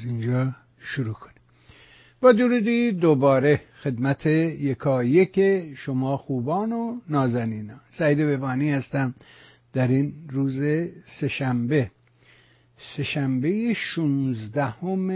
از 0.00 0.06
اینجا 0.06 0.54
شروع 0.78 1.14
کنیم. 1.14 1.34
با 2.20 2.32
درودی 2.32 2.92
دوباره 2.92 3.60
خدمت 3.82 4.26
یکایک 4.26 5.40
شما 5.74 6.16
خوبان 6.16 6.72
و 6.72 7.00
نازنینان. 7.08 7.80
سعید 7.98 8.18
ببانی 8.18 8.70
هستم 8.70 9.14
در 9.72 9.88
این 9.88 10.14
روز 10.28 10.88
سهشنبه. 11.20 11.90
سهشنبه 12.96 13.74
شونزدهم 13.74 15.10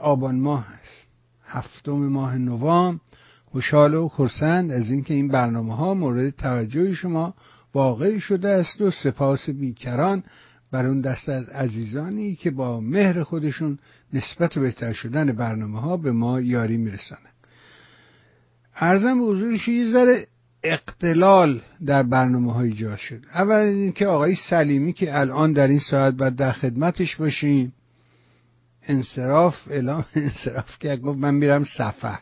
آبان 0.00 0.40
ماه 0.40 0.68
است. 0.68 1.06
هفتم 1.44 1.92
ماه 1.92 2.38
نوامبر. 2.38 3.00
خوشحال 3.44 3.94
و 3.94 4.08
خرسند 4.08 4.70
از 4.70 4.90
اینکه 4.90 5.14
این 5.14 5.28
برنامه 5.28 5.76
ها 5.76 5.94
مورد 5.94 6.30
توجه 6.30 6.94
شما 6.94 7.34
واقع 7.74 8.18
شده 8.18 8.48
است 8.48 8.80
و 8.80 8.90
سپاس 8.90 9.50
بیکران 9.50 10.22
بر 10.70 10.86
اون 10.86 11.00
دست 11.00 11.28
از 11.28 11.48
عزیزانی 11.48 12.36
که 12.36 12.50
با 12.50 12.80
مهر 12.80 13.22
خودشون 13.22 13.78
نسبت 14.12 14.58
بهتر 14.58 14.92
شدن 14.92 15.32
برنامه 15.32 15.80
ها 15.80 15.96
به 15.96 16.12
ما 16.12 16.40
یاری 16.40 16.76
میرسانند. 16.76 17.34
ارزم 18.76 19.18
به 19.18 19.24
حضورش 19.24 19.68
یه 19.68 19.90
ذره 19.92 20.26
اقتلال 20.62 21.62
در 21.86 22.02
برنامه 22.02 22.52
های 22.52 22.68
ایجاد 22.68 22.98
شد. 22.98 23.20
اول 23.34 23.54
اینکه 23.54 24.06
آقای 24.06 24.34
سلیمی 24.50 24.92
که 24.92 25.18
الان 25.18 25.52
در 25.52 25.68
این 25.68 25.78
ساعت 25.78 26.14
باید 26.14 26.36
در 26.36 26.52
خدمتش 26.52 27.16
باشیم 27.16 27.72
انصراف 28.82 29.54
اعلام 29.70 30.04
انصراف 30.14 30.78
که 30.78 30.96
گفت 30.96 31.18
من 31.18 31.34
میرم 31.34 31.64
سفر. 31.64 32.20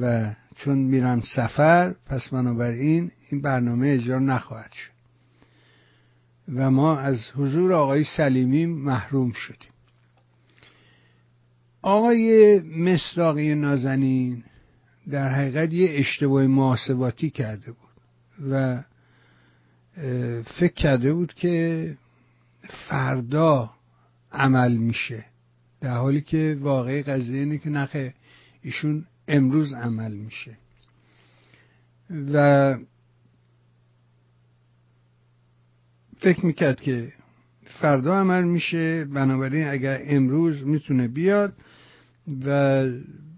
و 0.00 0.34
چون 0.56 0.78
میرم 0.78 1.22
سفر 1.36 1.94
پس 2.06 2.28
بنابراین 2.28 3.10
این 3.30 3.40
برنامه 3.42 3.88
اجرا 3.88 4.18
نخواهد 4.18 4.72
شد. 4.72 4.91
و 6.48 6.70
ما 6.70 6.98
از 6.98 7.18
حضور 7.36 7.72
آقای 7.72 8.04
سلیمی 8.16 8.66
محروم 8.66 9.32
شدیم. 9.32 9.72
آقای 11.82 12.58
مصداقی 12.60 13.54
نازنین 13.54 14.44
در 15.10 15.28
حقیقت 15.28 15.72
یه 15.72 15.98
اشتباه 15.98 16.46
محاسباتی 16.46 17.30
کرده 17.30 17.72
بود 17.72 17.78
و 18.50 18.82
فکر 20.42 20.74
کرده 20.76 21.12
بود 21.12 21.34
که 21.34 21.96
فردا 22.88 23.70
عمل 24.32 24.76
میشه 24.76 25.24
در 25.80 25.96
حالی 25.96 26.20
که 26.20 26.58
واقعی 26.60 27.02
قضیه 27.02 27.38
اینه 27.38 27.58
که 27.58 27.70
نخه 27.70 28.14
ایشون 28.62 29.06
امروز 29.28 29.74
عمل 29.74 30.12
میشه. 30.12 30.56
و 32.32 32.76
فکر 36.22 36.46
می‌کرد 36.46 36.80
که 36.80 37.12
فردا 37.80 38.14
عمل 38.14 38.44
میشه 38.44 39.04
بنابراین 39.04 39.66
اگر 39.66 40.02
امروز 40.04 40.62
می‌تونه 40.66 41.08
بیاد 41.08 41.52
و 42.46 42.82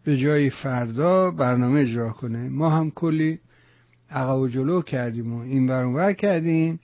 به 0.04 0.16
جای 0.16 0.50
فردا 0.50 1.30
برنامه 1.30 1.80
اجرا 1.80 2.10
کنه. 2.10 2.48
ما 2.48 2.70
هم 2.70 2.90
کلی 2.90 3.40
عقب 4.10 4.38
و 4.38 4.48
جلو 4.48 4.82
کردیم 4.82 5.32
و 5.32 5.40
این 5.40 5.66
برانور 5.66 6.12
کردیم 6.12 6.80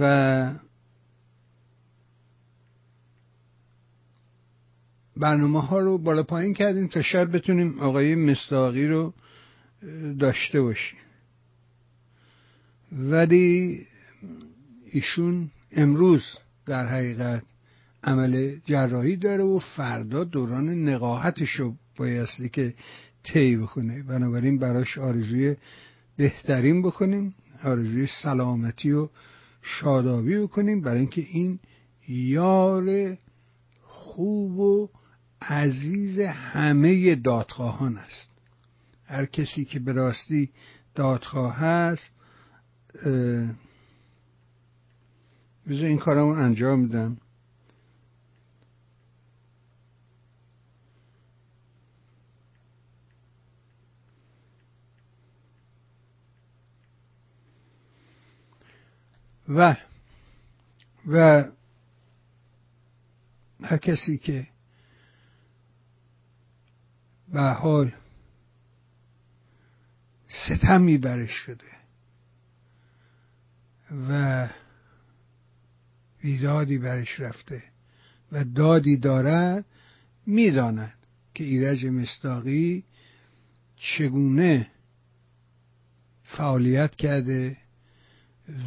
و 0.00 0.52
برنامه 5.16 5.62
ها 5.62 5.78
رو 5.78 5.98
بالا 5.98 6.22
پایین 6.22 6.54
کردیم 6.54 6.86
تا 6.86 7.02
شاید 7.02 7.32
بتونیم 7.32 7.80
آقای 7.80 8.14
مستاقی 8.14 8.86
رو 8.86 9.14
داشته 10.18 10.60
باشیم. 10.60 10.98
ولی 12.92 13.86
ایشون 14.92 15.50
امروز 15.72 16.22
در 16.66 16.86
حقیقت 16.86 17.42
عمل 18.04 18.56
جراحی 18.64 19.16
داره 19.16 19.44
و 19.44 19.58
فردا 19.58 20.24
دوران 20.24 20.88
نقاهتش 20.88 21.50
رو 21.50 21.74
بایستی 21.96 22.48
که 22.48 22.74
طی 23.24 23.56
بکنه. 23.56 24.02
بنابراین 24.02 24.58
براش 24.58 24.98
آرزوی 24.98 25.56
بهترین 26.16 26.82
بکنیم 26.82 27.34
آرزوی 27.64 28.06
سلامتی 28.22 28.92
و 28.92 29.08
شادابی 29.62 30.38
بکنیم 30.38 30.80
برای 30.80 31.00
اینکه 31.00 31.20
این 31.20 31.58
یار 32.08 33.16
خوب 33.82 34.58
و 34.58 34.88
عزیز 35.42 36.18
همه 36.20 37.14
دادخواهان 37.14 37.96
است. 37.96 38.30
هر 39.06 39.26
کسی 39.26 39.64
که 39.64 39.78
به 39.78 39.92
راستی 39.92 40.50
دادخواه 40.94 41.56
هست 41.56 42.10
بذار 45.68 45.84
این 45.84 45.98
کارمو 45.98 46.28
انجام 46.30 46.78
میدم 46.80 47.16
و 59.48 59.76
و 61.06 61.44
هر 63.62 63.78
کسی 63.78 64.18
که 64.18 64.46
به 67.28 67.40
حال 67.40 67.92
ستمی 70.28 70.98
برش 70.98 71.30
شده. 71.30 71.78
و 74.08 74.48
ویدادی 76.24 76.78
برش 76.78 77.20
رفته 77.20 77.62
و 78.32 78.44
دادی 78.44 78.96
دارد 78.96 79.64
می‌داند 80.26 80.92
که 81.34 81.44
ایرج 81.44 81.86
مستاقی 81.86 82.84
چگونه 83.76 84.70
فعالیت 86.22 86.96
کرده 86.96 87.56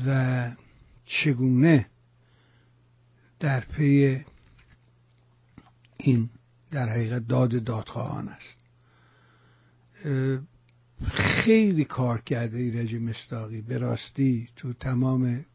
و 0.08 0.52
چگونه 1.06 1.86
در 3.40 3.60
پی 3.60 4.26
این 5.98 6.30
در 6.72 6.90
حقیقت 6.90 7.28
داد 7.28 7.64
دادخواهان 7.64 8.30
است. 8.30 8.58
خیلی 11.10 11.86
کار 11.86 12.22
کرده 12.22 12.58
ایرج 12.58 12.96
مستاقی. 12.96 13.62
به 13.62 13.78
راستی 13.78 14.48
تو 14.56 14.74
تمام 14.74 15.46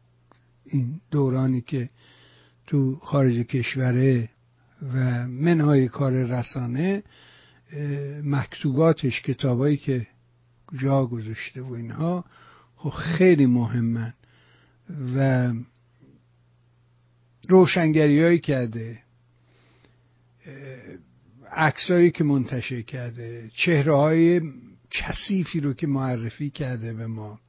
این 0.65 1.01
دورانی 1.11 1.61
که 1.61 1.89
تو 2.67 2.95
خارج 2.95 3.35
کشوره 3.37 4.29
و 4.93 5.27
منهای 5.27 5.87
کار 5.87 6.13
رسانه 6.13 7.03
مکتوباتش 8.23 9.21
کتابایی 9.21 9.77
که 9.77 10.07
جا 10.73 11.05
گذاشته 11.05 11.61
و 11.61 11.73
اینها 11.73 12.25
خب 12.75 12.89
خیلی 12.89 13.45
مهمن. 13.45 14.13
و 15.15 15.53
روشنگری 17.49 18.39
کرده 18.39 18.99
عکسایی 21.51 22.11
که 22.11 22.23
منتشر 22.23 22.81
کرده 22.81 23.51
چهره 23.53 23.95
های 23.95 24.41
کثیفی 24.91 25.59
رو 25.59 25.73
که 25.73 25.87
معرفی 25.87 26.49
کرده 26.49 26.93
به 26.93 27.07
ما. 27.07 27.39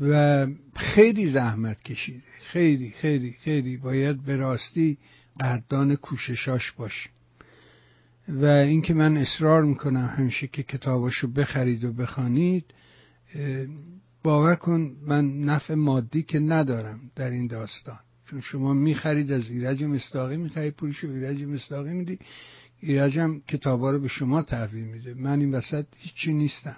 و 0.00 0.46
خیلی 0.76 1.30
زحمت 1.30 1.82
کشیده. 1.82 2.22
خیلی 2.52 2.90
خیلی 2.90 3.36
خیلی. 3.44 3.76
باید 3.76 4.22
به 4.22 4.36
راستی 4.36 4.98
قدردان 5.40 5.96
کوششاش 5.96 6.72
باشیم 6.72 7.12
و 8.28 8.44
اینکه 8.44 8.94
من 8.94 9.16
اصرار 9.16 9.64
می‌کنم 9.64 10.14
همیشه 10.18 10.46
که 10.46 10.62
کتاباشو 10.62 11.32
بخرید 11.32 11.84
و 11.84 11.92
بخوانید 11.92 12.64
باور 14.22 14.54
کن 14.54 14.96
من 15.06 15.40
نفع 15.40 15.74
مادی 15.74 16.22
که 16.22 16.38
ندارم 16.38 17.00
در 17.16 17.30
این 17.30 17.46
داستان. 17.46 17.98
چون 18.30 18.40
شما 18.40 18.74
می‌خرید 18.74 19.32
از 19.32 19.50
ایرج 19.50 19.82
مستاقی 19.84 20.36
می‌خرید 20.36 20.74
پولشو 20.74 21.08
ایرج 21.08 21.42
مستاقی 21.42 21.92
میدی. 21.92 22.18
ایرج 22.80 23.18
هم 23.18 23.40
کتابا 23.48 23.90
رو 23.90 23.98
به 23.98 24.08
شما 24.08 24.42
تحویل 24.42 24.84
میده. 24.84 25.14
من 25.14 25.40
این 25.40 25.54
وسط 25.54 25.86
هیچی 25.98 26.32
نیستم. 26.32 26.76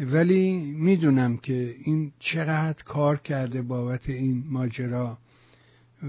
ولی 0.00 0.56
می‌دونم 0.56 1.36
که 1.36 1.76
این 1.84 2.12
چقدر 2.18 2.82
کار 2.82 3.16
کرده 3.16 3.62
بابت 3.62 4.08
این 4.08 4.44
ماجرا 4.48 5.18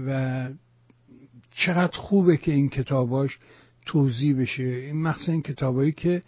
و 0.06 0.48
چقدر 1.50 1.98
خوبه 1.98 2.36
که 2.36 2.52
این 2.52 2.68
کتاباش 2.68 3.38
توضیح 3.86 4.40
بشه. 4.40 4.62
این 4.62 5.02
مخصوصا 5.02 5.32
این 5.32 5.42
کتابایی 5.42 5.92
که 5.92 6.22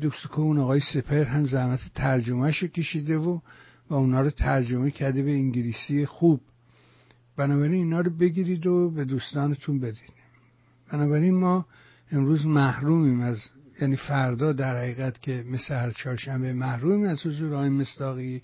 دوست 0.00 0.22
که 0.22 0.40
اون 0.40 0.58
آقای 0.58 0.80
سپر 0.94 1.24
هم 1.24 1.46
زحمت 1.46 1.80
ترجمهش 1.94 2.64
کشیده 2.64 3.18
و 3.18 3.40
و 3.90 3.94
اونا 3.94 4.20
رو 4.20 4.30
ترجمه 4.30 4.90
کرده 4.90 5.22
به 5.22 5.30
انگلیسی 5.30 6.06
خوب. 6.06 6.40
بنابراین 7.36 7.74
اینا 7.74 8.00
رو 8.00 8.10
بگیرید 8.10 8.66
و 8.66 8.90
به 8.90 9.04
دوستانتون 9.04 9.80
بدید 9.80 10.12
بنابراین 10.92 11.34
ما 11.34 11.66
امروز 12.12 12.46
محرومیم 12.46 13.20
از 13.20 13.38
یعنی 13.80 13.96
فردا 13.96 14.52
در 14.52 14.78
حقیقت 14.78 15.22
که 15.22 15.44
مثل 15.50 15.74
هر 15.74 15.90
چهارشنبه 15.90 16.52
محرومیم 16.52 17.08
از 17.08 17.26
حضور 17.26 17.54
آقای 17.54 17.68
مستاقی 17.68 18.42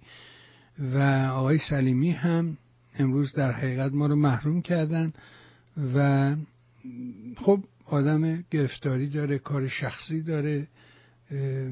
و 0.79 0.99
آقای 1.33 1.59
سلیمی 1.59 2.11
هم 2.11 2.57
امروز 2.99 3.33
در 3.33 3.53
حقیقت 3.53 3.93
ما 3.93 4.07
رو 4.07 4.17
محروم 4.17 4.63
کردن 4.63 5.13
و 5.95 6.37
خب 7.37 7.61
آدم 7.87 8.45
گرفتاری 8.51 9.09
داره 9.09 9.39
کار 9.39 9.69
شخصی 9.69 10.23
داره 10.23 10.67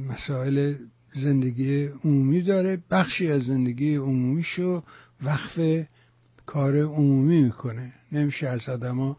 مسائل 0.09 0.75
زندگی 1.15 1.87
عمومی 1.87 2.43
داره 2.43 2.79
بخشی 2.91 3.31
از 3.31 3.43
زندگی 3.43 3.97
عمومیشو 3.97 4.83
وقف 5.23 5.87
کار 6.47 6.77
عمومی 6.77 7.43
می‌کنه. 7.43 7.93
نمیشه 8.13 8.49
از 8.49 8.69
آدما 8.69 9.17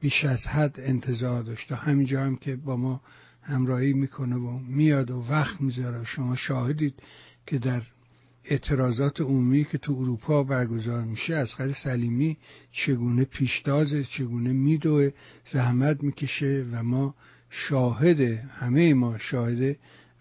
بیش 0.00 0.24
از 0.24 0.46
حد 0.46 0.80
انتظار 0.80 1.42
داشت 1.42 1.68
تا 1.68 1.76
همینجا 1.76 2.24
هم 2.24 2.36
که 2.36 2.56
با 2.56 2.76
ما 2.76 3.00
همراهی 3.42 3.92
می‌کنه 3.92 4.36
و 4.36 4.58
میاد 4.58 5.10
و 5.10 5.24
وقت 5.30 5.60
می‌ذاره. 5.60 6.04
شما 6.04 6.36
شاهدید 6.36 6.94
که 7.46 7.58
در 7.58 7.82
اعتراضات 8.44 9.20
عمومی 9.20 9.64
که 9.64 9.78
تو 9.78 9.92
اروپا 9.92 10.42
برگزار 10.42 11.04
میشه 11.04 11.34
از 11.34 11.48
سلیمی 11.84 12.36
چگونه 12.72 13.24
پیشتازه 13.24 14.04
چگونه 14.04 14.52
میدوه 14.52 15.10
زحمت 15.52 16.02
می‌کشه 16.02 16.66
و 16.72 16.82
ما 16.82 17.14
شاهد 17.50 18.20
همه 18.48 18.94
ما 18.94 19.18
شاهد 19.18 19.76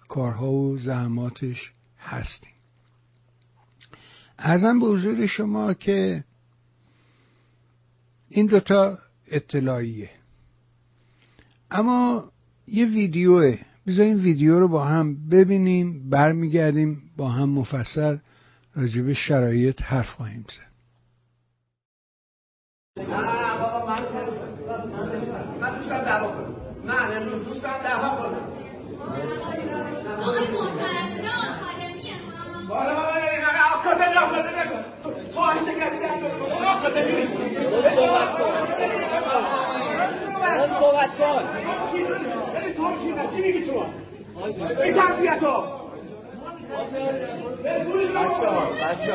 کارها 0.07 0.51
و 0.51 0.77
زحماتش 0.77 1.71
هستیم. 1.99 2.51
ازم 4.37 4.79
به 4.79 4.85
حضور 4.85 5.25
شما 5.25 5.73
که 5.73 6.23
این 8.29 8.45
دوتا 8.45 8.99
اطلاعیه 9.31 10.09
اما 11.71 12.31
یه 12.67 12.85
ویدیوه 12.85 13.57
بذار 13.87 14.05
این 14.05 14.17
ویدیو 14.17 14.59
رو 14.59 14.67
با 14.67 14.85
هم 14.85 15.29
ببینیم 15.29 16.09
برمیگردیم 16.09 17.01
با 17.17 17.29
هم 17.29 17.49
مفصل 17.49 18.17
راجب 18.75 19.13
شرایط 19.13 19.81
حرف 19.81 20.09
خواهیم 20.09 20.45
زد 20.49 20.71
من 26.85 27.17
امروز 27.17 27.45
دوست 27.45 27.63
دارم 27.63 27.83
دعوا 27.83 28.09
کنم 28.09 28.51
صحبت 40.79 41.17
کن 41.17 41.43
یعنی 42.53 42.73
تو 42.73 42.87
چی 43.35 43.41
میگی 43.41 43.65
تو 43.65 43.85
این 44.83 44.93
تربیت 44.95 45.43
ها 45.43 45.81
بچه 48.15 48.49
ها 48.49 48.65
بچه 48.69 49.13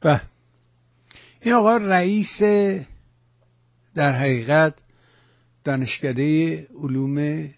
به 0.00 0.20
این 1.42 1.54
آقا 1.54 1.76
رئیس 1.76 2.42
در 3.94 4.12
حقیقت 4.12 4.74
دانشکده 5.64 6.58
علوم 6.74 7.48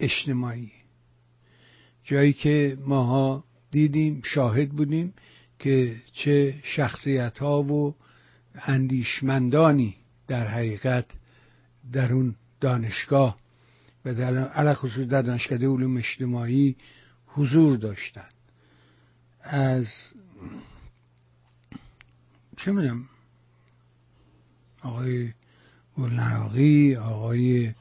اجتماعی. 0.00 0.72
جایی 2.04 2.32
که 2.32 2.78
ماها 2.86 3.44
دیدیم 3.70 4.22
شاهد 4.24 4.68
بودیم 4.68 5.14
که 5.58 5.96
چه 6.12 6.54
شخصیت 6.62 7.38
ها 7.38 7.62
و 7.62 7.94
اندیشمندانی 8.54 9.94
در 10.26 10.46
حقیقت 10.46 11.06
در 11.92 12.12
اون 12.12 12.34
دانشگاه 12.60 13.38
و 14.04 14.14
در 14.14 14.74
خصوص 14.74 15.06
در 15.06 15.22
دانشکده 15.22 15.68
علوم 15.68 15.96
اجتماعی 15.96 16.76
حضور 17.26 17.76
داشتند. 17.76 18.34
از 19.42 19.86
چه 22.58 22.72
می‌دونم؟ 22.72 23.04
آقای 24.82 25.32
گلنراقی 25.96 26.96
آقای 26.96 27.72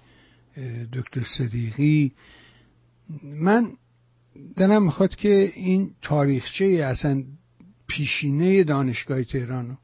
دکتر 0.94 1.24
صدیقی. 1.38 2.12
من 3.24 3.72
دلم 4.56 4.84
می‌خواد 4.84 5.16
که 5.16 5.54
این 5.56 5.92
تاریخچه 6.02 6.66
اصلا 6.66 7.24
پیشینه 7.88 8.64
دانشگاه 8.64 9.24
تهران 9.24 9.78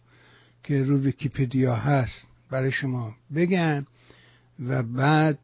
که 0.63 0.83
رو 0.83 0.97
ویکیپدیا 0.97 1.75
هست 1.75 2.27
برای 2.51 2.71
شما 2.71 3.15
بگم 3.35 3.85
و 4.59 4.83
بعد 4.83 5.39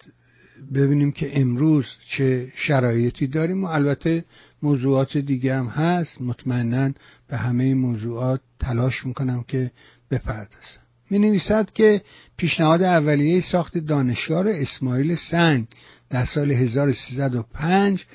ببینیم 0.73 1.11
که 1.11 1.41
امروز 1.41 1.85
چه 2.09 2.51
شرایطی 2.55 3.27
داریم. 3.27 3.63
و 3.63 3.67
البته 3.67 4.25
موضوعات 4.63 5.17
دیگه 5.17 5.55
هم 5.55 5.65
هست 5.65 6.21
مطمئنا 6.21 6.91
به 7.27 7.37
همه 7.37 7.73
موضوعات 7.73 8.41
تلاش 8.59 9.05
می‌کنم 9.05 9.43
که 9.47 9.71
بپردازم. 10.11 10.79
می 11.09 11.19
نویسد 11.19 11.71
که 11.73 12.01
پیشنهاد 12.37 12.81
اولیه 12.81 13.41
ساخت 13.41 13.77
دانشگاه 13.77 14.45
اسماعیل 14.49 15.15
سنگ 15.15 15.67
در 16.09 16.25
سال 16.25 16.51
1305 16.51 18.05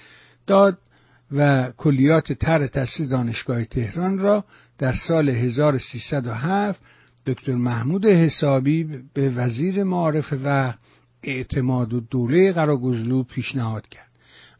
داد 0.46 0.78
و 1.32 1.70
کلیات 1.76 2.32
تر 2.32 2.66
تحصیل 2.66 3.08
دانشگاه 3.08 3.64
تهران 3.64 4.18
را 4.18 4.44
در 4.78 4.94
سال 5.08 5.28
1307 5.28 6.80
دکتر 7.26 7.54
محمود 7.54 8.06
حسابی 8.06 8.84
به 9.14 9.30
وزیر 9.30 9.82
معارف 9.82 10.34
و 10.44 10.74
اعتماد 11.22 11.94
و 11.94 12.00
دوله 12.00 12.52
قراگزلو 12.52 13.22
پیشنهاد 13.22 13.88
کرد. 13.88 14.08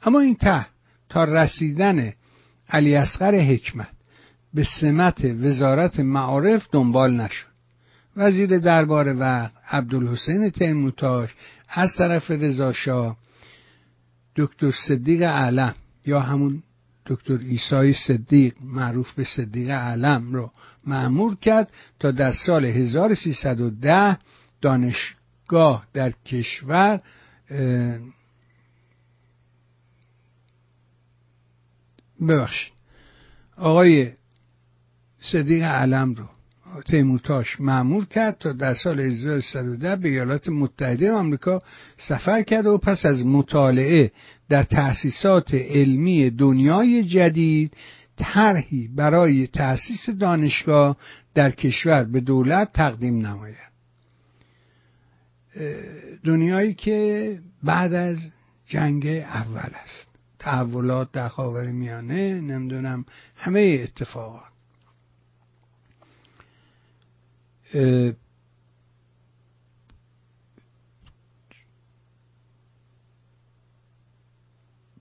اما 0.03 0.21
این 0.21 0.35
ته 0.35 0.67
تا 1.15 1.25
رسیدن 1.25 2.13
علی 2.69 2.95
اصغر 2.95 3.35
حکمت 3.35 3.89
به 4.55 4.67
سمت 4.81 5.25
وزارت 5.25 6.01
معارف 6.01 6.69
دنبال 6.73 7.17
نشد. 7.21 7.47
وزیر 8.17 8.59
دربار 8.59 9.17
وقت 9.19 9.53
عبدالحسین 9.71 10.51
تیموتاش 10.51 11.31
از 11.69 11.91
طرف 11.99 12.31
رضاشاه 12.31 13.17
دکتر 14.37 14.71
صدیق 14.89 15.23
علم 15.23 15.75
یا 16.07 16.21
همون 16.21 16.63
دکتر 17.07 17.39
ایسای 17.39 17.93
صدیق 17.93 18.55
معروف 18.65 19.13
به 19.13 19.25
صدیق 19.25 19.71
علم 19.71 20.33
رو 20.33 20.51
معمور 20.87 21.37
کرد 21.37 21.69
تا 22.01 22.11
در 22.11 22.33
سال 22.47 22.65
1310 22.65 24.19
دانشگاه 24.61 25.87
در 25.93 26.13
کشور 26.27 27.01
ببخشید. 32.21 32.73
آقای 33.57 34.13
صدیق 35.21 35.63
علم 35.63 36.15
رو 36.15 36.25
تیمورتاش 36.87 37.61
معمور 37.61 38.05
کرد 38.05 38.39
تا 38.39 38.53
در 38.53 38.75
سال 38.75 39.01
1310 39.01 39.97
به 39.97 40.09
ایالات 40.09 40.49
متحده 40.49 41.13
آمریکا 41.13 41.63
سفر 42.09 42.43
کرد 42.43 42.67
و 42.67 42.79
پس 42.79 43.07
از 43.07 43.27
مطالعه 43.27 44.13
در 44.49 44.63
تأسیسات 44.63 45.55
علمی 45.55 46.31
دنیای 46.31 47.05
جدید 47.05 47.73
طرحی 48.17 48.89
برای 48.89 49.47
تأسیس 49.47 50.11
دانشگاه 50.11 50.97
در 51.35 51.51
کشور 51.51 52.05
به 52.05 52.21
دولت 52.21 52.73
تقدیم 52.73 53.27
نماید. 53.27 53.75
دنیایی 56.25 56.75
که 56.75 57.39
بعد 57.63 57.93
از 57.93 58.19
جنگ 58.67 59.07
اول 59.07 59.71
است. 59.85 60.14
تحولات 60.45 61.13
در 61.13 61.29
خاور 61.29 61.67
میانه 61.67 62.41
نمی‌دونم 62.41 63.05
همه 63.37 63.81
اتفاقات. 63.83 64.43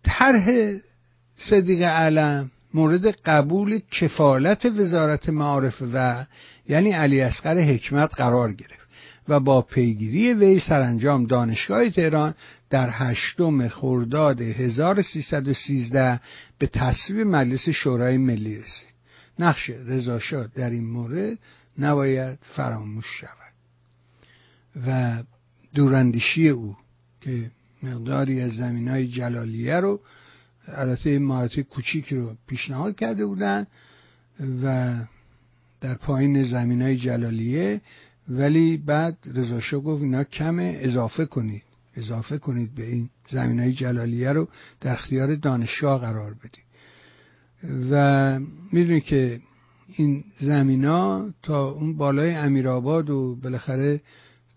طرح 0.04 0.78
صدیق 1.36 1.82
علم 1.82 2.52
مورد 2.74 3.08
قبول 3.08 3.80
کفالت 3.92 4.66
وزارت 4.66 5.30
معارف 5.30 5.84
و 5.94 6.26
یعنی 6.70 6.92
علی 6.92 7.22
اصغر 7.22 7.62
حکمت 7.62 8.16
قرار 8.16 8.54
گرفت. 8.54 8.83
و 9.28 9.40
با 9.40 9.62
پیگیری 9.62 10.34
وی 10.34 10.60
سرانجام 10.60 11.26
دانشگاه 11.26 11.90
تهران 11.90 12.36
در 12.70 12.90
هشتم 12.92 13.68
خرداد 13.68 14.42
1313 14.42 16.20
به 16.60 16.68
تصویب 16.68 17.28
مجلس 17.28 17.70
شورای 17.70 18.18
ملی 18.18 18.56
رسید. 18.56 18.94
نقش 19.40 19.70
رضاشاه 19.70 20.48
در 20.56 20.70
این 20.70 20.86
مورد 20.86 21.38
نباید 21.80 22.40
فراموش 22.56 23.06
شود. 23.20 23.54
و 24.88 25.24
دوراندیشی 25.76 26.50
او 26.50 26.76
که 27.22 27.52
مقداری 27.84 28.42
از 28.42 28.52
زمین 28.52 28.88
های 28.88 29.08
جلالیه 29.08 29.76
رو 29.76 30.00
البته 30.68 31.20
ماهات 31.20 31.60
کوچیک 31.60 32.14
رو 32.14 32.36
پیشنهاد 32.48 32.96
کرده 32.96 33.26
بودن 33.26 33.68
و 34.64 34.96
در 35.82 35.94
پایین 35.94 36.44
زمین 36.44 36.82
های 36.82 36.98
جلالیه 36.98 37.82
ولی 38.30 38.78
بعد 38.78 39.18
رضا 39.36 39.80
گفت 39.80 40.04
اینا 40.04 40.24
کمه 40.24 40.80
اضافه 40.82 41.26
کنید. 41.26 41.64
اضافه 41.96 42.38
کنید 42.38 42.76
به 42.76 42.86
این 42.86 43.10
زمین 43.30 43.60
های 43.60 43.74
جلالیه 43.74 44.34
رو 44.34 44.48
در 44.82 44.94
اختیار 44.94 45.36
دانشگاه 45.36 46.00
قرار 46.02 46.34
بدید. 46.34 46.64
و 47.92 48.40
می‌دونید 48.72 49.04
که 49.04 49.42
این 49.88 50.24
زمین 50.40 50.86
ها 50.86 51.30
تا 51.44 51.70
اون 51.70 51.98
بالای 51.98 52.36
امیرآباد 52.36 53.10
و 53.10 53.36
بالاخره 53.36 54.02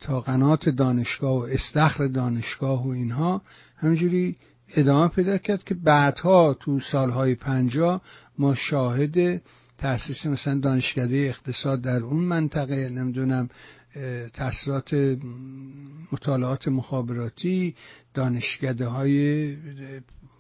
تا 0.01 0.21
قنات 0.21 0.69
دانشگاه 0.69 1.39
و 1.39 1.43
استخر 1.43 2.07
دانشگاه 2.07 2.87
و 2.87 2.89
اینها 2.89 3.43
همجوری 3.77 4.37
ادامه 4.77 5.09
پیدا 5.09 5.39
کرد 5.39 5.65
که 5.65 5.75
بعدها 5.75 6.55
تو 6.61 6.81
سالهای 6.81 7.35
پنجاه 7.35 8.03
ما 8.39 8.55
شاهد 8.55 9.43
تاسیس 9.79 10.27
مثلا 10.27 10.59
دانشکده 10.59 11.17
اقتصاد 11.17 11.81
در 11.81 12.03
اون 12.03 12.25
منطقه 12.25 12.89
نمی‌دونم 12.89 13.49
تحصیلات 14.35 14.95
مطالعات 16.13 16.69
مخابراتی 16.69 17.75
دانشکده 18.15 18.87
های 18.87 19.57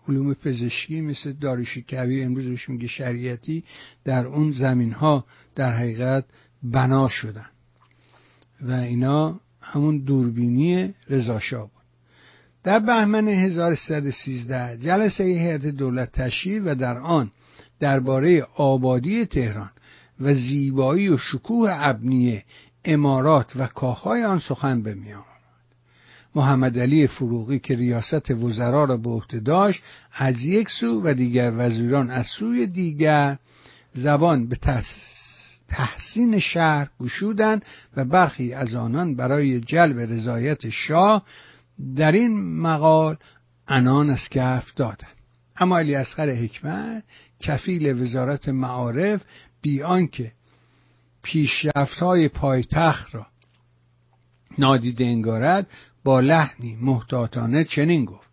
علوم 0.09 0.35
پزشکی 0.35 1.00
مثل 1.00 1.33
داروشی 1.33 1.85
کوی 1.88 2.23
امروز 2.23 2.47
روش 2.47 2.69
میگه 2.69 2.87
شریعتی 2.87 3.64
در 4.05 4.26
اون 4.26 4.52
زمین 4.52 4.93
ها 4.93 5.25
در 5.55 5.73
حقیقت 5.73 6.25
بنا 6.62 7.09
شدن. 7.09 7.47
و 8.61 8.73
اینا 8.73 9.40
همون 9.61 9.99
دوربینی 9.99 10.95
رضاشاه 11.11 11.62
بود. 11.62 11.71
در 12.64 12.78
بهمن 12.78 13.28
1313 13.28 14.78
جلسه 14.78 15.25
هیئت 15.25 15.66
دولت 15.66 16.12
تشکیل 16.12 16.69
و 16.69 16.75
در 16.75 16.99
آن 16.99 17.31
درباره 17.80 18.47
آبادی 18.56 19.26
تهران 19.26 19.71
و 20.21 20.35
زیبایی 20.35 21.09
و 21.09 21.16
شکوه 21.16 21.71
ابنیه 21.73 22.45
امارات 22.85 23.52
و 23.56 23.66
کاخهای 23.66 24.25
آن 24.25 24.38
سخن 24.38 24.83
به 24.83 24.95
میان 24.95 25.23
محمد 26.35 26.78
علی 26.78 27.06
فروغی 27.06 27.59
که 27.59 27.75
ریاست 27.75 28.30
وزرا 28.30 28.85
را 28.85 28.97
به 28.97 29.11
عهده 29.11 29.40
داشت 29.40 29.83
از 30.12 30.42
یک 30.42 30.68
سو 30.80 31.00
و 31.04 31.14
دیگر 31.14 31.52
وزیران 31.56 32.11
از 32.11 32.26
سوی 32.38 32.66
دیگر 32.66 33.38
زبان 33.95 34.49
به 34.49 34.56
تحسین 35.68 36.38
شهر 36.38 36.88
گشودند 37.00 37.64
و 37.97 38.04
برخی 38.04 38.52
از 38.52 38.75
آنان 38.75 39.16
برای 39.16 39.61
جلب 39.61 39.99
رضایت 39.99 40.68
شاه 40.68 41.23
در 41.97 42.12
این 42.12 42.61
مقال 42.61 43.16
انان 43.68 44.11
از 44.11 44.28
کف 44.30 44.75
دادند. 44.75 45.15
اما 45.59 45.79
علی 45.79 45.95
اصغر 45.95 46.31
حکمت 46.31 47.05
کفیل 47.41 48.03
وزارت 48.03 48.49
معارف 48.49 49.23
بی 49.63 49.83
آنکه 49.83 50.33
پیشرفتهای 51.23 52.29
پایتخت 52.29 53.15
را 53.15 53.27
نادیده 54.59 55.05
انگارد 55.05 55.67
با 56.05 56.21
لحنی 56.21 56.77
محتاطانه 56.81 57.65
چنین 57.65 58.05
گفت. 58.05 58.31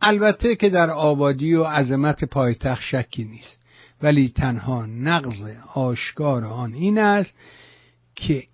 البته 0.00 0.56
که 0.56 0.68
در 0.68 0.90
آبادی 0.90 1.54
و 1.54 1.64
عظمت 1.64 2.24
پایتخت 2.24 2.82
شکی 2.82 3.24
نیست 3.24 3.58
ولی 4.02 4.28
تنها 4.28 4.86
نقض 4.86 5.44
آشکار 5.74 6.44
آن 6.44 6.72
این 6.74 6.98
است 6.98 7.34
که 8.14 8.46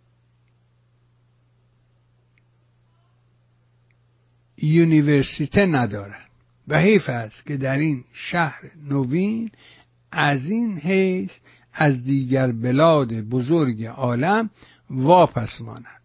یونیورسیته 4.56 5.66
ندارد. 5.66 6.29
و 6.70 6.78
حیف 6.78 7.08
است 7.08 7.46
که 7.46 7.56
در 7.56 7.78
این 7.78 8.04
شهر 8.12 8.60
نوین 8.88 9.50
از 10.12 10.50
این 10.50 10.78
حیث 10.78 11.30
از 11.74 12.04
دیگر 12.04 12.52
بلاد 12.52 13.12
بزرگ 13.12 13.84
عالم 13.84 14.50
واپس 14.90 15.60
ماند. 15.60 16.00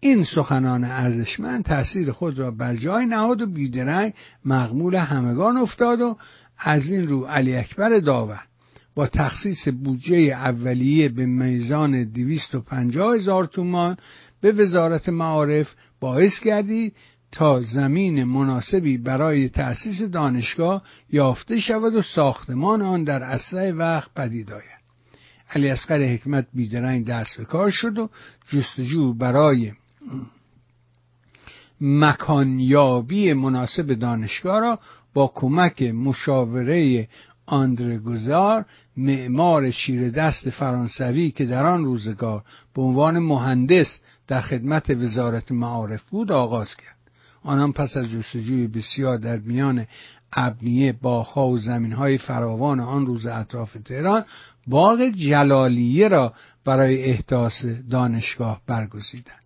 این 0.00 0.24
سخنان 0.24 0.84
ارزشمند 0.84 1.64
تاثیر 1.64 2.12
خود 2.12 2.38
را 2.38 2.50
بر 2.50 2.76
جای 2.76 3.06
نهاد 3.06 3.42
و 3.42 3.46
بیدرنگ 3.46 4.12
مقمول 4.44 4.94
همگان 4.94 5.56
افتاد 5.56 6.00
و 6.00 6.16
از 6.58 6.90
این 6.90 7.08
رو 7.08 7.24
علی 7.24 7.56
اکبر 7.56 7.98
داور 7.98 8.42
با 8.94 9.06
تخصیص 9.06 9.68
بودجه 9.68 10.16
اولیه 10.16 11.08
به 11.08 11.26
میزان 11.26 12.04
دویست 12.04 12.54
و 12.54 12.60
پنجاه 12.60 13.14
هزار 13.14 13.46
تومان 13.46 13.96
به 14.40 14.52
وزارت 14.52 15.08
معارف 15.08 15.74
باعث 16.00 16.40
گردید 16.44 16.94
تا 17.32 17.60
زمین 17.60 18.24
مناسبی 18.24 18.98
برای 18.98 19.48
تأسیس 19.48 20.02
دانشگاه 20.02 20.82
یافته 21.10 21.60
شود 21.60 21.94
و 21.94 22.02
ساختمان 22.02 22.82
آن 22.82 23.04
در 23.04 23.22
اسرع 23.22 23.70
وقت 23.70 24.14
پدید 24.14 24.52
آید. 24.52 24.82
علی 25.54 25.70
اصغر 25.70 26.02
حکمت 26.02 26.46
بیدرنگ 26.54 27.06
دست 27.06 27.36
به 27.38 27.44
کار 27.44 27.70
شد 27.70 27.98
و 27.98 28.08
جستجو 28.48 29.14
برای 29.14 29.72
مکانیابی 31.80 33.32
مناسب 33.32 33.94
دانشگاه 33.94 34.60
را 34.60 34.78
با 35.14 35.32
کمک 35.34 35.82
مشاوره 35.82 37.08
آندره 37.46 37.98
گزار 37.98 38.64
معمار 38.96 39.70
شیر 39.70 40.10
دست 40.10 40.50
فرانسوی 40.50 41.30
که 41.30 41.44
در 41.44 41.66
آن 41.66 41.84
روزگار 41.84 42.42
به 42.74 42.82
عنوان 42.82 43.18
مهندس 43.18 44.00
در 44.28 44.40
خدمت 44.40 44.90
وزارت 44.90 45.52
معارف 45.52 46.10
بود 46.10 46.32
آغاز 46.32 46.74
کرد. 46.74 46.91
آنان 47.42 47.72
پس 47.72 47.96
از 47.96 48.10
جستجوی 48.10 48.66
بسیار 48.66 49.18
در 49.18 49.38
میان 49.38 49.86
ابنیه 50.32 50.92
باغها 50.92 51.48
و 51.48 51.58
زمینهای 51.58 52.18
فراوان 52.18 52.80
آن 52.80 53.06
روز 53.06 53.26
اطراف 53.26 53.76
تهران 53.84 54.24
باغ 54.66 55.08
جلالیه 55.08 56.08
را 56.08 56.32
برای 56.64 57.04
احداث 57.04 57.64
دانشگاه 57.90 58.60
برگزیدند. 58.66 59.42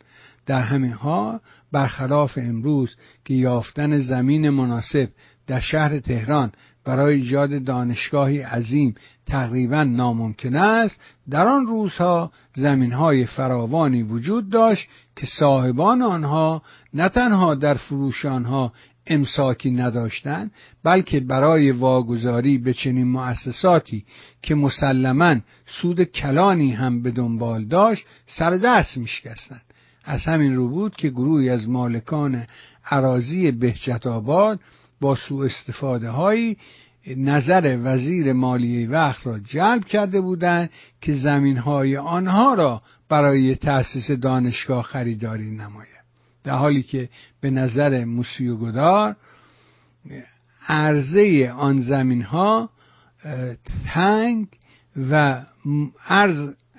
در 0.47 0.61
همین 0.61 0.93
ها 0.93 1.41
برخلاف 1.73 2.38
امروز 2.43 2.97
که 3.25 3.35
یافتن 3.35 3.99
زمین 3.99 4.50
مناسب 4.50 5.09
در 5.47 5.61
شهر 5.61 5.99
تهران 5.99 6.53
برای 6.87 7.14
ایجاد 7.14 7.64
دانشگاهی 7.64 8.40
عظیم 8.40 8.95
تقریبا 9.26 9.85
ناممکن 9.85 10.57
است 10.57 11.00
در 11.31 11.47
آن 11.47 11.66
روزها 11.66 12.33
زمینهای 12.57 13.26
فراوانی 13.26 14.02
وجود 14.02 14.50
داشت 14.50 14.88
که 15.16 15.26
صاحبان 15.38 16.02
آنها 16.02 16.62
نه 16.95 17.09
تنها 17.09 17.55
در 17.55 17.75
فروش 17.75 18.25
آنها 18.25 18.73
امساکی 19.07 19.71
نداشتند 19.71 20.50
بلکه 20.85 21.21
برای 21.21 21.71
واگذاری 21.71 22.59
به 22.59 22.73
چنین 22.73 23.09
مؤسساتی 23.09 24.05
که 24.43 24.55
مسلما 24.55 25.37
سود 25.66 26.02
کلانی 26.02 26.73
هم 26.73 27.02
به 27.02 27.11
دنبال 27.11 27.64
داشت 27.64 28.07
سردست 28.26 28.97
میشکستند. 28.97 29.62
از 30.05 30.25
همین 30.25 30.57
رو 30.57 30.69
بود 30.69 30.97
که 30.97 31.09
گروهی 31.09 31.50
از 31.50 31.69
مالکان 31.69 32.47
عراضی 32.90 33.50
بهجت 33.50 34.07
آباد 34.07 34.61
با 35.00 35.15
سوء 35.15 35.47
استفاده 35.47 36.11
هایی 36.11 36.57
نظر 37.17 37.79
وزیر 37.83 38.33
مالیه 38.33 38.88
وقت 38.88 39.26
را 39.26 39.38
جلب 39.38 39.85
کرده 39.85 40.21
بودند 40.21 40.71
که 41.00 41.12
زمین 41.12 41.57
های 41.57 41.97
آنها 41.97 42.55
را 42.55 42.83
برای 43.09 43.55
تأسیس 43.55 44.11
دانشگاه 44.11 44.83
خریداری 44.83 45.50
نماید. 45.50 45.97
در 46.45 46.53
حالی 46.53 46.83
که 46.83 47.09
به 47.41 47.50
نظر 47.50 48.05
موسیوگدار 48.05 49.17
عرضه 50.69 51.53
آن 51.57 51.81
زمین 51.81 52.23
ها 52.23 52.71
تنگ 53.95 54.47
و 55.11 55.43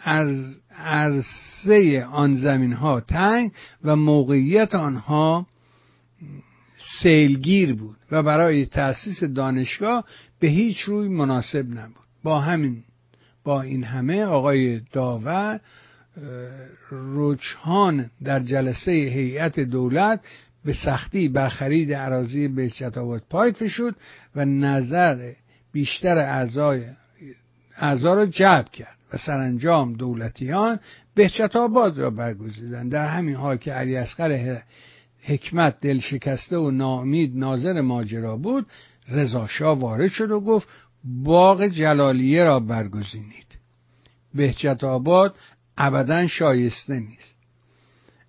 عرض 0.06 0.56
عرضه 0.76 2.08
آن 2.12 2.36
زمین 2.36 2.74
ها 2.74 3.00
تنگ 3.00 3.52
و 3.84 3.96
موقعیت 3.96 4.76
آنها 4.76 5.48
سیلگیر 7.02 7.74
بود 7.74 7.98
و 8.12 8.24
برای 8.24 8.66
تأسیس 8.66 9.24
دانشگاه 9.24 10.06
به 10.40 10.48
هیچ 10.48 10.80
روی 10.80 11.08
مناسب 11.08 11.66
نبود. 11.70 12.06
با 12.24 12.40
همین 12.40 12.84
با 13.44 13.62
این 13.62 13.84
همه 13.84 14.24
آقای 14.24 14.82
داور 14.92 15.60
رجحان 16.92 18.10
در 18.24 18.40
جلسه 18.40 18.92
هیئت 18.92 19.60
دولت 19.60 20.20
به 20.66 20.74
سختی 20.74 21.28
بر 21.28 21.50
خرید 21.50 21.94
عراضی 21.94 22.48
بهجت 22.48 22.98
آباد 22.98 23.24
پای 23.30 23.52
فشد 23.52 23.96
و 24.36 24.46
نظر 24.46 25.32
بیشتر 25.72 26.18
اعضای 26.18 26.84
اعضا 27.78 28.14
را 28.14 28.26
جلب 28.26 28.70
کرد 28.70 28.98
و 29.14 29.18
سرانجام 29.18 29.94
دولتیان 29.94 30.80
بهجت 31.16 31.56
آباد 31.56 31.98
را 31.98 32.10
برگزیدند. 32.10 32.92
در 32.92 33.08
همین 33.08 33.36
حال 33.36 33.58
که 33.58 33.72
علی 33.72 33.96
اصغر 33.96 34.58
حکمت 35.28 35.80
دل 35.82 36.00
شکسته 36.00 36.58
و 36.58 36.72
ناامید 36.72 37.38
ناظر 37.38 37.82
ماجرا 37.82 38.38
بود 38.38 38.66
رضا 39.10 39.48
وارد 39.62 40.08
شد 40.08 40.32
و 40.32 40.40
گفت 40.40 40.68
باغ 41.04 41.68
جلالیه 41.68 42.44
را 42.44 42.60
برگزینید. 42.60 43.58
بهجت 44.34 44.84
آباد 44.84 45.36
ابدا 45.78 46.28
شایسته 46.28 47.00
نیست. 47.00 47.36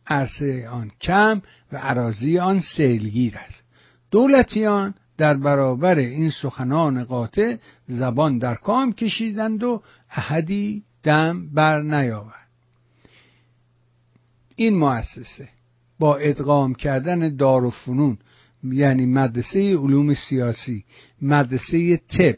عرصه 0.07 0.69
آن 0.69 0.90
کم 1.00 1.43
و 1.73 1.76
عراضی 1.76 2.38
آن 2.38 2.61
سیلگیر 2.61 3.37
است. 3.37 3.64
دولتیان 4.11 4.95
در 5.19 5.35
برابر 5.35 5.99
این 5.99 6.31
سخنان 6.31 7.05
قاطع 7.05 7.57
زبان 7.88 8.38
در 8.38 8.55
کام 8.55 8.93
کشیدند 8.93 9.64
و 9.64 9.83
احدی 10.11 10.85
دم 11.02 11.49
بر 11.55 11.83
نیاورد. 11.83 12.49
این 14.57 14.78
مؤسسه 14.78 15.49
با 15.99 16.17
ادغام 16.17 16.75
کردن 16.75 17.37
دار 17.37 17.64
و 17.64 17.71
فنون 17.71 18.19
یعنی 18.64 19.07
مدرسه 19.07 19.76
علوم 19.76 20.14
سیاسی 20.14 20.85
مدرسه 21.23 21.97
طب 21.97 22.35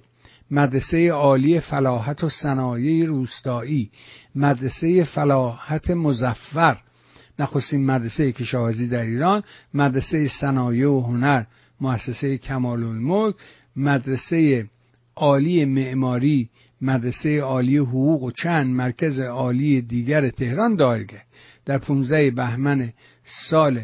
مدرسه 0.50 1.10
عالی 1.10 1.60
فلاحت 1.60 2.24
و 2.24 2.28
صنایع 2.28 3.06
روستایی 3.06 3.90
مدرسه 4.34 5.04
فلاحت 5.04 5.90
مزفر 5.90 6.76
نخستین 7.38 7.86
مدرسه 7.86 8.32
کشاورزی 8.32 8.88
در 8.88 9.06
ایران 9.06 9.42
مدرسه 9.74 10.28
صنایع 10.28 10.90
و 10.90 11.00
هنر 11.00 11.44
مؤسسه 11.80 12.38
کمال 12.38 12.82
الملک 12.82 13.34
مدرسه 13.76 14.66
عالی 15.16 15.64
معماری 15.64 16.48
مدرسه 16.80 17.40
عالی 17.40 17.76
حقوق 17.76 18.22
و 18.22 18.30
چند 18.30 18.66
مرکز 18.66 19.20
عالی 19.20 19.80
دیگر 19.80 20.30
تهران 20.30 20.76
دارگه. 20.76 21.22
در 21.66 21.78
15 21.78 22.30
بهمن 22.30 22.92
سال. 23.50 23.80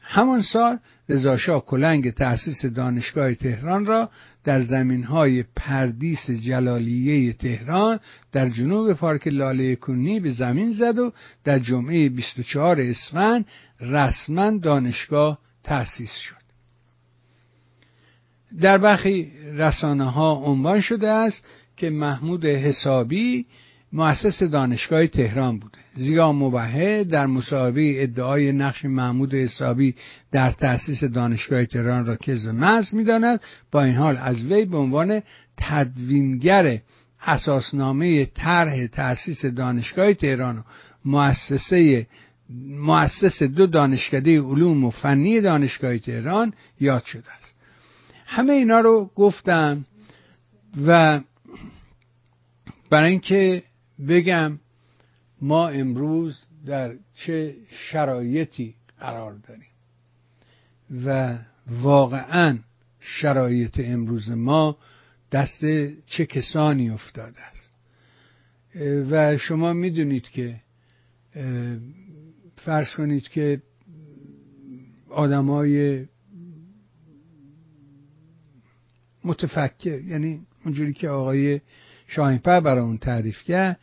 همان 0.00 0.42
سال 0.42 0.78
رضاشاه 1.08 1.64
کلنگ 1.64 2.10
تأسیس 2.10 2.64
دانشگاه 2.64 3.34
تهران 3.34 3.86
را 3.86 4.10
در 4.44 4.62
زمین 4.62 5.04
های 5.04 5.44
پردیس 5.56 6.30
جلالیه 6.30 7.32
تهران 7.32 8.00
در 8.32 8.48
جنوب 8.48 8.92
پارک 8.92 9.28
لاله 9.28 9.76
کنی 9.76 10.20
به 10.20 10.30
زمین 10.30 10.72
زد 10.72 10.98
و 10.98 11.12
در 11.44 11.58
جمعه 11.58 12.08
24 12.08 12.80
اسفند 12.80 13.44
رسما 13.80 14.58
دانشگاه 14.58 15.38
تأسیس 15.64 16.12
شد. 16.12 16.40
در 18.60 18.78
برخی 18.78 19.32
رسانه 19.52 20.10
ها 20.10 20.32
عنوان 20.32 20.80
شده 20.80 21.08
است 21.08 21.44
که 21.76 21.90
محمود 21.90 22.46
حسابی 22.46 23.46
مؤسس 23.92 24.42
دانشگاه 24.42 25.06
تهران 25.06 25.58
بوده. 25.58 25.78
زیرا 26.00 26.32
مبهه 26.32 27.04
در 27.04 27.26
مصاحبه 27.26 28.02
ادعای 28.02 28.52
نقش 28.52 28.84
محمود 28.84 29.34
حسابی 29.34 29.94
در 30.32 30.52
تأسیس 30.52 31.04
دانشگاه 31.04 31.64
تهران 31.64 32.06
را 32.06 32.16
کذب 32.16 32.50
محض 32.50 32.94
می‌داند. 32.94 33.40
با 33.72 33.82
این 33.82 33.94
حال 33.94 34.16
از 34.16 34.42
وی 34.42 34.64
به 34.64 34.76
عنوان 34.76 35.22
تدوینگر 35.56 36.80
اساسنامه 37.22 38.24
طرح 38.24 38.86
تأسیس 38.86 39.44
دانشگاه 39.46 40.14
تهران 40.14 40.58
و 40.58 40.62
مؤسسه 41.04 42.06
مؤسس 42.68 43.42
دو 43.42 43.66
دانشکده 43.66 44.40
علوم 44.40 44.84
و 44.84 44.90
فنی 44.90 45.40
دانشگاه 45.40 45.98
تهران 45.98 46.52
یاد 46.80 47.04
شده 47.04 47.32
است. 47.38 47.54
همه 48.26 48.52
اینا 48.52 48.80
رو 48.80 49.10
گفتم 49.14 49.84
و 50.86 51.20
برای 52.90 53.10
اینکه 53.10 53.62
بگم 54.08 54.58
ما 55.40 55.68
امروز 55.68 56.44
در 56.66 56.94
چه 57.14 57.54
شرایطی 57.68 58.74
قرار 58.98 59.32
داریم 59.34 59.70
و 61.04 61.38
واقعا 61.66 62.58
شرایط 63.00 63.80
امروز 63.84 64.30
ما 64.30 64.78
دست 65.32 65.60
چه 66.06 66.26
کسانی 66.26 66.90
افتاده 66.90 67.40
است. 67.40 67.70
و 69.10 69.38
شما 69.38 69.72
می‌دونید 69.72 70.28
که 70.28 70.60
فرض 72.56 72.90
کنید 72.96 73.28
که 73.28 73.62
آدمای 75.08 76.06
متفکر 79.24 80.00
یعنی 80.00 80.46
اونجوری 80.64 80.92
که 80.92 81.08
آقای 81.08 81.60
شاهینپر 82.06 82.60
برای 82.60 82.84
اون 82.84 82.98
تعریف 82.98 83.42
کرد 83.42 83.80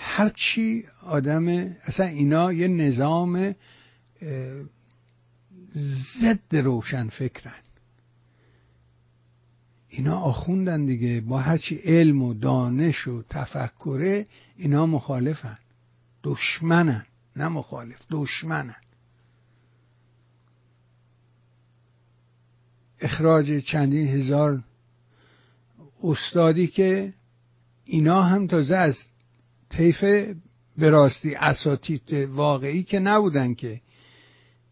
هرچی 0.00 0.84
آدم 1.02 1.48
اصلا 1.82 2.06
اینا 2.06 2.52
یه 2.52 2.68
نظام 2.68 3.54
ضد 6.20 6.56
روشن 6.56 7.08
فکرن. 7.08 7.62
اینا 9.88 10.18
آخوندن 10.18 10.84
دیگه 10.84 11.20
با 11.20 11.38
هرچی 11.38 11.74
علم 11.74 12.22
و 12.22 12.34
دانش 12.34 13.08
و 13.08 13.22
تفکره 13.22 14.26
اینا 14.56 14.86
مخالفن. 14.86 15.58
دشمنن 16.22 17.06
نه 17.36 17.48
مخالف 17.48 18.06
دشمنن. 18.10 18.76
اخراج 23.00 23.58
چندین 23.58 24.08
هزار 24.08 24.62
استادی 26.02 26.66
که 26.66 27.14
اینا 27.84 28.22
هم 28.22 28.46
تازه 28.46 28.76
از 28.76 28.96
طیف 29.70 30.00
به 30.78 30.90
راستی 30.90 31.34
اساتید 31.34 32.12
واقعی 32.12 32.82
که 32.82 32.98
نبودن 32.98 33.54
که. 33.54 33.80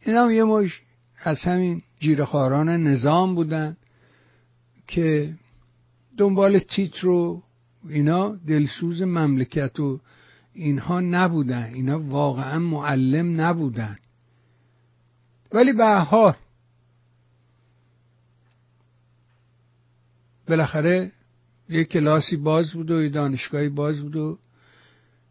اینا 0.00 0.24
هم 0.24 0.30
یه 0.30 0.44
مش 0.44 0.82
از 1.18 1.42
همین 1.42 1.82
جیرخاران 1.98 2.68
نظام 2.68 3.34
بودن 3.34 3.76
که 4.86 5.34
دنبال 6.16 6.58
تیتر 6.58 7.08
و 7.08 7.42
اینا 7.88 8.28
دلسوز 8.46 9.02
مملکت 9.02 9.80
و 9.80 10.00
اینها 10.54 11.00
نبودن. 11.00 11.74
اینا 11.74 12.00
واقعا 12.00 12.58
معلم 12.58 13.40
نبودن. 13.40 13.96
ولی 15.52 15.72
به 15.72 15.86
حال 15.86 16.34
بالاخره 20.48 21.12
یه 21.68 21.84
کلاسی 21.84 22.36
باز 22.36 22.72
بود 22.72 22.90
و 22.90 23.02
یه 23.02 23.08
دانشگاهی 23.08 23.68
باز 23.68 24.00
بود 24.00 24.16
و 24.16 24.38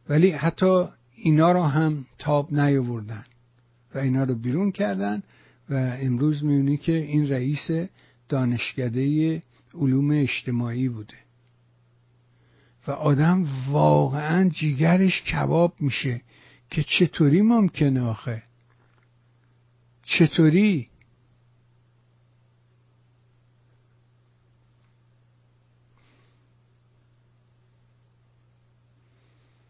ولی 0.09 0.31
حتی 0.31 0.85
اینا 1.15 1.51
رو 1.51 1.63
هم 1.63 2.05
تاب 2.17 2.53
نیاوردن 2.53 3.25
و 3.95 3.97
اینا 3.97 4.23
رو 4.23 4.35
بیرون 4.35 4.71
کردن 4.71 5.23
و 5.69 5.97
امروز 6.01 6.43
میونی 6.43 6.77
که 6.77 6.91
این 6.91 7.29
رئیس 7.29 7.69
دانشکده 8.29 9.41
علوم 9.73 10.11
اجتماعی 10.11 10.89
بوده. 10.89 11.15
و 12.87 12.91
آدم 12.91 13.45
واقعا 13.69 14.49
جیگرش 14.49 15.21
کباب 15.21 15.73
میشه 15.79 16.21
که 16.69 16.83
چطوری 16.83 17.41
ممکنه 17.41 18.01
آخه؟ 18.01 18.43
چطوری 20.03 20.87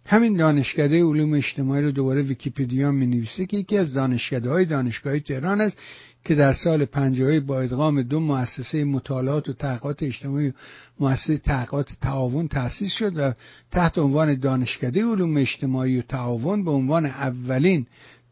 همین 0.08 0.38
دانشکده 0.38 1.04
علوم 1.04 1.34
اجتماعی 1.34 1.84
رو 1.84 1.92
دوباره 1.92 2.22
ویکیپدیا 2.22 2.92
می 2.92 3.08
نویسه 3.08 3.46
که 3.46 3.58
یکی 3.58 3.78
از 3.78 3.94
دانشکده 3.94 4.50
های 4.50 4.66
دانشگاه 4.66 5.20
تهران 5.20 5.62
است 5.62 5.78
که 6.26 6.36
در 6.36 6.54
سال 6.54 6.86
50 6.86 7.40
با 7.40 7.62
ادغام 7.62 8.02
دو 8.02 8.20
مؤسسه 8.20 8.84
مطالعات 8.84 9.50
و 9.50 9.54
تحقیقات 9.54 10.04
اجتماعی 10.04 10.50
و 10.50 10.54
مؤسسه 11.00 11.38
تحقیقات 11.38 11.90
تعاون 12.02 12.48
تأسیس 12.48 12.92
شد 12.94 13.18
و 13.18 13.34
تحت 13.72 13.98
عنوان 13.98 14.40
دانشکده 14.40 15.06
علوم 15.06 15.38
اجتماعی 15.38 16.00
و 16.00 16.02
تعاون 16.02 16.64
به 16.64 16.72
عنوان 16.72 17.06
اولین 17.06 17.88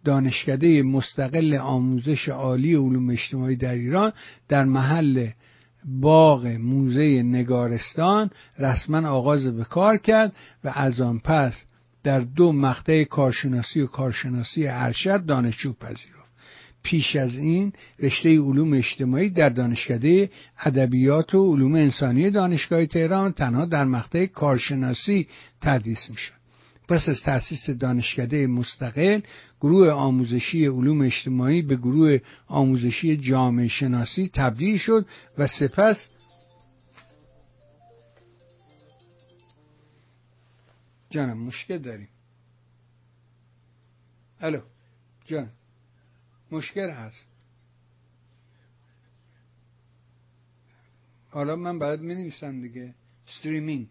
دانشکده 0.06 0.84
مستقل 0.84 1.56
آموزش 1.56 2.30
عالی 2.30 2.76
علوم 2.76 3.10
اجتماعی 3.10 3.56
در 3.56 3.74
ایران 3.74 4.14
در 4.50 4.66
محل 4.66 5.28
باغ 5.86 6.48
موزه 6.48 7.24
نگارستان 7.24 8.30
رسما 8.60 9.10
آغاز 9.10 9.48
به 9.48 9.64
کار 9.64 9.98
کرد 9.98 10.34
و 10.64 10.72
از 10.76 11.02
آن 11.02 11.20
پس 11.20 11.64
در 12.04 12.20
دو 12.20 12.52
مقطع 12.52 13.04
کارشناسی 13.04 13.82
و 13.82 13.88
کارشناسی 13.88 14.68
ارشد 14.68 15.26
دانشجو 15.26 15.74
پذیرفت. 15.74 16.24
پیش 16.84 17.16
از 17.16 17.38
این 17.38 17.74
رشته 18.00 18.30
علوم 18.30 18.74
اجتماعی 18.74 19.30
در 19.30 19.50
دانشکده 19.50 20.30
ادبیات 20.60 21.36
و 21.36 21.54
علوم 21.54 21.76
انسانی 21.76 22.30
دانشگاه 22.30 22.86
تهران 22.86 23.32
تنها 23.32 23.66
در 23.66 23.86
مقطع 23.86 24.26
کارشناسی 24.26 25.28
تدریس 25.62 26.10
می‌شد. 26.10 26.34
پس 26.88 27.10
از 27.10 27.22
تأسیس 27.22 27.70
دانشکده 27.70 28.48
مستقل 28.48 29.20
گروه 29.64 29.90
آموزشی 29.92 30.66
علوم 30.66 31.02
اجتماعی 31.02 31.62
به 31.62 31.76
گروه 31.76 32.18
آموزشی 32.48 33.18
جامعه 33.18 33.68
شناسی 33.68 34.30
تبدیل 34.34 34.78
شد 34.78 35.06
و 35.38 35.48
سپس 35.48 36.08
جانم 41.10 41.38
مشکل 41.38 41.78
داریم. 41.78 42.08
الو 44.42 44.62
جان 45.26 45.50
مشکل 46.52 46.90
هست. 46.90 47.26
حالا 51.30 51.56
من 51.56 51.80
باید 51.80 52.00
می 52.00 52.16
نویسم 52.16 52.62
دیگه. 52.62 52.94
streaming 53.28 53.88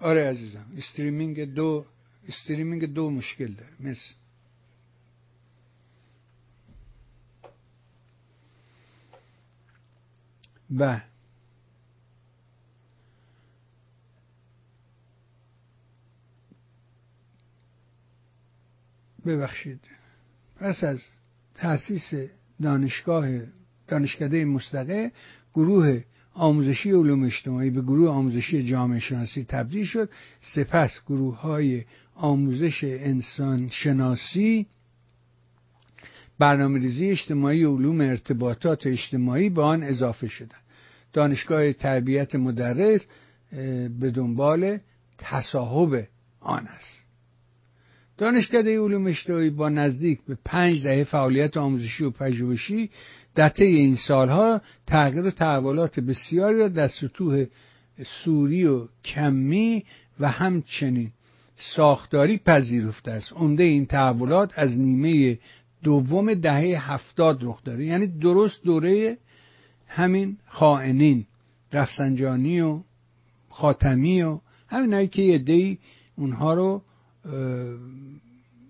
آره 0.00 0.24
عزیزم 0.24 0.66
streaming 0.76 1.54
دو 1.54 1.86
streaming 2.28 2.84
دو 2.94 3.10
مشکل 3.10 3.52
داره 3.52 3.72
مرسی 3.80 4.14
بله 10.70 11.02
ببخشید 19.26 19.80
پس 20.56 20.84
از 20.84 21.00
تاسیس 21.54 22.12
دانشگاه 22.62 23.28
دانشکده 23.88 24.44
مستقه 24.44 25.12
گروه 25.54 26.02
آموزشی 26.34 26.90
علوم 26.90 27.24
اجتماعی 27.24 27.70
به 27.70 27.82
گروه 27.82 28.10
آموزشی 28.10 28.64
جامعه 28.64 29.00
شناسی 29.00 29.44
تبدیل 29.44 29.84
شد 29.84 30.10
سپس 30.54 30.90
گروه 31.06 31.40
های 31.40 31.84
آموزش 32.14 32.84
انسان 32.84 33.68
شناسی 33.68 34.66
برنامه 36.38 36.78
ریزی 36.78 37.06
اجتماعی 37.10 37.64
علوم 37.64 38.00
ارتباطات 38.00 38.86
اجتماعی 38.86 39.50
به 39.50 39.62
آن 39.62 39.82
اضافه 39.82 40.28
شدند 40.28 40.62
دانشگاه 41.12 41.72
تربیت 41.72 42.34
مدرس 42.34 43.00
به 44.00 44.10
دنبال 44.14 44.78
تصاحب 45.18 46.06
آن 46.40 46.66
است. 46.66 47.02
دانشکده 48.18 48.80
علوم 48.80 49.06
اجتماعی 49.06 49.50
با 49.50 49.68
نزدیک 49.68 50.20
به 50.28 50.38
پنج 50.44 50.82
دهه 50.82 51.04
فعالیت 51.04 51.56
آموزشی 51.56 52.04
و 52.04 52.10
پژوهشی 52.10 52.90
در 53.34 53.48
طی 53.48 53.64
این 53.64 53.96
سالها 53.96 54.60
تغییر 54.86 55.26
و 55.26 55.30
تحولات 55.30 56.00
بسیاری 56.00 56.58
را 56.58 56.68
در 56.68 56.88
سطوح 56.88 57.46
سوری 58.24 58.64
و 58.64 58.88
کمی 59.04 59.84
و 60.20 60.28
همچنین 60.28 61.10
ساختاری 61.76 62.38
پذیرفته 62.38 63.10
است. 63.10 63.32
عمده 63.32 63.62
این 63.62 63.86
تحولات 63.86 64.52
از 64.56 64.78
نیمه 64.78 65.38
دوم 65.82 66.34
دهه 66.34 66.92
هفتاد 66.92 67.38
رخ 67.42 67.64
داره. 67.64 67.86
یعنی 67.86 68.06
درست 68.06 68.62
دوره 68.64 69.18
همین 69.88 70.36
خائنین 70.46 71.26
رفسنجانی 71.72 72.60
و 72.60 72.80
خاتمی 73.48 74.22
و 74.22 74.38
همینایی 74.68 75.08
که 75.08 75.22
یه 75.22 75.38
دی 75.38 75.78
اونها 76.16 76.54
رو 76.54 76.82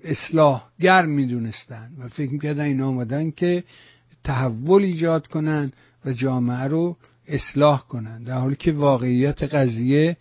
اصلاحگر 0.05 1.07
می‌دونستن 1.07 1.92
و 1.98 2.09
فکر 2.09 2.33
می‌کردن 2.33 2.64
این 2.64 2.81
آمدن 2.81 3.31
که 3.31 3.64
تحول 4.24 4.83
ایجاد 4.83 5.26
کنن 5.26 5.72
و 6.05 6.12
جامعه 6.12 6.64
رو 6.64 6.96
اصلاح 7.28 7.87
کنن. 7.88 8.22
در 8.22 8.38
حالی 8.38 8.57
که 8.57 8.72
واقعیت 8.72 9.42
قضیه 9.42 10.16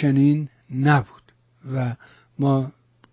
چنین 0.00 0.48
نبود. 0.74 1.15
و 1.74 1.96
ما 2.38 2.72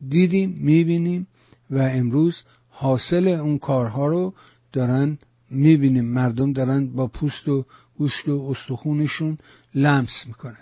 دیدیم 0.10 0.49
می‌بینیم 0.49 1.27
و 1.69 1.77
امروز 1.77 2.41
حاصل 2.69 3.27
اون 3.27 3.58
کارها 3.58 4.08
رو 4.08 4.34
دارن 4.71 5.17
می‌بینیم. 5.49 6.06
مردم 6.06 6.53
دارن 6.53 6.88
با 6.88 7.08
پوست 7.08 7.47
و 7.47 7.65
گوشت 7.97 8.27
و 8.27 8.47
استخونشون 8.49 9.38
لمس 9.75 10.23
می‌کنن. 10.27 10.58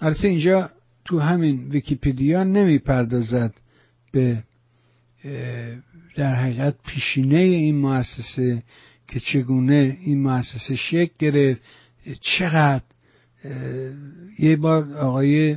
البته 0.00 0.28
اینجا 0.28 0.70
تو 1.06 1.20
همین 1.20 1.68
ویکیپدیا 1.68 2.44
نمی‌پردازد 2.44 3.54
به 4.12 4.42
در 6.16 6.34
حقیقت 6.34 6.74
پیشینه 6.86 7.36
این 7.36 7.78
مؤسسه 7.78 8.62
که 9.08 9.20
چگونه 9.20 9.98
این 10.00 10.22
مؤسسه 10.22 10.76
شکل 10.76 11.12
گرفت 11.18 11.60
چقدر 12.20 12.84
یه 14.38 14.56
بار 14.56 14.94
آقای 14.94 15.56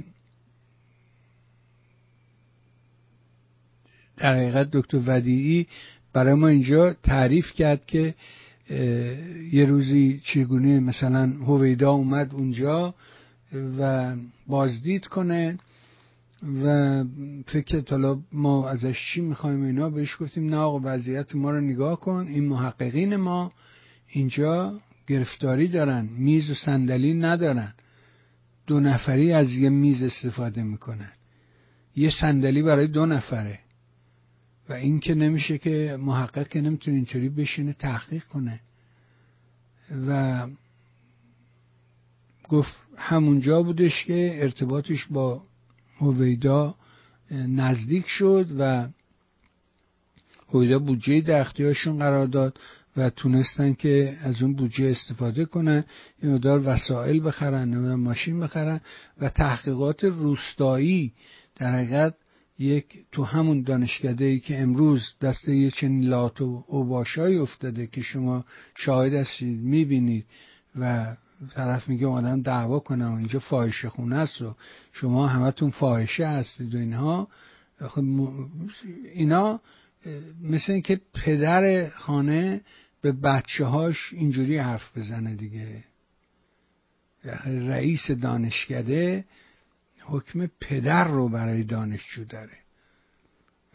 در 4.18 4.36
حقیقت 4.36 4.70
دکتر 4.72 5.00
ودیعی 5.06 5.68
برای 6.14 6.34
ما 6.34 6.48
اینجا 6.48 6.94
تعریف 6.94 7.52
کرد 7.54 7.86
که 7.86 8.16
یه 9.52 9.66
روزی 9.66 10.22
چگونه 10.24 10.80
مثلا 10.80 11.34
هویدا 11.48 11.92
اومد 11.92 12.34
اونجا 12.34 12.96
و 13.54 14.16
بازدید 14.48 15.08
کنه 15.08 15.58
و 16.64 17.04
فکر 17.48 17.84
حالا 17.90 18.20
ما 18.32 18.70
ازش 18.70 19.00
چی 19.14 19.22
می‌خوایم 19.22 19.64
اینا 19.64 19.90
بهش 19.90 20.18
گفتیم 20.20 20.50
نه 20.50 20.58
آقا 20.58 20.80
وضعیت 20.84 21.36
ما 21.36 21.52
رو 21.52 21.62
نگاه 21.62 22.00
کن 22.00 22.28
این 22.30 22.46
محققین 22.46 23.16
ما 23.16 23.52
اینجا 24.08 24.80
گرفتاری 25.08 25.68
دارن 25.68 26.10
میز 26.18 26.52
و 26.52 26.54
صندلی 26.54 27.14
ندارن. 27.14 27.74
دو 28.68 28.80
نفری 28.80 29.34
از 29.34 29.52
یه 29.52 29.70
میز 29.70 30.04
استفاده 30.04 30.64
می‌کنن. 30.64 31.12
یه 31.96 32.12
صندلی 32.22 32.62
برای 32.62 32.88
دو 32.88 33.06
نفره. 33.06 33.60
و 34.70 34.74
این 34.74 35.00
که 35.00 35.16
نمیشه 35.16 35.58
که 35.58 35.98
محقق 36.00 36.48
که 36.48 36.62
نمی‌تونه 36.62 36.96
اینطوری 36.98 37.30
بشینه 37.30 37.74
تحقیق 37.74 38.24
کنه. 38.24 38.60
و 40.08 40.48
گفت 42.50 42.78
همونجا 42.98 43.64
بودش 43.64 44.06
که 44.06 44.38
ارتباطش 44.42 45.06
با 45.06 45.42
هویدا 45.98 46.76
نزدیک 47.32 48.06
شد 48.08 48.48
و 48.60 48.88
هویدا 50.50 50.80
بودجه 50.80 51.22
در 51.22 51.42
اختیارشون 51.42 51.98
قرار 51.98 52.28
داد 52.28 52.60
و 52.98 53.10
تونستن 53.10 53.74
که 53.74 54.18
از 54.22 54.42
اون 54.42 54.54
بودجه 54.54 54.86
استفاده 54.86 55.46
کنن 55.46 55.84
این 56.22 56.34
مدار 56.34 56.62
وسایل 56.66 57.24
بخرن 57.24 57.94
ماشین 57.94 58.40
بخرن 58.40 58.82
و 59.22 59.30
تحقیقات 59.30 60.04
روستایی 60.04 61.14
در 61.56 61.72
حقیقت 61.72 62.16
یک 62.60 62.86
تو 63.12 63.24
همون 63.24 63.62
دانشکده 63.62 64.26
ای 64.26 64.40
که 64.40 64.62
امروز 64.62 65.02
دسته 65.22 65.56
یه 65.56 65.72
چنین 65.72 66.04
لات 66.04 66.42
و 66.42 66.64
اوباشایی 66.68 67.38
افتاده 67.38 67.88
که 67.88 68.02
شما 68.02 68.46
شاهد 68.76 69.14
هستید 69.14 69.60
می‌بینید 69.60 70.26
و 70.80 71.16
طرف 71.56 71.90
میگه 71.90 72.08
اومدن 72.08 72.42
دعوا 72.42 72.80
کنم 72.80 73.14
اینجا 73.14 73.40
فاحشه 73.40 73.90
خونه 73.90 74.16
است 74.16 74.42
و 74.42 74.56
شما 74.92 75.28
همتون 75.28 75.70
فاحشه 75.70 76.28
هستید 76.28 76.76
و 76.76 76.78
اینها. 76.78 77.28
خب 77.88 78.04
اینا 79.14 79.62
مثل 80.44 80.72
اینکه 80.72 81.02
پدر 81.14 81.90
خانه 81.90 82.62
به 83.02 83.12
بچه 83.12 83.66
هاش 83.66 84.14
اینجوری 84.14 84.58
حرف 84.58 84.98
بزنه 84.98 85.36
دیگه. 85.36 85.84
رئیس 87.46 88.12
دانشکده 88.12 89.26
حکم 90.00 90.50
پدر 90.60 91.08
رو 91.08 91.30
برای 91.30 91.64
دانشجو 91.64 92.26
داره. 92.26 92.58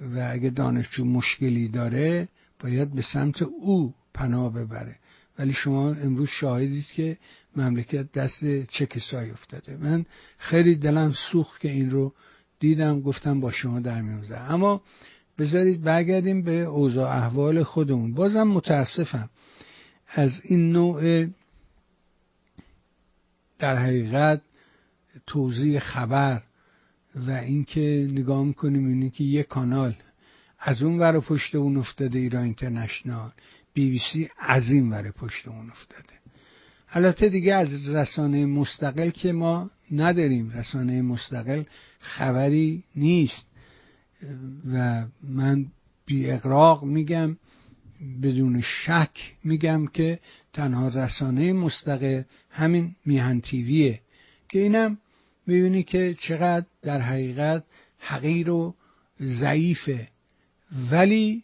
و 0.01 0.29
اگه 0.33 0.51
دانشجو 0.51 1.05
مشکلی 1.05 1.69
داره 1.69 2.29
باید 2.61 2.95
به 2.95 3.03
سمت 3.03 3.43
او 3.43 3.95
پناه 4.15 4.53
ببره. 4.53 4.97
ولی 5.39 5.53
شما 5.53 5.89
امروز 5.89 6.29
شاهدید 6.29 6.87
که 6.87 7.17
مملکت 7.57 8.13
دست 8.13 8.45
چه 8.71 8.87
کسایی 8.87 9.31
افتاده. 9.31 9.77
من 9.77 10.07
خیلی 10.39 10.75
دلم 10.75 11.15
سوخت 11.33 11.61
که 11.61 11.71
این 11.71 11.91
رو 11.91 12.15
دیدم 12.61 13.01
گفتم 13.01 13.41
با 13.41 13.51
شما 13.51 13.81
در 13.81 14.03
میوزه 14.03 14.37
اما 14.37 14.83
بذارید 15.39 15.83
برگردیم 15.83 16.43
به 16.43 16.61
اوضاع 16.61 17.17
احوال 17.17 17.63
خودمون. 17.63 18.15
بازم 18.15 18.43
متاسفم 18.43 19.31
از 20.09 20.41
این 20.45 20.73
نوع 20.73 21.27
در 23.59 23.77
حقیقت 23.77 24.41
توضیح 25.27 25.79
خبر 25.79 26.43
و 27.15 27.31
اینکه 27.31 28.09
نگاه 28.11 28.45
می‌کنیم 28.45 28.89
اینه 28.89 29.11
که 29.11 29.25
یک 29.25 29.47
کانال 29.47 29.95
از 30.59 30.83
اون 30.83 30.99
ور 30.99 31.21
پشت 31.21 31.55
اون 31.55 31.77
افتاده 31.77 32.19
ایران 32.19 32.45
اینترنشنال 32.45 33.31
بی 33.75 33.91
بی 33.91 34.01
سی 34.13 34.29
از 34.39 34.71
این 34.71 34.91
ور 34.91 35.11
پشت 35.11 35.49
اون 35.49 35.71
افتاده. 35.71 36.15
البته 36.91 37.29
دیگه 37.29 37.55
از 37.55 37.89
رسانه 37.89 38.47
مستقل 38.47 39.11
که 39.11 39.33
ما 39.33 39.71
نداریم 39.91 40.51
رسانه 40.51 41.03
مستقل 41.03 41.63
خبری 42.01 42.85
نیست. 42.97 43.47
و 44.73 45.05
من 45.23 45.67
بی 46.07 46.31
اقراق 46.31 46.85
میگم 46.85 47.37
بدون 48.23 48.61
شک 48.61 49.33
میگم 49.45 49.87
که 49.87 50.19
تنها 50.53 50.89
رسانه 50.89 51.53
مستقل 51.53 52.23
همین 52.51 52.97
میهن 53.05 53.41
تیویه. 53.41 54.01
که 54.49 54.59
اینم 54.59 54.99
می‌بینی 55.47 55.83
که 55.83 56.17
چقدر 56.21 56.67
در 56.83 57.01
حقیقت 57.01 57.65
حقیر 57.99 58.51
و 58.51 58.75
ضعیفه. 59.21 60.09
ولی 60.91 61.43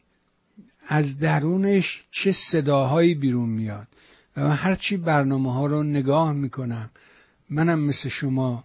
از 0.93 1.19
درونش 1.19 2.05
چه 2.11 2.33
صداهایی 2.53 3.15
بیرون 3.15 3.49
میاد. 3.49 3.89
و 4.37 4.49
من 4.49 4.57
هرچی 4.57 4.97
برنامه 4.97 5.53
ها 5.53 5.67
رو 5.67 5.83
نگاه 5.83 6.33
می‌کنم 6.33 6.91
منم 7.51 7.81
مثل 7.81 8.09
شما 8.09 8.65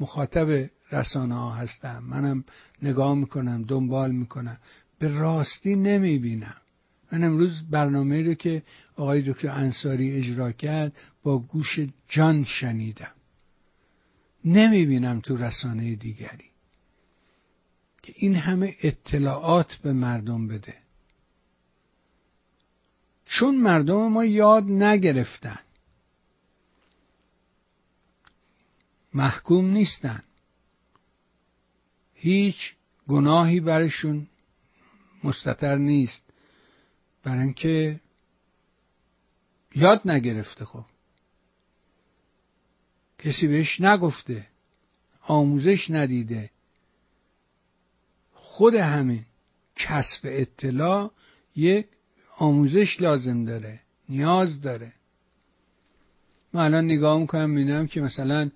مخاطب 0.00 0.70
رسانه 0.92 1.34
ها 1.34 1.50
هستم. 1.50 2.04
منم 2.08 2.44
نگاه 2.82 3.14
می‌کنم 3.14 3.62
دنبال 3.62 4.12
می‌کنم. 4.12 4.58
به 4.98 5.08
راستی 5.08 5.74
نمی‌بینم. 5.76 6.56
من 7.12 7.24
امروز 7.24 7.62
برنامه 7.70 8.22
رو 8.22 8.34
که 8.34 8.62
آقای 8.96 9.22
دکتر 9.22 9.48
انصاری 9.48 10.12
اجرا 10.12 10.52
کرد 10.52 10.92
با 11.22 11.38
گوش 11.38 11.80
جان 12.08 12.44
شنیدم. 12.44 13.12
نمی‌بینم 14.44 15.20
تو 15.20 15.36
رسانه 15.36 15.94
دیگری. 15.94 16.50
که 18.02 18.12
این 18.16 18.34
همه 18.34 18.76
اطلاعات 18.82 19.76
به 19.76 19.92
مردم 19.92 20.48
بده. 20.48 20.74
چون 23.26 23.56
مردم 23.56 24.08
ما 24.08 24.24
یاد 24.24 24.64
نگرفتن. 24.64 25.58
محکوم 29.14 29.66
نیستن. 29.66 30.22
هیچ 32.14 32.74
گناهی 33.08 33.60
برشون 33.60 34.26
مستطر 35.24 35.76
نیست. 35.76 36.22
برای 37.22 37.42
اینکه 37.42 38.00
یاد 39.74 40.00
نگرفته 40.04 40.64
خب. 40.64 40.84
کسی 43.18 43.46
بهش 43.46 43.80
نگفته 43.80 44.46
آموزش 45.20 45.90
ندیده. 45.90 46.50
خود 48.32 48.74
همین 48.74 49.26
کسب 49.76 50.20
اطلاع 50.24 51.12
یک 51.56 51.86
آموزش 52.38 53.00
لازم 53.00 53.44
داره 53.44 53.80
نیاز 54.08 54.60
داره. 54.60 54.92
من 56.52 56.60
الان 56.60 56.84
نگاه 56.84 57.20
می‌کنم 57.20 57.50
می‌بینم 57.50 57.86
که 57.86 58.00
مثلا 58.00 58.50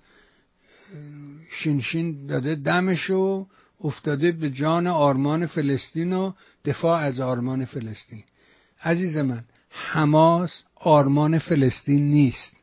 شینشین 1.51 2.27
داده 2.27 2.55
دمشو 2.55 3.47
افتاده 3.83 4.31
به 4.31 4.49
جان 4.49 4.87
آرمان 4.87 5.45
فلسطین 5.45 6.13
و 6.13 6.33
دفاع 6.65 6.99
از 6.99 7.19
آرمان 7.19 7.65
فلسطین. 7.65 8.23
عزیز 8.83 9.17
من 9.17 9.43
حماس 9.69 10.63
آرمان 10.75 11.39
فلسطین 11.39 12.11
نیست. 12.11 12.55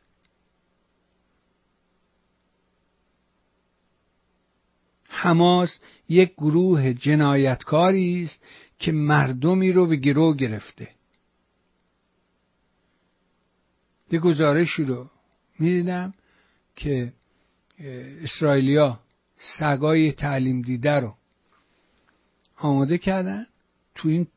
حماس 5.09 5.79
یک 6.09 6.33
گروه 6.33 6.93
جنایتکاری 6.93 8.23
است 8.23 8.39
که 8.79 8.91
مردمی 8.91 9.71
رو 9.71 9.85
به 9.87 9.95
گرو 9.95 10.33
گرفته. 10.33 10.98
یه 14.11 14.19
گزارشی 14.19 14.83
رو 14.83 15.09
می‌دیدم 15.59 16.13
که 16.75 17.13
اسرائیلیا 18.23 18.99
سگای 19.59 20.11
تعلیم 20.11 20.61
دیده 20.61 20.91
رو 20.91 21.13
آماده 22.57 22.97
کردن. 22.97 23.45
تو 23.95 24.09
این 24.09 24.27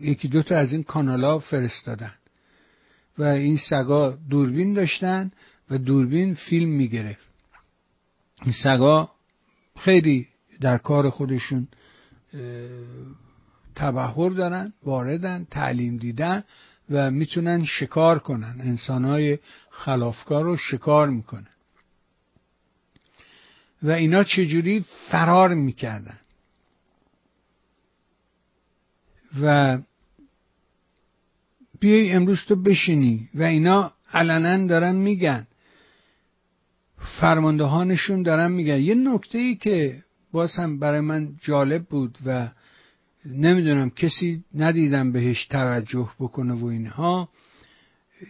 یکی 0.00 0.28
دو 0.28 0.42
تا 0.42 0.56
از 0.56 0.72
این 0.72 0.82
کانالا 0.82 1.38
فرستادن 1.38 2.14
و 3.18 3.22
این 3.22 3.58
سگا 3.70 4.18
دوربین 4.30 4.74
داشتن 4.74 5.30
و 5.70 5.78
دوربین 5.78 6.34
فیلم 6.34 6.70
می‌گرفت. 6.70 7.28
این 8.42 8.54
سگا 8.64 9.10
خیلی 9.78 10.28
در 10.60 10.78
کار 10.78 11.10
خودشون 11.10 11.68
تبهر 13.74 14.30
دارن 14.30 14.72
واردن 14.82 15.46
تعلیم 15.50 15.96
دیدن 15.96 16.44
و 16.90 17.10
می‌تونن 17.10 17.64
شکار 17.64 18.18
کنن. 18.18 18.56
انسانهای 18.60 19.38
خلافکار 19.70 20.44
رو 20.44 20.56
شکار 20.56 21.08
می‌کنن. 21.08 21.48
و 23.82 23.90
اینا 23.90 24.24
چجوری 24.24 24.84
فرار 25.10 25.54
می‌کردن؟ 25.54 26.18
و 29.42 29.78
بیای 31.80 32.12
امروز 32.12 32.38
تو 32.48 32.56
بشینی 32.56 33.28
و 33.34 33.42
اینا 33.42 33.92
علنا 34.12 34.66
دارن 34.66 34.96
میگن. 34.96 35.46
فرماندهانشون 37.20 38.22
دارن 38.22 38.52
میگن. 38.52 38.80
یه 38.80 38.94
نکته 38.94 39.38
ای 39.38 39.54
که 39.54 40.04
باز 40.32 40.56
هم 40.56 40.78
برای 40.78 41.00
من 41.00 41.36
جالب 41.40 41.84
بود 41.84 42.18
و 42.26 42.48
نمی‌دونم 43.26 43.90
کسی 43.90 44.44
ندیدم 44.54 45.12
بهش 45.12 45.46
توجه 45.46 46.10
بکنه 46.18 46.54
و 46.54 46.66
اینها. 46.66 47.28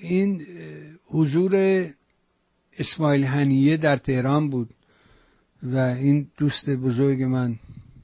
این 0.01 0.47
حضور 1.07 1.55
اسماعیل 2.79 3.25
هنیه 3.25 3.77
در 3.77 3.97
تهران 3.97 4.51
بود 4.51 4.71
و 5.63 5.77
این 5.77 6.29
دوست 6.37 6.71
بزرگ 6.71 7.23
من 7.23 7.59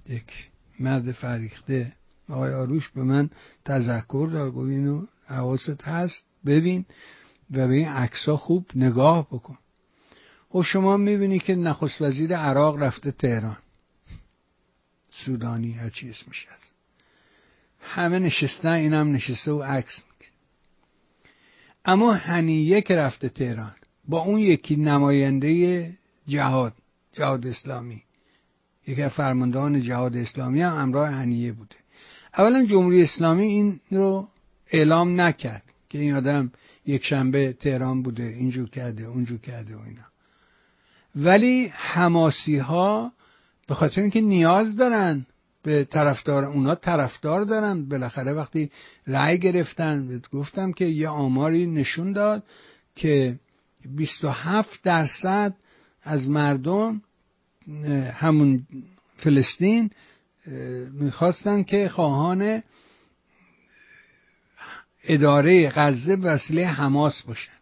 یک 0.08 0.48
مرد 0.80 1.12
فریخته 1.12 1.92
آقای 2.28 2.54
آروش 2.54 2.90
به 2.90 3.02
من 3.02 3.30
تذکر 3.64 4.28
داد 4.32 4.52
گفت 4.52 4.68
اینو 4.68 5.06
حواست 5.26 5.82
هست 5.82 6.26
ببین 6.46 6.84
و 7.50 7.68
به 7.68 7.74
این 7.74 7.88
عکسا 7.88 8.36
خوب 8.36 8.66
نگاه 8.74 9.26
بکن. 9.26 9.58
خب 10.48 10.62
شما 10.62 10.96
می‌بینی 10.96 11.38
که 11.38 11.54
نخست 11.54 12.02
وزیر 12.02 12.36
عراق 12.36 12.82
رفته 12.82 13.10
تهران. 13.10 13.56
سودانی 15.10 15.72
هرچی 15.72 16.10
اسمش 16.10 16.46
هست. 16.50 16.63
همه 17.84 18.18
نشستن 18.18 18.72
اینم 18.72 19.12
نشسته 19.12 19.52
و 19.52 19.62
عکس 19.62 20.02
میگه. 20.04 20.32
اما 21.84 22.12
هنیه 22.12 22.80
که 22.80 22.96
رفته 22.96 23.28
تهران 23.28 23.74
با 24.08 24.20
اون 24.20 24.38
یکی 24.38 24.76
نماینده 24.76 25.92
جهاد 26.28 26.72
جهاد 27.12 27.46
اسلامی. 27.46 28.02
یکی 28.86 29.02
از 29.02 29.12
فرماندهان 29.12 29.82
جهاد 29.82 30.16
اسلامی 30.16 30.62
هم 30.62 30.76
همراه 30.76 31.08
هنیه 31.08 31.52
بوده. 31.52 31.76
اولا 32.38 32.64
جمهوری 32.64 33.02
اسلامی 33.02 33.46
این 33.46 33.80
رو 33.90 34.28
اعلام 34.70 35.20
نکرد 35.20 35.62
که 35.88 35.98
این 35.98 36.14
آدم 36.14 36.52
یک 36.86 37.04
شنبه 37.04 37.52
تهران 37.52 38.02
بوده 38.02 38.22
اینجور 38.22 38.70
کرده 38.70 39.04
اونجور 39.04 39.38
کرده 39.38 39.76
و 39.76 39.80
اینا. 39.80 40.04
ولی 41.16 41.72
حماسی 41.74 42.58
ها 42.58 43.12
به 43.68 43.74
خاطر 43.74 44.00
اینکه 44.00 44.20
نیاز 44.20 44.76
دارن 44.76 45.26
به 45.64 45.84
طرفدار 45.84 46.44
اونا 46.44 46.74
طرفدار 46.74 47.44
دارن. 47.44 47.88
بالاخره 47.88 48.32
وقتی 48.32 48.70
رأی 49.06 49.38
گرفتن 49.38 50.20
گفتم 50.32 50.72
که 50.72 50.84
یه 50.84 51.08
آماری 51.08 51.66
نشون 51.66 52.12
داد 52.12 52.42
که 52.96 53.38
27 53.96 54.82
درصد 54.82 55.54
از 56.02 56.28
مردم 56.28 57.02
همون 58.14 58.66
فلسطین 59.16 59.90
می‌خواستن 60.92 61.62
که 61.62 61.88
خواهان 61.88 62.62
اداره 65.04 65.70
غزه 65.70 66.14
وسیله 66.14 66.66
حماس 66.66 67.22
باشن. 67.22 67.52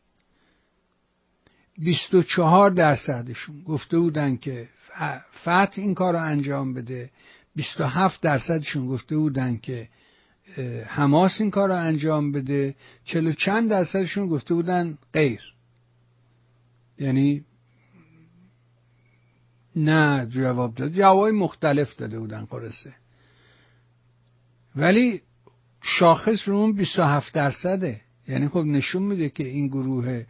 24 1.78 2.70
درصدشون 2.70 3.62
گفته 3.62 3.98
بودن 3.98 4.36
که 4.36 4.68
فتح 5.42 5.72
این 5.76 5.94
کار 5.94 6.14
رو 6.14 6.20
انجام 6.20 6.74
بده. 6.74 7.10
27 7.56 8.20
درصدشون 8.20 8.86
گفته 8.86 9.16
بودن 9.16 9.56
که 9.56 9.88
حماس 10.86 11.40
این 11.40 11.50
کار 11.50 11.68
رو 11.68 11.74
انجام 11.74 12.32
بده. 12.32 12.74
چلو 13.04 13.32
چند 13.32 13.70
درصدشون 13.70 14.26
گفته 14.26 14.54
بودن 14.54 14.98
غیر. 15.12 15.40
یعنی 16.98 17.44
نه 19.76 20.26
جواب 20.26 20.74
داد. 20.74 20.92
جواب 20.92 21.28
مختلف 21.28 21.96
داده 21.96 22.18
بودن 22.18 22.44
قرصه. 22.44 22.94
ولی 24.76 25.22
شاخص 25.82 26.48
رو 26.48 26.56
اون 26.56 26.72
27 26.72 27.34
درصده. 27.34 28.00
یعنی 28.28 28.48
خب 28.48 28.64
نشون 28.64 29.02
میده 29.02 29.28
که 29.28 29.44
این 29.44 29.68
گروه 29.68 30.24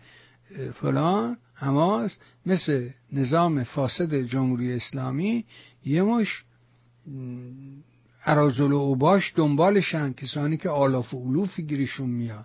فلان 0.74 1.36
حماس 1.54 2.16
مثل 2.46 2.90
نظام 3.12 3.64
فاسد 3.64 4.14
جمهوری 4.22 4.72
اسلامی 4.72 5.44
یه 5.84 6.02
مش 6.02 6.44
ارازل 8.24 8.72
و 8.72 8.76
اوباش 8.76 9.32
دنبالشن 9.36 10.12
کسانی 10.12 10.56
که 10.56 10.68
آلاف 10.68 11.14
و 11.14 11.28
علوفی 11.28 11.62
گیریشون 11.62 12.10
میاد 12.10 12.44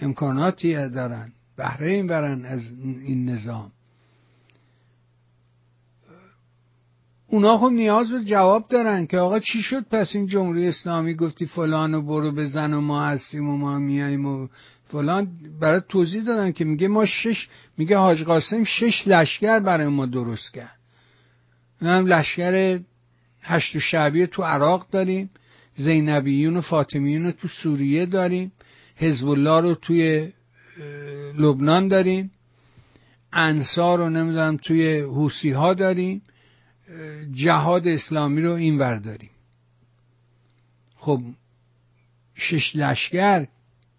امکاناتی 0.00 0.88
دارن 0.88 1.32
بهره 1.56 1.90
این 1.90 2.06
برن 2.06 2.44
از 2.44 2.68
این 2.80 3.30
نظام. 3.30 3.72
اونا 7.30 7.58
خب 7.58 7.66
نیاز 7.66 8.12
به 8.12 8.24
جواب 8.24 8.68
دارن 8.68 9.06
که 9.06 9.18
آقا 9.18 9.38
چی 9.38 9.62
شد 9.62 9.84
پس 9.90 10.10
این 10.14 10.26
جمهوری 10.26 10.68
اسلامی 10.68 11.14
گفتی 11.14 11.46
فلان 11.46 11.94
و 11.94 12.02
برو 12.02 12.32
بزن 12.32 12.74
و 12.74 12.80
ما 12.80 13.04
هستیم 13.04 13.48
و 13.48 13.56
ما 13.56 13.78
میاییم 13.78 14.26
و 14.26 14.48
فلان. 14.84 15.28
برای 15.60 15.80
توضیح 15.88 16.22
دادن 16.22 16.52
که 16.52 16.64
میگه 16.64 16.88
ما 16.88 17.06
شش 17.06 17.48
میگه 17.76 17.96
حاج 17.96 18.24
قاسم 18.24 18.64
شش 18.64 19.02
لشکر 19.06 19.60
برای 19.60 19.86
ما 19.86 20.06
درست 20.06 20.54
کرد. 20.54 20.78
هم 21.80 22.06
لشکر 22.06 22.80
هشت 23.48 23.76
و 23.76 23.80
شعبیه 23.80 24.26
تو 24.26 24.42
عراق 24.42 24.86
داریم 24.90 25.30
زینبیون 25.76 26.56
و 26.56 26.60
فاطمیون 26.60 27.24
رو 27.24 27.32
تو 27.32 27.48
سوریه 27.48 28.06
داریم 28.06 28.52
حزب 28.96 29.28
الله 29.28 29.60
رو 29.60 29.74
توی 29.74 30.32
لبنان 31.38 31.88
داریم 31.88 32.30
انصار 33.32 33.98
رو 33.98 34.10
نمی‌دونم 34.10 34.56
توی 34.56 35.00
حوسی 35.00 35.50
ها 35.50 35.74
داریم 35.74 36.22
جهاد 37.32 37.88
اسلامی 37.88 38.42
رو 38.42 38.52
این 38.52 38.78
ور 38.78 38.96
داریم. 38.98 39.30
خب 40.96 41.20
شش 42.34 42.76
لشکر 42.76 43.46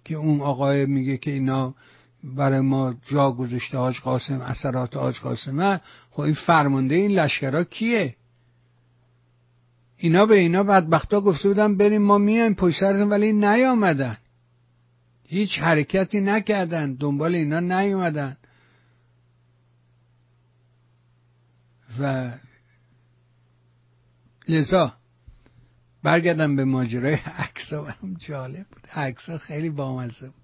که 0.06 0.16
اون 0.16 0.42
آقای 0.42 0.86
میگه 0.86 1.18
که 1.18 1.32
اینا 1.32 1.76
برای 2.24 2.60
ما 2.60 2.96
جا 3.08 3.32
گذاشته 3.32 3.78
حاج 3.78 4.00
قاسم 4.00 4.42
اثرات 4.42 4.98
حاج 4.98 5.20
قاسمه 5.20 5.82
خب 6.12 6.20
این 6.20 6.34
فرمانده 6.34 6.96
این 6.96 7.12
لشکرها 7.12 7.64
کیه؟ 7.64 8.16
اینا 10.02 10.26
به 10.26 10.36
اینا 10.36 10.64
بدبختا 10.64 11.22
گفته 11.22 11.48
بودن 11.48 11.78
بریم 11.78 12.02
ما 12.02 12.18
میایم 12.18 12.54
پشت 12.54 12.80
سرتون 12.80 13.10
ولی 13.10 13.34
نیامدن. 13.34 14.18
هیچ 15.28 15.60
حرکتی 15.60 16.22
نکردن. 16.22 16.94
دنبال 16.94 17.36
اینا 17.36 17.60
نیومدن 17.60 18.38
و 22.00 22.32
لذا 24.48 24.94
برگردم 26.04 26.56
به 26.56 26.66
ماجرای 26.66 27.14
عکس 27.14 27.74
هم 27.74 28.14
جالب 28.20 28.66
بود. 28.68 28.88
عکس 28.94 29.30
خیلی 29.30 29.70
بامزه 29.70 30.26
بود. 30.26 30.36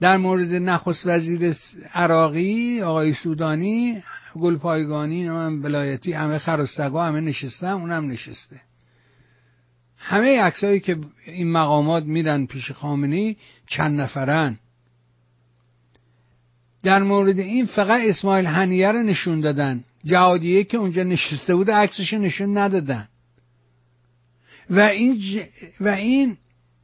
در 0.00 0.16
مورد 0.16 0.52
نخست 0.52 1.06
وزیر 1.06 1.56
عراقی 1.92 2.82
آقای 2.82 3.14
سودانی 3.14 4.02
گلپایگانی 4.38 5.28
من 5.28 5.62
بلایتی 5.62 6.12
همه 6.12 6.38
خرستگا 6.38 7.04
همه 7.04 7.20
نشستن 7.20 7.66
اونم 7.66 8.10
نشسته. 8.10 8.60
همه 9.96 10.40
عکسایی 10.40 10.80
که 10.80 10.98
این 11.26 11.52
مقامات 11.52 12.04
میرن 12.04 12.46
پیش 12.46 12.70
خامنی 12.70 13.36
چند 13.66 14.00
نفرن. 14.00 14.58
در 16.82 17.02
مورد 17.02 17.38
این 17.38 17.66
فقط 17.66 18.00
اسماعیل 18.04 18.46
هنیه 18.46 18.92
رو 18.92 19.02
نشون 19.02 19.40
دادن. 19.40 19.84
جهادیه 20.04 20.64
که 20.64 20.76
اونجا 20.76 21.02
نشسته 21.02 21.54
بود 21.54 21.70
عکسش 21.70 22.14
نشون 22.14 22.58
ندادن. 22.58 23.08
و 24.70 24.80
این, 24.80 25.22
و 25.80 25.88
این 25.88 26.36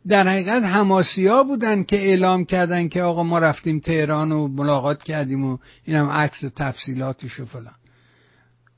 در 0.09 0.29
حقیقت 0.29 0.63
هماسیا 0.63 1.43
بودن 1.43 1.83
که 1.83 1.97
اعلام 1.97 2.45
کردن 2.45 2.89
که 2.89 3.03
آقا 3.03 3.23
ما 3.23 3.39
رفتیم 3.39 3.81
تهران 3.81 4.33
و 4.33 4.49
ملاقات 4.49 5.03
کردیم 5.03 5.45
و 5.45 5.59
این 5.85 5.97
هم 5.97 6.07
عکس 6.07 6.45
و 6.45 6.49
تفصیلاتش 6.49 7.41
و 7.41 7.45
فلان. 7.45 7.75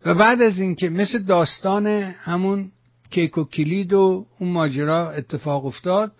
و 0.06 0.14
بعد 0.14 0.42
از 0.42 0.58
اینکه 0.58 0.90
مثل 0.90 1.18
داستان 1.18 1.86
همون 1.86 2.72
کیک 3.10 3.38
و 3.38 3.44
کلید 3.44 3.92
و 3.92 4.26
اون 4.38 4.52
ماجرا 4.52 5.10
اتفاق 5.10 5.66
افتاد 5.66 6.12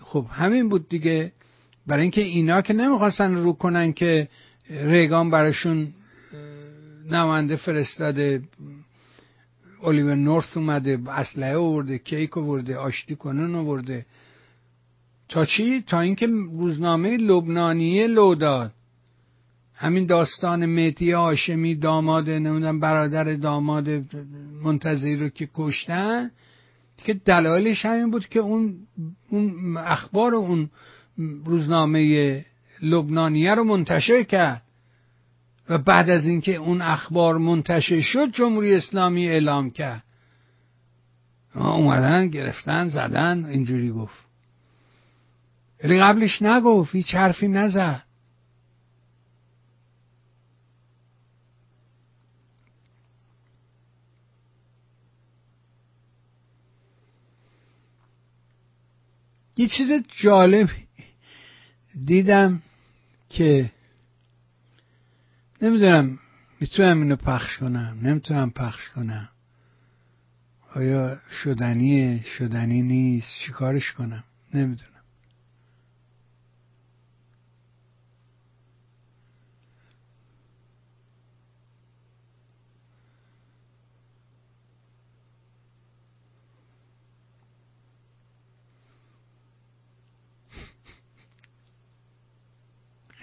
خب 0.00 0.26
همین 0.32 0.68
بود 0.68 0.88
دیگه. 0.88 1.32
برای 1.86 2.02
اینکه 2.02 2.20
اینا 2.20 2.60
که 2.60 2.72
نمی‌خواستن 2.72 3.34
رو 3.34 3.52
کنن 3.52 3.92
که 3.92 4.28
ریگان 4.70 5.30
براشون 5.30 5.88
نماینده 7.10 7.56
فرستاده 7.56 8.42
اولیور 9.82 10.14
نورث 10.14 10.56
اومده 10.56 10.98
اسلحه 11.08 11.56
آورده 11.56 11.98
کیک 11.98 12.38
آورده 12.38 12.76
آشتی 12.76 13.16
کنن 13.16 13.54
آورده. 13.54 14.06
تا 15.28 15.44
چی؟ 15.44 15.82
تا 15.86 16.00
اینکه 16.00 16.26
روزنامه 16.26 17.16
لبنانیه 17.16 18.06
لو 18.06 18.34
داد. 18.34 18.72
همین 19.74 20.06
داستان 20.06 20.66
مهدی 20.66 21.10
هاشمی 21.12 21.74
داماد 21.74 22.30
نمی‌دونم 22.30 22.80
برادر 22.80 23.34
داماد 23.34 23.88
منتظری 24.62 25.16
رو 25.16 25.28
که 25.28 25.48
کشتن 25.54 26.30
که 27.04 27.14
دلایلش 27.14 27.86
همین 27.86 28.10
بود 28.10 28.28
که 28.28 28.38
اون 28.38 28.74
اون 29.30 29.76
اخبار 29.76 30.34
اون 30.34 30.70
روزنامه 31.44 32.44
لبنانیه 32.82 33.54
رو 33.54 33.64
منتشر 33.64 34.22
کرد. 34.22 34.62
و 35.68 35.78
بعد 35.78 36.10
از 36.10 36.26
اینکه 36.26 36.54
اون 36.54 36.82
اخبار 36.82 37.38
منتشر 37.38 38.00
شد 38.00 38.32
جمهوری 38.32 38.74
اسلامی 38.74 39.28
اعلام 39.28 39.70
کرد. 39.70 40.02
اومدن 41.54 42.28
گرفتن 42.28 42.88
زدن 42.88 43.44
اینجوری 43.44 43.90
گفت. 43.90 44.25
ولی 45.84 46.00
قبلش 46.00 46.42
نگفت 46.42 46.94
هیچ 46.94 47.14
حرفی 47.14 47.48
نزد. 47.48 48.02
یه 59.56 59.68
چیز 59.68 59.88
جالب 60.22 60.68
دیدم 62.04 62.62
که 63.28 63.72
نمی‌دونم 65.62 66.18
می‌تونم 66.60 67.02
اینو 67.02 67.16
پخش 67.16 67.56
کنم 67.58 67.98
نمی‌تونم 68.02 68.50
پخش 68.50 68.88
کنم. 68.88 69.28
آیا 70.74 71.20
شدنیه 71.42 72.24
شدنی 72.24 72.82
نیست 72.82 73.28
چیکارش 73.46 73.92
کنم؟ 73.92 74.24
نمی‌دونم. 74.54 74.95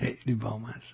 خیلی 0.04 0.36
بامزه 0.36 0.76
است. 0.78 0.94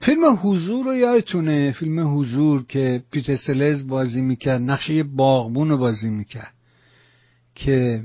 فیلم 0.00 0.38
حضور 0.42 0.84
رو 0.84 0.94
یادتونه؟ 0.94 1.72
فیلم 1.72 2.18
حضور 2.18 2.66
که 2.66 3.04
پیتر 3.10 3.36
سلز 3.36 3.86
بازی 3.86 4.20
می‌کرد 4.20 4.62
نقشه 4.62 5.02
باغبون 5.02 5.68
رو 5.68 5.78
بازی 5.78 6.10
می‌کرد 6.10 6.54
که 7.54 8.04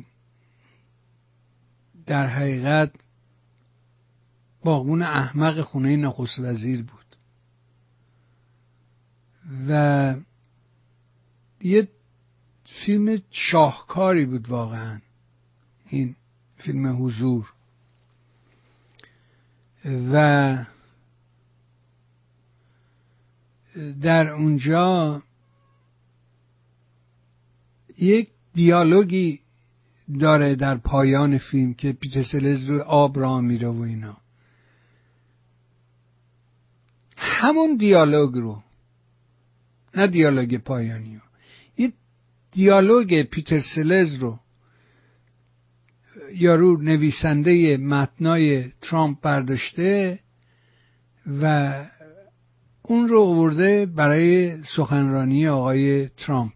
در 2.05 2.27
حقیقت 2.27 2.91
باغبون 4.63 5.01
احمق 5.01 5.61
خونه 5.61 5.95
نخست 5.95 6.39
وزیر 6.39 6.83
بود. 6.83 7.03
و 9.69 10.15
یه 11.61 11.87
فیلم 12.85 13.21
شاهکاری 13.31 14.25
بود 14.25 14.49
واقعا. 14.49 14.99
این 15.89 16.15
فیلم 16.63 17.05
حضور. 17.05 17.53
و 19.85 20.65
در 24.01 24.29
اونجا 24.29 25.21
یک 27.97 28.29
دیالوگی 28.53 29.39
داره 30.19 30.55
در 30.55 30.77
پایان 30.77 31.37
فیلم 31.37 31.73
که 31.73 31.93
پیتر 31.93 32.23
سلز 32.23 32.69
رو 32.69 32.81
آب 32.81 33.19
را 33.19 33.41
میره 33.41 33.67
و 33.67 33.81
اینا. 33.81 34.17
همون 37.17 37.77
دیالوگ 37.77 38.35
رو 38.35 38.63
نه 39.95 40.07
دیالوگ 40.07 40.57
پایانی 40.57 41.15
رو 41.15 41.21
این 41.75 41.93
دیالوگ 42.51 43.21
پیتر 43.23 43.61
سلز 43.75 44.15
رو 44.15 44.39
یارو 46.33 46.81
نویسنده 46.81 47.77
متنای 47.77 48.71
ترامپ 48.81 49.21
برداشته 49.21 50.19
و 51.41 51.73
اون 52.81 53.07
رو 53.07 53.21
آورده 53.21 53.85
برای 53.85 54.63
سخنرانی 54.63 55.47
آقای 55.47 56.09
ترامپ. 56.09 56.53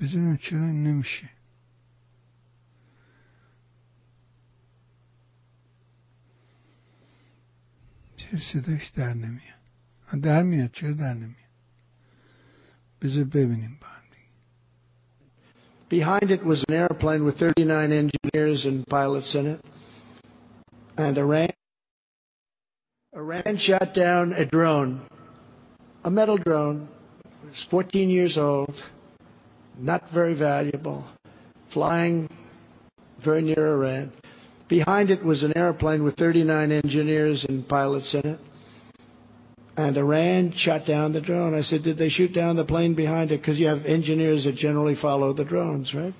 بزنم 0.00 0.36
چرا 0.36 0.58
نمیشه. 0.58 1.37
چه 8.27 8.37
صداش 8.53 8.89
در 8.89 9.13
نمیاد 9.13 9.53
در 10.21 10.43
میاد 10.43 10.71
چرا 10.71 10.91
در 10.91 11.13
نمیاد 11.13 11.37
بذار 13.01 13.23
ببینیم 13.23 13.77
با 13.81 13.87
Behind 15.93 16.31
it 16.31 16.43
was 16.43 16.65
an 16.67 16.73
airplane 16.73 17.23
with 17.23 17.37
39 17.37 17.91
engineers 17.91 18.65
and 18.65 18.83
pilots 18.87 19.35
in 19.35 19.45
it. 19.45 19.63
And 20.97 21.15
Iran, 21.19 21.51
Iran 23.15 23.57
shot 23.59 23.93
down 23.93 24.33
a 24.33 24.43
drone, 24.43 25.07
a 26.03 26.09
metal 26.09 26.39
drone. 26.39 26.87
It 27.43 27.49
was 27.49 27.67
14 27.69 28.09
years 28.09 28.39
old, 28.39 28.73
not 29.77 30.01
very 30.11 30.33
valuable, 30.33 31.05
flying 31.71 32.27
very 33.23 33.43
near 33.43 33.75
Iran. 33.75 34.13
Behind 34.68 35.10
it 35.10 35.24
was 35.24 35.42
an 35.42 35.56
airplane 35.56 36.04
with 36.04 36.16
39 36.16 36.72
engineers 36.72 37.44
and 37.48 37.66
pilots 37.66 38.14
in 38.14 38.30
it. 38.30 38.40
And 39.76 39.96
Iran 39.96 40.52
shot 40.56 40.86
down 40.86 41.12
the 41.12 41.20
drone. 41.20 41.54
I 41.54 41.62
said, 41.62 41.84
Did 41.84 41.98
they 41.98 42.08
shoot 42.08 42.34
down 42.34 42.56
the 42.56 42.64
plane 42.64 42.94
behind 42.94 43.30
it? 43.30 43.40
Because 43.40 43.58
you 43.58 43.68
have 43.68 43.84
engineers 43.86 44.44
that 44.44 44.56
generally 44.56 44.96
follow 45.00 45.32
the 45.32 45.44
drones, 45.44 45.94
right? 45.94 46.12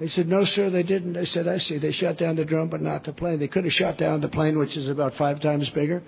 They 0.00 0.08
said, 0.08 0.26
No, 0.26 0.44
sir, 0.44 0.68
they 0.68 0.82
didn't. 0.82 1.16
I 1.16 1.24
said, 1.24 1.46
I 1.46 1.58
see. 1.58 1.78
They 1.78 1.92
shot 1.92 2.18
down 2.18 2.36
the 2.36 2.44
drone, 2.44 2.68
but 2.68 2.82
not 2.82 3.04
the 3.04 3.12
plane. 3.12 3.38
They 3.38 3.48
could 3.48 3.64
have 3.64 3.72
shot 3.72 3.98
down 3.98 4.20
the 4.20 4.28
plane, 4.28 4.58
which 4.58 4.76
is 4.76 4.88
about 4.88 5.14
five 5.14 5.40
times 5.40 5.70
bigger. 5.72 6.02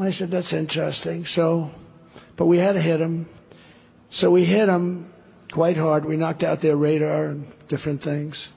I 0.00 0.12
said, 0.12 0.30
That's 0.30 0.52
interesting. 0.52 1.24
So, 1.26 1.72
but 2.38 2.46
we 2.46 2.58
had 2.58 2.74
to 2.74 2.80
hit 2.80 2.98
them. 2.98 3.28
So 4.12 4.30
we 4.30 4.44
hit 4.44 4.66
them. 4.66 5.12
Quite 5.52 5.76
hard. 5.76 6.04
We 6.04 6.16
knocked 6.16 6.42
out 6.42 6.62
their 6.62 6.76
radar 6.76 7.26
and 7.26 7.46
different 7.68 8.02
things. 8.02 8.48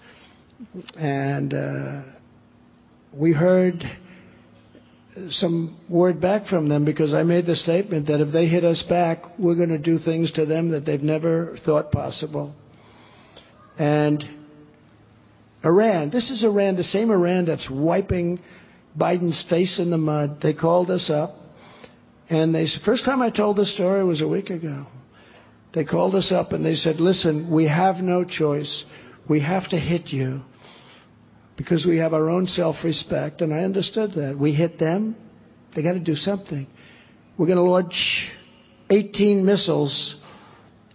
And 0.98 1.54
uh, 1.54 2.02
we 3.14 3.34
heard 3.34 3.84
some 5.30 5.78
word 5.90 6.22
back 6.22 6.48
from 6.48 6.70
them 6.70 6.86
because 6.86 7.14
I 7.14 7.24
made 7.24 7.46
the 7.46 7.56
statement 7.56 8.08
that 8.08 8.22
if 8.22 8.32
they 8.32 8.48
hit 8.48 8.64
us 8.64 8.84
back, 8.88 9.24
we're 9.38 9.56
going 9.56 9.70
to 9.70 9.80
do 9.80 9.98
things 9.98 10.32
to 10.34 10.46
them 10.46 10.70
that 10.72 10.86
they've 10.86 11.02
never 11.02 11.58
thought 11.66 11.92
possible. 11.92 12.54
And 13.78 14.24
Iran, 15.64 16.10
this 16.10 16.30
is 16.30 16.44
Iran, 16.44 16.76
the 16.76 16.84
same 16.84 17.12
Iran 17.12 17.46
that's 17.46 17.70
wiping 17.70 18.40
Biden's 18.98 19.46
face 19.50 19.80
in 19.80 19.90
the 19.90 19.98
mud. 19.98 20.40
They 20.42 20.54
called 20.54 20.90
us 20.90 21.10
up, 21.10 21.36
and 22.30 22.54
they 22.54 22.68
first 22.86 23.06
time 23.06 23.22
I 23.22 23.30
told 23.30 23.58
this 23.58 23.74
story 23.74 24.04
was 24.04 24.22
a 24.22 24.28
week 24.28 24.50
ago. 24.50 24.86
They 25.74 25.86
called 25.86 26.16
us 26.16 26.32
up 26.32 26.52
and 26.52 26.66
they 26.66 26.76
said, 26.76 27.00
"Listen, 27.00 27.52
we 27.52 27.66
have 27.68 27.98
no 27.98 28.24
choice. 28.24 28.86
We 29.30 29.42
have 29.42 29.70
to 29.70 29.78
hit 29.78 30.08
you." 30.08 30.42
because 31.60 31.86
we 31.86 31.98
have 31.98 32.14
our 32.14 32.30
own 32.30 32.46
self 32.46 32.78
respect, 32.86 33.42
and 33.42 33.54
I 33.54 33.66
understood 33.66 34.14
that. 34.14 34.40
We 34.40 34.54
hit 34.54 34.80
them, 34.80 35.18
they 35.76 35.84
got 35.84 35.92
to 35.92 36.00
do 36.00 36.16
something. 36.16 36.66
We're 37.38 37.48
going 37.48 37.58
to 37.58 37.64
launch 37.64 38.30
18 38.90 39.46
missiles 39.46 40.16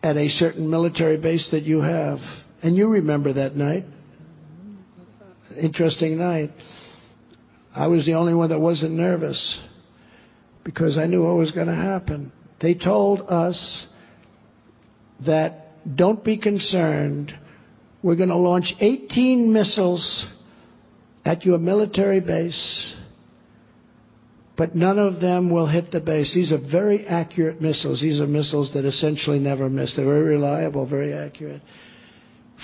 at 0.03 0.16
a 0.16 0.28
certain 0.28 0.70
military 0.70 1.18
base 1.18 1.49
that 1.53 1.64
you 1.64 1.82
have. 1.82 2.18
And 2.62 2.76
you 2.76 2.89
remember 2.89 3.35
that 3.35 3.57
night. 3.57 3.85
Interesting 5.61 6.16
night. 6.16 6.51
I 7.76 7.89
was 7.89 8.07
the 8.07 8.14
only 8.14 8.32
one 8.32 8.49
that 8.49 8.59
wasn't 8.59 8.93
nervous 8.93 9.61
because 10.64 10.97
I 10.97 11.07
knew 11.07 11.24
what 11.24 11.37
was 11.37 11.51
going 11.51 11.66
to 11.66 11.74
happen. 11.74 12.32
They 12.62 12.74
told 12.74 13.20
us 13.20 13.87
that 15.26 15.95
don't 15.95 16.24
be 16.24 16.39
concerned. 16.39 17.32
We're 18.05 18.16
going 18.16 18.28
to 18.28 18.36
launch 18.36 18.74
18 18.80 19.50
missiles 19.50 20.26
at 21.24 21.46
your 21.46 21.57
military 21.57 22.20
base, 22.20 22.94
but 24.59 24.76
none 24.76 24.98
of 24.98 25.22
them 25.22 25.48
will 25.48 25.66
hit 25.66 25.90
the 25.90 26.00
base. 26.00 26.34
These 26.34 26.52
are 26.52 26.59
very 26.70 27.07
accurate 27.07 27.62
missiles. 27.62 28.02
These 28.02 28.20
are 28.20 28.26
missiles 28.26 28.74
that 28.74 28.84
essentially 28.84 29.38
never 29.38 29.70
miss. 29.70 29.96
They're 29.96 30.05
very 30.05 30.34
reliable, 30.34 30.86
very 30.86 31.14
accurate. 31.14 31.62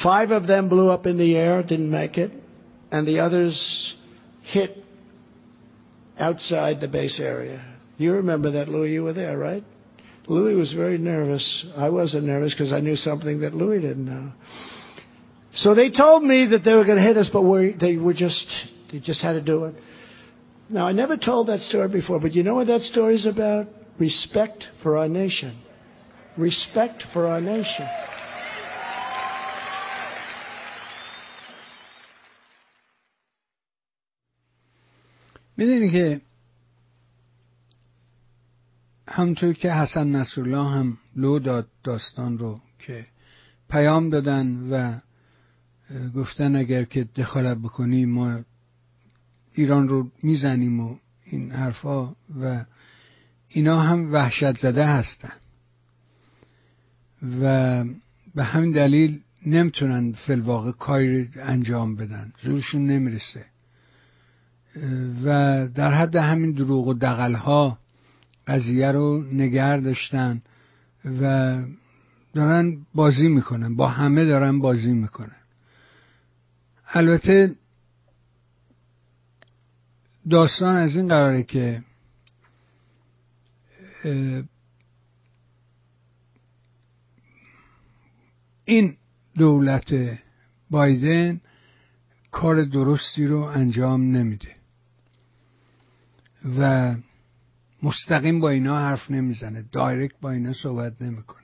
Five 0.03 0.31
of 0.31 0.47
them 0.47 0.69
blew 0.69 0.91
up 0.91 1.07
in 1.07 1.17
the 1.17 1.35
air, 1.39 1.63
didn't 1.63 1.91
make 1.91 2.19
it, 2.19 2.33
and 2.93 3.09
the 3.09 3.21
others 3.21 3.95
hit 4.43 4.77
outside 6.19 6.83
the 6.83 6.89
base 6.89 7.19
area. 7.19 7.65
You 7.97 8.13
remember 8.13 8.51
that, 8.51 8.69
Louis? 8.69 8.93
You 8.93 9.05
were 9.05 9.15
there, 9.15 9.39
right? 9.39 9.65
Louis 10.29 10.55
was 10.55 10.75
very 10.75 10.99
nervous. 10.99 11.65
I 11.79 11.89
wasn't 11.89 12.27
nervous 12.27 12.53
because 12.53 12.75
I 12.75 12.81
knew 12.81 12.97
something 12.97 13.41
that 13.41 13.55
Louis 13.55 13.81
didn't 13.81 14.05
know. 14.05 14.33
So 15.54 15.74
they 15.74 15.90
told 15.90 16.24
me 16.24 16.48
that 16.52 16.64
they 16.66 16.74
were 16.74 16.84
going 16.84 16.98
to 16.98 17.04
hit 17.04 17.18
us, 17.18 17.30
but 17.32 17.42
we, 17.44 17.76
they 17.80 17.96
were 17.96 18.14
just, 18.14 18.48
they 18.92 19.00
just 19.00 19.22
had 19.22 19.34
to 19.34 19.42
do 19.42 19.66
it. 19.66 19.76
Now, 20.70 20.88
I 20.88 20.92
never 20.92 21.16
told 21.16 21.48
that 21.48 21.62
story 21.62 21.88
before, 21.88 22.20
but 22.20 22.34
you 22.34 22.44
know 22.44 22.56
what 22.56 22.68
that 22.68 22.82
story 22.82 23.16
is 23.16 23.26
about? 23.26 23.68
Respect 24.00 24.66
for 24.84 24.98
our 24.98 25.08
nation. 25.08 25.62
Respect 26.38 27.04
for 27.14 27.28
our 27.28 27.42
nation. 27.42 27.88
میدونی 35.58 35.92
که 35.92 36.22
همطور 39.08 39.54
که 39.54 39.72
حسن 39.72 40.08
نصرالله 40.08 40.70
هم 40.70 40.98
لو 41.16 41.40
داد 41.40 41.68
داستان 41.84 42.38
رو 42.38 42.60
که 42.80 43.06
پیام 43.70 44.10
دادن 44.10 44.70
و 44.72 45.00
گفتن 46.17 46.57
اگر 46.57 46.85
که 46.85 47.05
دخالت 47.05 47.59
بکنی 47.59 48.05
ما 48.05 48.41
ایران 49.53 49.89
رو 49.89 50.11
می‌زنیم 50.23 50.81
و 50.81 50.97
این 51.25 51.53
حرفا 51.53 52.15
و 52.41 52.65
اینا 53.49 53.81
هم 53.81 54.13
وحشت 54.13 54.59
زده 54.59 54.87
هستن. 54.87 55.33
و 57.43 57.85
به 58.35 58.45
همین 58.45 58.71
دلیل 58.71 59.21
نمی‌تونن 59.47 60.13
فلواقع 60.13 60.73
کاری 60.73 61.29
انجام 61.37 61.97
بدن. 61.97 62.33
زورشون 62.43 62.87
نمی‌رسه. 62.87 63.45
و 65.25 65.69
در 65.69 65.95
حد 65.95 66.17
همین 66.17 66.53
دروغ 66.53 66.87
و 66.89 66.95
دقل 66.95 67.35
ها 67.35 67.79
قضیه 68.47 68.93
رو 68.93 69.23
نگر 69.33 69.77
داشتن 69.77 70.43
و 71.21 71.59
دارن 72.35 72.77
بازی 72.95 73.29
می‌کنن. 73.29 73.77
با 73.77 73.89
همه 73.89 74.25
دارن 74.25 74.59
بازی 74.59 74.93
می‌کنن. 74.93 75.40
البته 76.93 77.57
داستان 80.31 80.77
از 80.77 80.97
این 80.97 81.09
قراره 81.09 81.43
که 81.43 81.83
این 88.65 88.97
دولت 89.37 90.19
بایدن 90.71 91.41
کار 92.31 92.65
درستی 92.65 93.27
رو 93.27 93.41
انجام 93.41 94.17
نمیده 94.17 94.55
و 96.59 96.95
مستقیم 97.83 98.41
با 98.41 98.51
اینا 98.51 98.79
حرف 98.79 99.11
نمی‌زنه 99.11 99.65
دایرکت 99.73 100.21
با 100.21 100.31
اینا 100.31 100.53
صحبت 100.53 101.03
نمی‌کنه. 101.03 101.40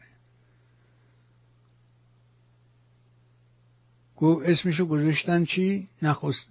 اسمشو 4.24 4.86
گذاشتن 4.86 5.44
چی؟ 5.44 5.88
نخست 6.02 6.48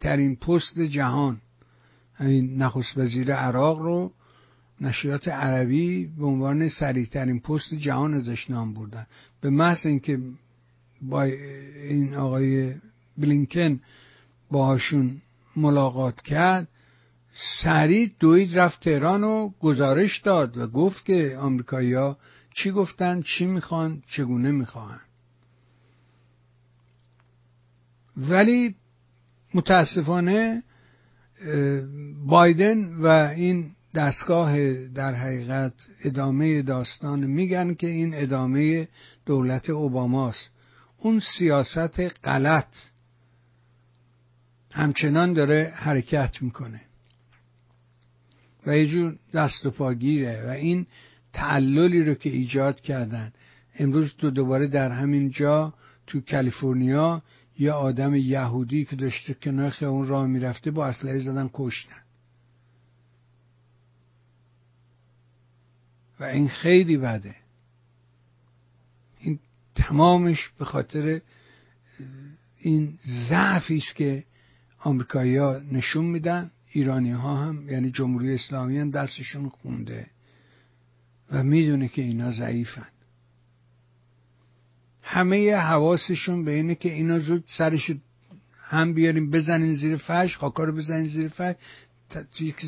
ترین 0.00 0.36
پست 0.36 0.80
جهان. 0.80 1.40
این 2.20 2.62
نخست 2.62 2.98
وزیر 2.98 3.34
عراق 3.34 3.78
رو 3.78 4.12
نشریات 4.80 5.28
عربی 5.28 6.06
به 6.06 6.26
عنوان 6.26 6.68
ترین 7.12 7.40
پست 7.40 7.74
جهان 7.74 8.14
ازش 8.14 8.50
نام 8.50 8.74
بردن. 8.74 9.06
به 9.40 9.50
محض 9.50 9.86
اینکه 9.86 10.18
با 11.02 11.22
این 11.22 12.14
آقای 12.14 12.74
بلینکن 13.18 13.80
باهاشون 14.50 15.22
ملاقات 15.56 16.20
کرد 16.20 16.68
سریع 17.62 18.10
دوید 18.20 18.58
رفت 18.58 18.80
تهران 18.80 19.24
و 19.24 19.50
گزارش 19.60 20.18
داد 20.18 20.58
و 20.58 20.66
گفت 20.66 21.04
که 21.04 21.36
آمریکایی‌ها 21.40 22.18
چی 22.54 22.70
گفتن 22.70 23.22
چی 23.22 23.46
می‌خوان 23.46 24.02
چگونه 24.08 24.50
می‌خواهن 24.50 25.00
ولی 28.16 28.74
متاسفانه 29.54 30.62
بایدن 32.26 32.94
و 32.94 33.06
این 33.36 33.70
دستگاه 33.94 34.74
در 34.88 35.14
حقیقت 35.14 35.72
ادامه 36.04 36.62
داستان 36.62 37.26
میگن 37.26 37.74
که 37.74 37.86
این 37.86 38.14
ادامه 38.14 38.88
دولت 39.26 39.70
اوباماست. 39.70 40.50
اون 40.98 41.20
سیاست 41.38 42.00
غلط 42.24 42.76
همچنان 44.72 45.32
داره 45.32 45.72
حرکت 45.76 46.42
می‌کنه 46.42 46.80
و 48.66 48.76
یه 48.76 48.86
جور 48.86 49.16
دست 49.34 49.66
و 49.66 49.70
پاگیره 49.70 50.46
و 50.46 50.50
این 50.50 50.86
تعللی 51.32 52.04
رو 52.04 52.14
که 52.14 52.30
ایجاد 52.30 52.80
کردن. 52.80 53.32
امروز 53.78 54.14
دو 54.18 54.30
دوباره 54.30 54.66
در 54.66 54.90
همین 54.90 55.30
جا 55.30 55.74
تو 56.06 56.20
کالیفرنیا 56.20 57.22
یه 57.58 57.72
آدم 57.72 58.14
یهودی 58.14 58.84
که 58.84 58.96
داشته 58.96 59.34
کنار 59.34 59.70
خیابون 59.70 60.06
راه 60.06 60.26
می‌رفته 60.26 60.70
با 60.70 60.86
اسلحه 60.86 61.18
زدن 61.18 61.50
کشتن. 61.52 62.02
و 66.20 66.24
این 66.24 66.48
خیلی 66.48 66.96
بده. 66.96 67.36
این 69.20 69.38
تمامش 69.74 70.48
به 70.58 70.64
خاطر 70.64 71.20
این 72.60 72.98
ضعفی 73.28 73.76
است 73.76 73.96
که 73.96 74.24
آمریکایی‌ها 74.78 75.60
نشون 75.72 76.04
میدن 76.04 76.50
ایرانی 76.68 77.10
ها 77.10 77.36
هم 77.36 77.70
یعنی 77.70 77.90
جمهوری 77.90 78.34
اسلامی 78.34 78.78
هم 78.78 78.90
دستشون 78.90 79.48
خونده 79.48 80.06
و 81.30 81.42
می‌دونه 81.42 81.88
که 81.88 82.02
اینا 82.02 82.30
ضعیفن. 82.30 82.86
همه 85.08 85.56
حواسشون 85.56 86.44
به 86.44 86.50
اینه 86.50 86.74
که 86.74 86.92
اینا 86.92 87.18
زود 87.18 87.44
سرش 87.46 87.90
هم 88.60 88.94
بیاریم 88.94 89.30
بزنین 89.30 89.74
زیر 89.74 89.96
فرش 89.96 90.36
خاکا 90.36 90.64
رو 90.64 90.72
بزنین 90.72 91.06
زیر 91.06 91.28
فرش. 91.28 91.56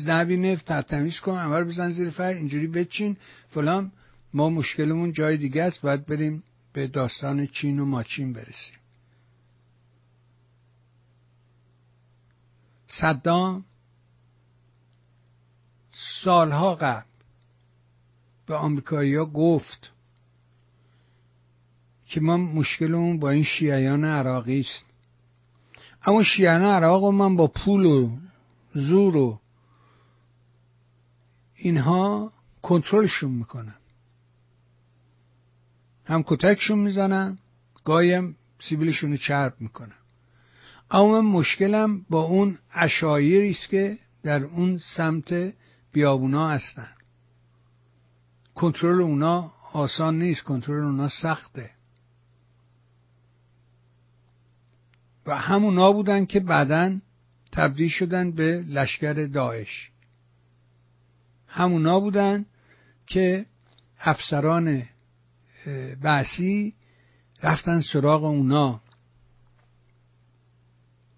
نبینه 0.05 0.55
تمیز 0.57 1.19
کن 1.19 1.37
همه 1.37 1.59
رو 1.59 1.65
بزن 1.65 1.89
زیر 1.89 2.09
فرش 2.09 2.35
اینجوری 2.35 2.67
بچین. 2.67 3.17
فلان 3.49 3.91
ما 4.33 4.49
مشکلمون 4.49 5.11
جای 5.11 5.37
دیگه 5.37 5.63
است 5.63 5.81
باید 5.81 6.05
بریم 6.05 6.43
به 6.73 6.87
داستان 6.87 7.47
چین 7.47 7.79
و 7.79 7.85
ماچین 7.85 8.33
برسیم. 8.33 8.75
صدام 12.87 13.65
سالها 16.23 16.75
قبل 16.75 17.05
به 18.47 18.55
آمریکایی‌ها 18.55 19.25
گفت 19.25 19.91
که 22.09 22.19
ما 22.19 22.37
مشکلمون 22.37 23.19
با 23.19 23.29
این 23.29 23.43
شیعیان 23.43 24.05
عراقی 24.05 24.59
است. 24.59 24.85
اما 26.05 26.23
شیعیان 26.23 26.61
عراق 26.61 27.03
و 27.03 27.11
من 27.11 27.35
با 27.35 27.47
پول 27.47 27.85
و 27.85 28.17
زور 28.73 29.17
و 29.17 29.39
اینها 31.55 32.33
کنترلشون 32.61 33.31
می‌کنم. 33.31 33.75
هم 36.05 36.23
کتکشون 36.23 36.79
می‌زنم 36.79 37.37
گاهی 37.83 38.35
سیبیلشون 38.59 39.11
رو 39.11 39.17
چرب 39.17 39.53
می‌کنم. 39.59 39.95
اما 40.91 41.21
من 41.21 41.27
مشکلم 41.29 42.05
با 42.09 42.21
اون 42.21 42.57
اشایری 42.73 43.49
است 43.49 43.69
که 43.69 43.97
در 44.23 44.43
اون 44.43 44.77
سمت 44.77 45.53
بیابونا 45.91 46.49
هستن. 46.49 46.89
کنترل 48.55 49.01
اونا 49.01 49.53
آسان 49.73 50.19
نیست 50.19 50.43
کنترل 50.43 50.83
اونا 50.83 51.09
سخته. 51.21 51.78
و 55.29 55.37
همونا 55.37 55.91
بودن 55.91 56.25
که 56.25 56.39
بعدا 56.39 56.99
تبدیل 57.51 57.89
شدن 57.89 58.31
به 58.31 58.65
لشکر 58.67 59.13
داعش. 59.13 59.91
همونا 61.47 61.99
بودن 61.99 62.45
که 63.07 63.45
افسران 63.99 64.83
بعثی 66.01 66.73
رفتن 67.43 67.81
سراغ 67.81 68.23
اونا. 68.23 68.81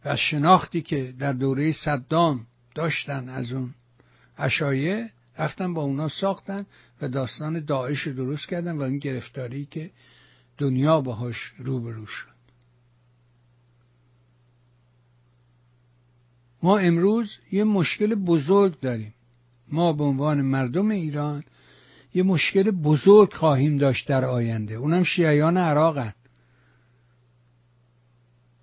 و 0.05 0.15
شناختی 0.15 0.81
که 0.81 1.13
در 1.19 1.33
دوره 1.33 1.71
صدام 1.71 2.47
داشتن 2.75 3.29
از 3.29 3.51
اون 3.51 3.73
اشایه 4.37 5.11
رفتن 5.37 5.73
با 5.73 5.81
اونا 5.81 6.07
ساختن 6.07 6.65
و 7.01 7.07
داستان 7.07 7.65
داعش 7.65 8.07
درست 8.07 8.49
کردن 8.49 8.77
و 8.77 8.81
این 8.81 8.97
گرفتاری 8.97 9.65
که 9.65 9.91
دنیا 10.57 11.01
باهاش 11.01 11.53
روبرو 11.57 12.05
شد. 12.05 12.40
ما 16.63 16.77
امروز 16.77 17.37
یه 17.51 17.63
مشکل 17.63 18.15
بزرگ 18.15 18.79
داریم. 18.79 19.13
ما 19.71 19.93
به 19.93 20.03
عنوان 20.03 20.41
مردم 20.41 20.89
ایران 20.89 21.43
یه 22.13 22.23
مشکل 22.23 22.71
بزرگ 22.71 23.33
خواهیم 23.33 23.77
داشت 23.77 24.07
در 24.07 24.25
آینده. 24.25 24.73
اونم 24.73 25.03
شیعیان 25.03 25.57
عراقن 25.57 26.13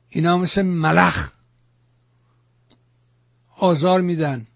اینا 0.08 0.38
مثل 0.38 0.62
ملخ 0.62 1.32
آزار 3.56 4.00
میدن 4.00 4.46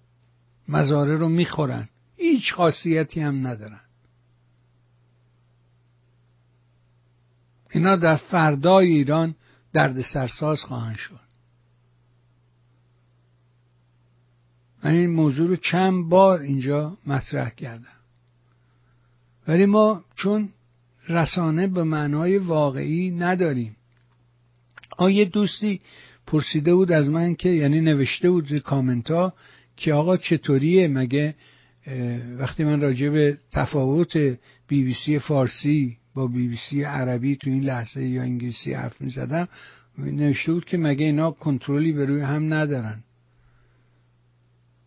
مزاره 0.69 1.17
رو 1.17 1.29
می‌خورن. 1.29 1.89
هیچ 2.17 2.53
خاصیتی 2.53 3.21
هم 3.21 3.47
ندارن. 3.47 3.81
اینا 7.71 7.97
در 7.97 8.17
فردای 8.17 8.87
ایران 8.87 9.35
درد 9.73 10.03
سرساز 10.03 10.61
خواهند 10.61 10.97
شد. 10.97 11.22
من 14.85 14.91
این 14.91 15.11
موضوع 15.11 15.49
رو 15.49 15.57
چند 15.57 16.09
بار 16.09 16.41
اینجا 16.41 16.97
مطرح 17.07 17.51
کردم. 17.51 17.87
ولی 19.49 19.67
ما 19.67 20.05
چون 20.17 20.49
رسانه 21.09 21.67
به 21.67 21.85
معنای 21.85 22.39
واقعی 22.39 23.11
نداریم. 23.11 23.77
آیه 24.99 25.25
دوستی 25.25 25.81
پرسیده 26.27 26.75
بود 26.75 26.93
از 26.93 27.11
من 27.11 27.35
که 27.35 27.49
یعنی 27.49 27.81
نوشته 27.81 28.31
بود 28.31 28.49
زیر 28.49 28.61
کامنت 28.61 29.11
ها 29.11 29.33
که 29.77 29.95
آقا 29.95 30.17
چطوریه؟ 30.17 30.89
مگه 30.89 31.35
وقتی 32.39 32.65
من 32.65 32.81
راجع 32.81 33.09
به 33.09 33.39
تفاوت 33.53 34.17
بی 34.69 34.85
بی 34.85 34.95
سی 34.95 35.19
فارسی 35.19 35.97
با 36.15 36.27
بی 36.27 36.49
بی 36.49 36.57
سی 36.57 36.83
عربی 36.83 37.37
تو 37.37 37.51
این 37.51 37.65
لحظه 37.65 38.05
یا 38.05 38.23
انگلیسی 38.23 38.73
حرف 38.73 39.01
می 39.01 39.11
زدم 39.11 39.49
نوشته 39.99 40.53
بود 40.53 40.65
که 40.65 40.79
مگه 40.79 41.07
اینا 41.07 41.31
کنترلی 41.31 41.93
به 41.93 42.05
روی 42.05 42.21
هم 42.21 42.55
ندارن. 42.55 43.05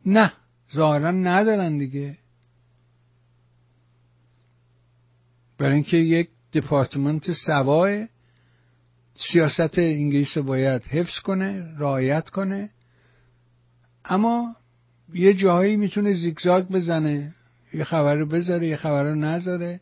نه 0.06 0.34
ظاهرا 0.74 1.12
ندارن 1.12 1.78
دیگه. 1.78 2.18
برای 5.58 5.74
اینکه 5.74 5.98
یک 5.98 6.30
دپارتمنت 6.54 7.32
سوای 7.32 8.08
سیاست 9.16 9.80
انگلیس 9.80 10.38
باید 10.38 10.84
حفظ 10.84 11.20
کنه 11.20 11.76
رعایت 11.78 12.30
کنه. 12.30 12.70
اما 14.06 14.56
یه 15.14 15.34
جاهایی 15.34 15.78
می‌تونه 15.78 16.14
زیگزاگ 16.14 16.68
بزنه 16.68 17.36
یه 17.74 17.84
خبر 17.84 18.16
رو 18.16 18.26
بذاره 18.26 18.68
یه 18.68 18.76
خبر 18.76 19.04
رو 19.04 19.16
نذاره 19.16 19.82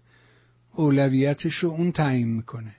اولویتش 0.74 1.54
رو 1.54 1.70
اون 1.70 1.92
تعیین 1.92 2.28
می‌کنه. 2.28 2.76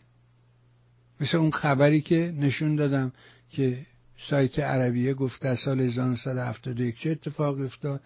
مثل 1.20 1.36
اون 1.36 1.50
خبری 1.50 2.00
که 2.00 2.34
نشون 2.38 2.76
دادم 2.76 3.12
که 3.50 3.86
سایت 4.18 4.58
عربیه 4.58 5.14
گفت 5.14 5.42
در 5.42 5.56
سال 5.56 5.80
1971 5.80 6.98
چه 6.98 7.10
اتفاق 7.10 7.60
افتاد 7.60 8.00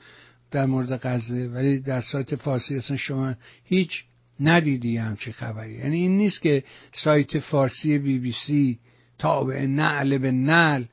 در 0.50 0.66
مورد 0.66 1.06
غزه؟ 1.06 1.48
ولی 1.48 1.80
در 1.80 2.00
سایت 2.00 2.36
فارسی 2.36 2.76
اصلا 2.76 2.96
شما 2.96 3.34
هیچ 3.64 4.04
ندیدی 4.40 4.96
همچی 4.96 5.32
خبری. 5.32 5.74
یعنی 5.74 5.96
این 5.96 6.16
نیست 6.16 6.42
که 6.42 6.64
سایت 6.92 7.38
فارسی 7.38 7.98
بی 7.98 8.18
بی 8.18 8.32
سی 8.46 8.78
تابع 9.18 9.66
نعل 9.66 10.18
به 10.18 10.32
نعل 10.32 10.84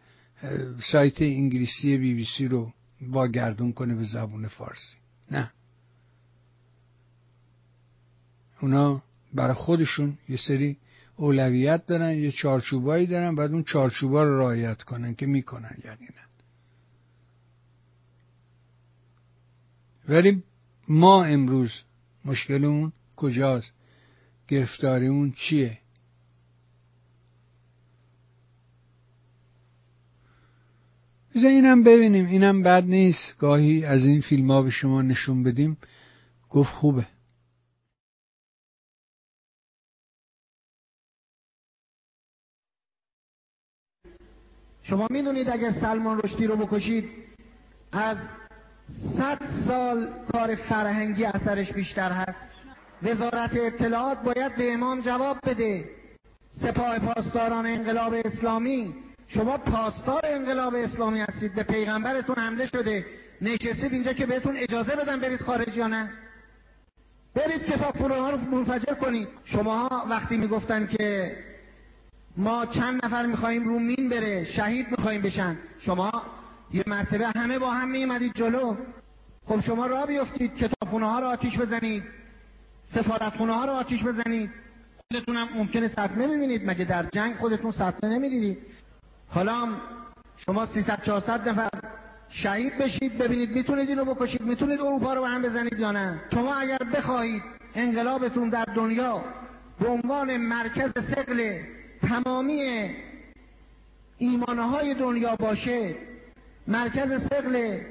سایت 0.92 1.22
انگلیسی 1.22 1.98
بی 1.98 2.14
بی 2.14 2.26
سی 2.38 2.48
رو 2.48 2.72
واگردون 3.02 3.74
کنه 3.74 3.96
به 3.96 4.04
زبون 4.04 4.48
فارسی. 4.48 4.98
نه. 5.32 5.52
اونا 8.62 9.04
برای 9.34 9.54
خودشون 9.54 10.18
یه 10.30 10.38
سری 10.38 10.78
اولویت 11.18 11.86
دارن 11.86 12.18
یه 12.18 12.32
چارچوبایی 12.32 13.08
دارن 13.08 13.36
بعد 13.36 13.52
اون 13.52 13.64
چارچوبا 13.64 14.24
رو 14.24 14.40
رعایت 14.40 14.84
کنن 14.84 15.16
که 15.16 15.26
می‌کنن 15.26 15.78
یقینا 15.78 16.26
ولی 20.10 20.44
ما 20.88 21.24
امروز 21.24 21.72
مشکلمون 22.26 22.92
کجاست؟ 23.16 23.72
گرفتاری 24.48 25.08
اون 25.08 25.32
چیه؟ 25.32 25.78
بذار 31.36 31.50
اینم 31.50 31.84
ببینیم. 31.84 32.26
اینم 32.26 32.64
بد 32.64 32.84
نیست. 32.84 33.38
گاهی 33.40 33.86
از 33.86 34.06
این 34.06 34.22
فیلم 34.22 34.52
ها 34.52 34.62
به 34.62 34.70
شما 34.70 35.02
نشون 35.02 35.44
بدیم. 35.44 35.78
گفت 36.50 36.70
خوبه. 36.70 37.08
شما 44.90 45.08
می‌دونید 45.10 45.50
اگر 45.50 45.72
سلمان 45.72 46.22
رشدی 46.24 46.48
رو 46.48 46.56
بکشید 46.56 47.10
از 47.92 48.18
صد 49.18 49.40
سال 49.68 50.10
کار 50.32 50.56
فرهنگی 50.56 51.26
اثرش 51.26 51.74
بیشتر 51.74 52.12
هست. 52.12 52.56
وزارت 53.04 53.58
اطلاعات 53.58 54.22
باید 54.22 54.56
به 54.56 54.74
امام 54.74 55.02
جواب 55.02 55.38
بده. 55.46 55.90
سپاه 56.62 57.00
پاسداران 57.00 57.66
انقلاب 57.66 58.14
اسلامی 58.26 58.94
شما 59.28 59.58
پاسدار 59.58 60.22
انقلاب 60.24 60.76
اسلامی 60.76 61.20
هستید 61.20 61.56
به 61.56 61.64
پیغمبرتون 61.64 62.36
حمله 62.36 62.68
شده. 62.68 63.06
نشستید 63.42 63.94
اینجا 63.94 64.14
که 64.14 64.26
بهتون 64.26 64.58
اجازه 64.58 64.96
بدن 64.96 65.20
برید 65.20 65.42
خارج 65.42 65.78
یا 65.78 65.88
نه؟ 65.88 66.12
برید 67.36 67.66
کتاب 67.66 67.96
ها 67.98 68.30
رو 68.30 68.38
منفجر 68.38 68.94
کنید. 68.94 69.28
شما 69.46 70.06
وقتی 70.10 70.38
می‌گفتن 70.38 70.88
که 70.88 71.36
ما 72.38 72.66
چند 72.66 73.06
نفر 73.06 73.26
میخواییم 73.26 73.64
رو 73.64 73.80
مین 73.80 74.10
بره 74.10 74.46
شهید 74.46 74.88
میخواییم 74.92 75.22
بشن. 75.22 75.58
شما 75.80 76.12
یه 76.74 76.84
مرتبه 76.88 77.28
همه 77.36 77.60
با 77.60 77.72
هم 77.72 77.90
میمدید 77.90 78.34
جلو. 78.34 78.76
خب 79.46 79.62
شما 79.62 79.86
را 79.86 80.06
بیفتید 80.06 80.56
کتابخونه 80.56 81.06
ها 81.06 81.20
رو 81.20 81.28
آتیش 81.28 81.58
بزنید. 81.58 82.04
سفارتخونه 82.94 83.54
ها 83.54 83.66
رو 83.66 83.72
آتیش 83.72 84.04
بزنید. 84.04 84.50
خودتون 85.12 85.36
هم 85.36 85.48
ممکنه 85.56 85.88
صدمه 85.88 86.28
می‌بینید 86.28 86.70
مگه 86.70 86.86
در 86.86 87.06
جنگ 87.14 87.36
خودتون 87.36 87.72
صدمه 87.72 88.16
نمی‌دیدید؟ 88.16 88.58
حالا 89.30 89.68
شما 90.46 90.66
300 90.66 91.02
400 91.04 91.50
نفر 91.50 91.70
شهید 92.30 92.78
بشید 92.78 93.18
ببینید 93.18 93.52
می‌تونید 93.52 93.90
اینو 93.90 94.06
بکشید 94.06 94.42
می‌تونید 94.42 94.82
اروپا 94.82 95.14
رو 95.14 95.22
به 95.22 95.28
هم 95.28 95.42
بزنید 95.42 95.80
یا 95.80 95.92
نه؟ 95.92 96.22
شما 96.34 96.56
اگر 96.56 96.78
بخواهید 96.94 97.44
انقلابتون 97.76 98.50
در 98.50 98.66
دنیا 98.76 99.24
به 99.80 99.88
عنوان 99.88 100.38
مرکز 100.38 100.92
سقل 101.16 101.60
تمامی 102.08 102.90
ایمانهای 104.18 104.94
دنیا 104.94 105.36
باشه 105.36 105.96
مرکز 106.68 107.10
سقل 107.24 107.82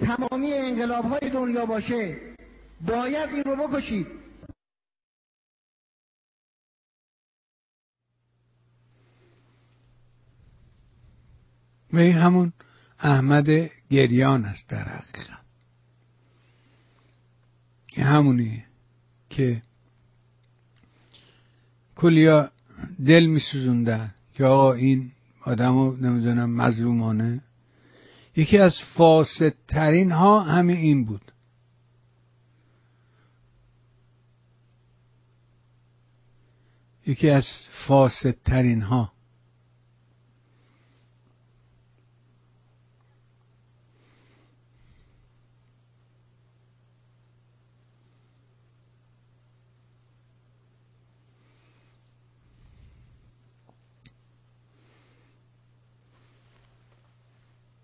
تمامی 0.00 0.52
انقلابهای 0.52 1.30
دنیا 1.30 1.66
باشه 1.66 2.16
باید 2.86 3.30
این 3.30 3.44
رو 3.44 3.68
بکشید. 3.68 4.06
و 11.92 11.98
این 11.98 12.16
همون 12.16 12.52
احمد 12.98 13.46
گریان 13.90 14.44
است 14.44 14.68
در 14.68 14.82
حقیقت. 14.82 15.42
همونیه 17.96 18.64
که 19.30 19.62
کلیا 21.96 22.50
دل 23.06 23.26
میسوزوندن 23.26 24.14
که 24.34 24.44
آقا 24.44 24.72
این 24.72 25.12
آدم 25.44 25.74
رو 25.78 25.96
نمی‌دونم 25.96 26.50
مظلومانه. 26.50 27.40
یکی 28.36 28.58
از 28.58 28.74
فاسدترین 28.94 30.12
ها 30.12 30.40
همین 30.40 30.76
این 30.76 31.04
بود. 31.04 31.32
یکی 37.06 37.30
از 37.30 37.46
فاسدترین 37.86 38.82
ها 38.82 39.12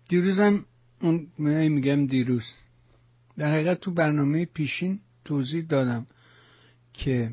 دیروزم 0.09 0.65
اون 1.01 1.27
میگم 1.37 2.07
دیروز. 2.07 2.45
در 3.37 3.53
حقیقت 3.53 3.79
تو 3.79 3.91
برنامه 3.91 4.45
پیشین 4.45 4.99
توضیح 5.25 5.65
دادم 5.65 6.07
که 6.93 7.31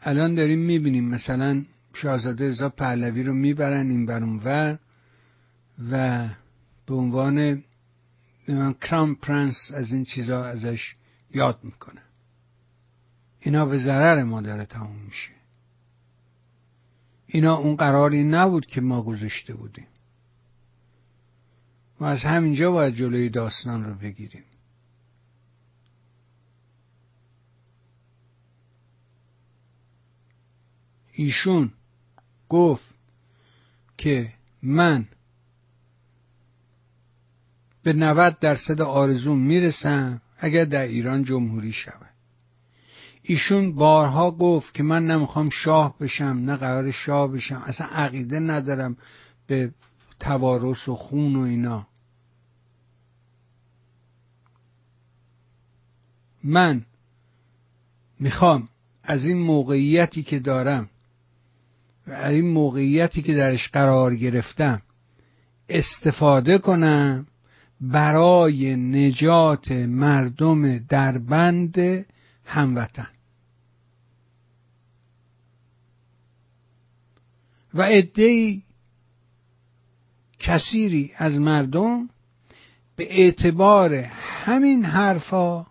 الان 0.00 0.34
داریم 0.34 0.58
می‌بینیم 0.58 1.04
مثلا 1.04 1.64
شاهزاده 1.94 2.44
ازا 2.44 2.68
پهلوی 2.68 3.22
رو 3.22 3.34
می‌برن 3.34 3.90
این 3.90 4.06
بر 4.06 4.22
ور 4.22 4.78
و 5.90 6.28
به 6.86 6.94
عنوان 6.94 7.64
کرام 8.80 9.14
پرنس 9.14 9.70
از 9.74 9.92
این 9.92 10.04
چیزا 10.04 10.44
ازش 10.44 10.94
یاد 11.34 11.58
می‌کنه. 11.62 12.00
اینا 13.40 13.66
به 13.66 13.78
ضرر 13.78 14.22
ما 14.22 14.40
داره 14.40 14.64
تموم 14.64 14.96
میشه. 15.06 15.30
اینا 17.26 17.56
اون 17.56 17.76
قراری 17.76 18.24
نبود 18.24 18.66
که 18.66 18.80
ما 18.80 19.02
گذاشته 19.02 19.54
بودیم. 19.54 19.86
ما 22.00 22.08
از 22.08 22.22
همینجا 22.22 22.72
باید 22.72 22.94
جلوی 22.94 23.28
داستان 23.28 23.84
رو 23.84 23.94
بگیریم. 23.94 24.44
ایشون 31.12 31.72
گفت 32.48 32.94
که 33.96 34.32
من 34.62 35.08
به 37.82 37.92
90 37.92 38.38
درصد 38.38 38.80
آرزوم 38.80 39.38
می‌رسم 39.38 40.22
اگر 40.38 40.64
در 40.64 40.82
ایران 40.82 41.24
جمهوری 41.24 41.72
شود. 41.72 42.08
ایشون 43.22 43.74
بارها 43.74 44.30
گفت 44.30 44.74
که 44.74 44.82
من 44.82 45.06
نمی‌خوام 45.06 45.50
شاه 45.50 45.98
بشم 45.98 46.24
نه 46.24 46.56
قرار 46.56 46.90
شاه 46.90 47.32
بشم 47.32 47.62
اصلا 47.66 47.86
عقیده 47.86 48.40
ندارم 48.40 48.96
به 49.46 49.70
توارث 50.20 50.88
و 50.88 50.94
خون 50.94 51.36
و 51.36 51.40
اینا. 51.40 51.86
من 56.44 56.84
می‌خوام 58.20 58.68
از 59.02 59.24
این 59.24 59.38
موقعیتی 59.38 60.22
که 60.22 60.38
دارم 60.38 60.88
و 62.06 62.12
از 62.12 62.32
این 62.32 62.50
موقعیتی 62.50 63.22
که 63.22 63.34
درش 63.34 63.68
قرار 63.68 64.16
گرفتم 64.16 64.82
استفاده 65.68 66.58
کنم 66.58 67.26
برای 67.80 68.76
نجات 68.76 69.72
مردم 69.72 70.78
دربند 70.78 72.06
هموطن. 72.44 73.08
و 77.74 77.82
عدهای 77.82 78.62
کثیری 80.48 81.12
از 81.16 81.38
مردم 81.38 82.08
به 82.96 83.20
اعتبار 83.20 83.94
همین 83.94 84.84
حرفا 84.84 85.66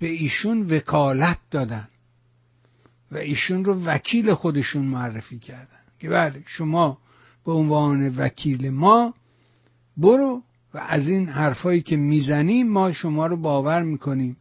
به 0.00 0.08
ایشون 0.08 0.62
وکالت 0.70 1.38
دادن 1.50 1.88
و 3.12 3.16
ایشون 3.16 3.64
رو 3.64 3.84
وکیل 3.84 4.34
خودشون 4.34 4.82
معرفی 4.82 5.38
کردن 5.38 5.80
که 5.98 6.08
بله 6.08 6.42
شما 6.46 6.98
به 7.44 7.52
عنوان 7.52 8.16
وکیل 8.16 8.70
ما 8.70 9.14
برو 9.96 10.42
و 10.74 10.78
از 10.78 11.08
این 11.08 11.28
حرفایی 11.28 11.82
که 11.82 11.96
می‌زنیم 11.96 12.68
ما 12.68 12.92
شما 12.92 13.26
رو 13.26 13.36
باور 13.36 13.82
می‌کنیم 13.82 14.36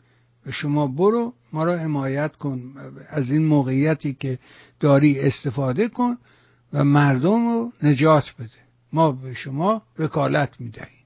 و 0.45 0.51
شما 0.51 0.88
برو 0.88 1.34
ما 1.53 1.63
رو 1.63 1.72
حمایت 1.72 2.36
کن 2.36 2.74
از 3.09 3.32
این 3.32 3.45
موقعیتی 3.45 4.13
که 4.13 4.39
داری 4.80 5.19
استفاده 5.19 5.88
کن 5.88 6.17
و 6.74 6.84
مردم 6.84 7.47
رو 7.47 7.72
نجات 7.84 8.34
بده. 8.39 8.70
ما 8.94 9.12
به 9.12 9.34
شما 9.34 9.82
وکالت 10.00 10.62
می‌دهیم. 10.62 11.06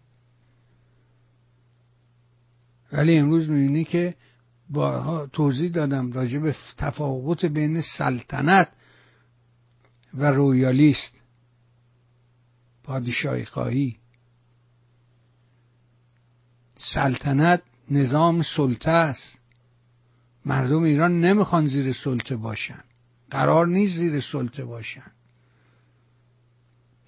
ولی 2.92 3.18
امروز 3.18 3.50
می‌بینی 3.50 3.84
که 3.84 4.16
بارها 4.70 5.28
توضیح 5.28 5.72
دادم 5.72 6.12
راجع 6.12 6.40
به 6.40 6.56
تفاوت 6.78 7.46
بین 7.46 7.82
سلطنت 7.98 8.70
و 10.14 10.32
رویالیست 10.32 11.14
پادشاهی 12.84 13.46
خواهی. 13.46 13.98
سلطنت 16.78 17.62
نظام 17.92 18.42
سلطه 18.42 18.92
است. 18.92 19.40
مردم 20.46 20.84
ایران 20.84 21.22
نمی‌خوان 21.22 21.68
زیر 21.68 21.94
سلطه 21.94 22.36
باشن. 22.36 22.84
قرار 23.30 23.68
نیست 23.68 23.98
زیر 23.98 24.22
سلطه 24.22 24.66
باشن. 24.66 25.12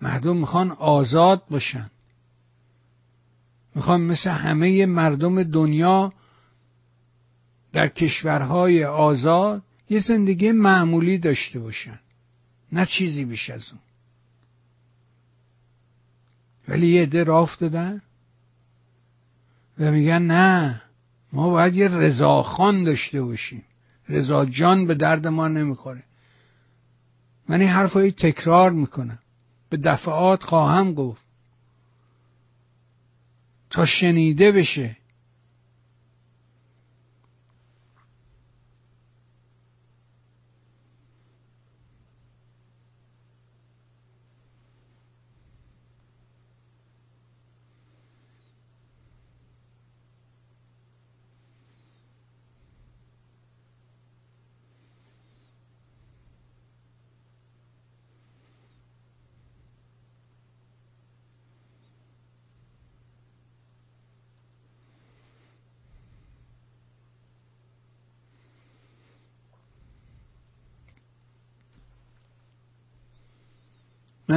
مردم 0.01 0.37
می‌خوان 0.37 0.71
آزاد 0.71 1.43
باشن. 1.49 1.91
می‌خوان 3.75 4.01
مثل 4.01 4.29
همه 4.29 4.85
مردم 4.85 5.43
دنیا 5.43 6.13
در 7.73 7.87
کشورهای 7.87 8.85
آزاد 8.85 9.61
یه 9.89 9.99
زندگی 9.99 10.51
معمولی 10.51 11.17
داشته 11.17 11.59
باشن. 11.59 11.99
نه 12.71 12.85
چیزی 12.85 13.25
بیش 13.25 13.49
از 13.49 13.63
اون. 13.71 13.81
ولی 16.67 16.87
یه 16.87 17.01
عده 17.01 17.23
راه 17.23 17.41
افتادن 17.41 18.01
و 19.79 19.91
میگن 19.91 20.21
نه 20.21 20.81
ما 21.33 21.49
باید 21.49 21.75
یه 21.75 21.87
رضاخان 21.87 22.83
داشته 22.83 23.21
باشیم. 23.21 23.63
رضا 24.09 24.45
جان 24.45 24.87
به 24.87 24.95
درد 24.95 25.27
ما 25.27 25.47
نمی‌خوره. 25.47 26.03
من 27.49 27.61
این 27.61 27.69
حرفایی 27.69 28.11
تکرار 28.11 28.71
می‌کنم. 28.71 29.19
به 29.69 29.77
دفعات 29.77 30.43
خواهم 30.43 30.93
گفت 30.93 31.25
تا 33.69 33.85
شنیده 33.85 34.51
بشه 34.51 34.97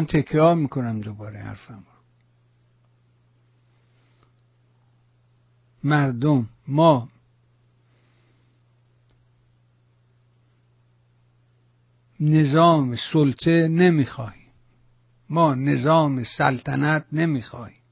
من 0.01 0.07
تکرار 0.07 0.55
می‌کنم 0.55 1.01
دوباره 1.01 1.39
حرفم 1.39 1.75
رو. 1.75 2.01
مردم 5.85 6.49
ما. 6.69 7.09
نظام 12.21 12.97
سلطه 13.13 13.69
نمی‌خواهیم. 13.69 14.51
ما 15.29 15.55
نظام 15.55 16.25
سلطنت 16.39 17.07
نمی‌خواهیم. 17.13 17.83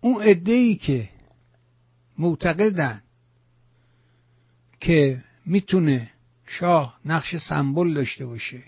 اون 0.00 0.22
عده 0.22 0.52
ای 0.52 0.76
که 0.76 1.08
معتقدن 2.18 3.02
که 4.80 5.24
می‌تونه 5.46 6.10
شاه 6.58 7.00
نقش 7.04 7.36
سمبل 7.36 7.94
داشته 7.94 8.26
باشه. 8.26 8.62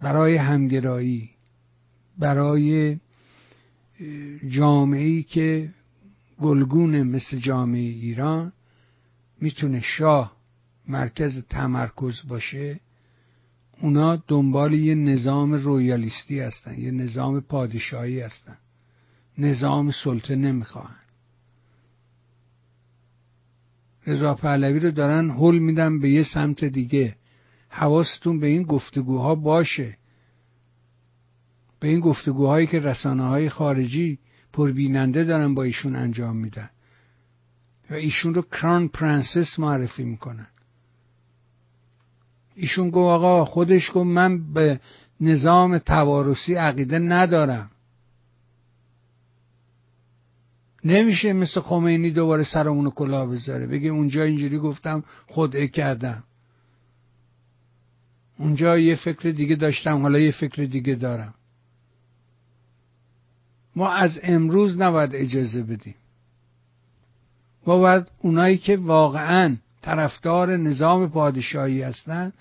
برای 0.00 0.36
همگرایی 0.36 1.30
برای 2.18 2.98
جامعه 4.48 5.22
که 5.22 5.74
گلگونه 6.40 7.02
مثل 7.02 7.38
جامعه 7.38 7.80
ایران 7.80 8.52
می‌تونه 9.40 9.80
شاه 9.80 10.36
مرکز 10.88 11.42
تمرکز 11.50 12.22
باشه 12.28 12.80
اونا 13.80 14.16
دنبال 14.16 14.74
یه 14.74 14.94
نظام 14.94 15.52
رویالیستی 15.52 16.40
هستن 16.40 16.80
یه 16.80 16.90
نظام 16.90 17.40
پادشاهی 17.40 18.20
هستن. 18.20 18.58
نظام 19.38 19.90
سلطه 19.90 20.36
نمی‌خواهن 20.36 20.96
رضا 24.06 24.34
پهلوی 24.34 24.80
رو 24.80 24.90
دارن 24.90 25.30
حل 25.30 25.58
میدن 25.58 26.00
به 26.00 26.10
یه 26.10 26.22
سمت 26.22 26.64
دیگه. 26.64 27.16
حواستون 27.68 28.40
به 28.40 28.46
این 28.46 28.62
گفتگوها 28.62 29.34
باشه. 29.34 29.96
به 31.80 31.88
این 31.88 32.00
گفتگوهایی 32.00 32.66
که 32.66 32.78
رسانه 32.78 33.24
های 33.24 33.48
خارجی 33.48 34.18
پربیننده 34.52 35.24
دارن 35.24 35.54
با 35.54 35.62
ایشون 35.62 35.96
انجام 35.96 36.36
میدن. 36.36 36.70
و 37.90 37.94
ایشون 37.94 38.34
رو 38.34 38.42
کران 38.42 38.88
پرنسس 38.88 39.58
معرفی 39.58 40.04
می‌کنن. 40.04 40.46
ایشون 42.54 42.90
گفت 42.90 42.96
آقا 42.96 43.44
خودش 43.44 43.90
گفت 43.94 44.06
من 44.06 44.52
به 44.52 44.80
نظام 45.20 45.78
توارثی 45.78 46.54
عقیده 46.54 46.98
ندارم. 46.98 47.70
نمیشه 50.84 51.32
مثل 51.32 51.60
خمینی 51.60 52.10
دوباره 52.10 52.44
سرمون 52.44 52.90
کلاه 52.90 53.26
بذاره. 53.26 53.66
بگه 53.66 53.88
اونجا 53.88 54.22
اینجوری 54.22 54.58
گفتم 54.58 55.04
خدعه 55.26 55.68
کردم. 55.68 56.24
اونجا 58.38 58.78
یه 58.78 58.96
فکر 58.96 59.30
دیگه 59.30 59.56
داشتم 59.56 60.02
حالا 60.02 60.18
یه 60.18 60.32
فکر 60.32 60.64
دیگه 60.64 60.94
دارم. 60.94 61.34
ما 63.76 63.88
از 63.88 64.20
امروز 64.22 64.80
نباید 64.80 65.14
اجازه 65.14 65.62
بدیم. 65.62 65.94
ما 67.66 67.78
باید 67.78 68.10
اونایی 68.18 68.58
که 68.58 68.76
واقعا 68.76 69.56
طرفدار 69.82 70.56
نظام 70.56 71.10
پادشاهی 71.10 71.82
هستن 71.82 72.32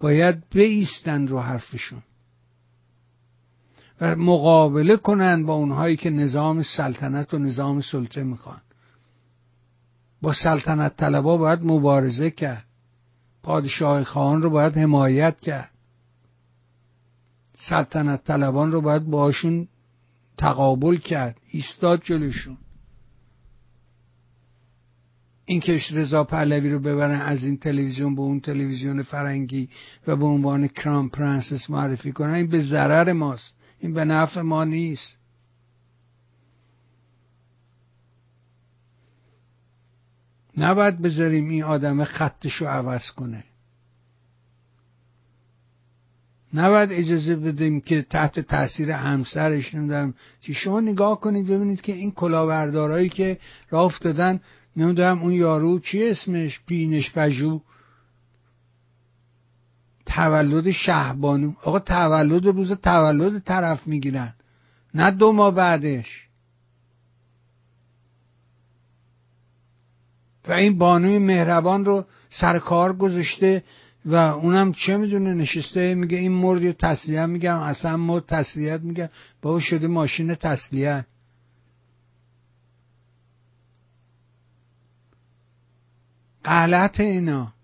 باید 0.00 0.42
بیستن 0.50 1.26
رو 1.26 1.40
حرفشون. 1.40 2.02
و 4.00 4.16
مقابله 4.16 4.96
کنن 4.96 5.46
با 5.46 5.54
اونهایی 5.54 5.96
که 5.96 6.10
نظام 6.10 6.62
سلطنت 6.62 7.34
و 7.34 7.38
نظام 7.38 7.80
سلطه 7.80 8.22
می‌خوان. 8.22 8.60
با 10.22 10.32
سلطنت 10.32 10.96
طلبا 10.96 11.36
باید 11.36 11.60
مبارزه 11.62 12.30
کرد. 12.30 12.64
پادشاه 13.42 14.04
خان 14.04 14.42
رو 14.42 14.50
باید 14.50 14.78
حمایت 14.78 15.40
کرد. 15.40 15.70
سلطنت 17.56 18.24
طلبان 18.24 18.72
رو 18.72 18.80
باید 18.80 19.04
باشون 19.04 19.68
تقابل 20.38 20.96
کرد 20.96 21.36
ایستاد 21.50 22.02
جلوشون. 22.02 22.56
این 25.44 25.60
که 25.60 25.80
رضا 25.92 26.24
پهلوی 26.24 26.70
رو 26.70 26.78
ببرن 26.78 27.20
از 27.20 27.44
این 27.44 27.56
تلویزیون 27.56 28.14
به 28.14 28.20
اون 28.20 28.40
تلویزیون 28.40 29.02
فرنگی 29.02 29.68
و 30.06 30.16
به 30.16 30.26
عنوان 30.26 30.68
کرام 30.68 31.08
پرنسس 31.08 31.70
معرفی 31.70 32.12
کنن 32.12 32.34
این 32.34 32.46
به 32.46 32.62
ضرر 32.62 33.12
ماست. 33.12 33.55
این 33.78 33.94
به 33.94 34.04
نفع 34.04 34.40
ما 34.40 34.64
نیست. 34.64 35.16
نباید 40.56 41.02
بذاریم 41.02 41.48
این 41.48 41.62
آدم 41.62 42.04
خطش 42.04 42.52
رو 42.52 42.66
عوض 42.66 43.10
کنه. 43.10 43.44
نباید 46.54 46.92
اجازه 46.92 47.36
بدیم 47.36 47.80
که 47.80 48.02
تحت 48.02 48.40
تاثیر 48.40 48.90
همسرش 48.90 49.74
نمی‌دونم 49.74 50.14
که 50.40 50.52
شما 50.52 50.80
نگاه 50.80 51.20
کنید 51.20 51.46
ببینید 51.46 51.80
که 51.80 51.92
این 51.92 52.12
کلاهبردارایی 52.12 53.08
که 53.08 53.38
راه 53.70 53.84
افتادن 53.84 54.40
نمی‌دونم 54.76 55.22
اون 55.22 55.32
یارو 55.32 55.78
چی 55.78 56.08
اسمش؟ 56.08 56.60
بینش 56.66 57.12
پژو. 57.12 57.60
تولد 60.06 60.70
شهبانو. 60.70 61.52
آقا 61.62 61.78
تولد 61.78 62.46
روز 62.46 62.72
تولد 62.72 63.38
طرف 63.38 63.86
می‌گیرن. 63.86 64.34
نه 64.94 65.10
دو 65.10 65.32
ماه 65.32 65.54
بعدش. 65.54 66.26
و 70.48 70.52
این 70.52 70.78
بانوی 70.78 71.18
مهربان 71.18 71.84
رو 71.84 72.04
سر 72.30 72.58
کار 72.58 72.96
گذاشته 72.96 73.64
و 74.04 74.14
اونم 74.14 74.72
چه 74.72 74.96
می‌دونه 74.96 75.34
نشسته 75.34 75.94
میگه 75.94 76.18
این 76.18 76.32
مردی 76.32 76.72
تسلیت 76.72 77.28
میگم 77.28 77.58
اصلا 77.58 77.96
مرد 77.96 78.26
تسلیت 78.26 78.80
میگم. 78.80 79.08
بابا 79.42 79.60
شده 79.60 79.86
ماشین 79.86 80.34
تسلیت. 80.34 81.04
غلط 86.44 87.00
اینا. 87.00 87.55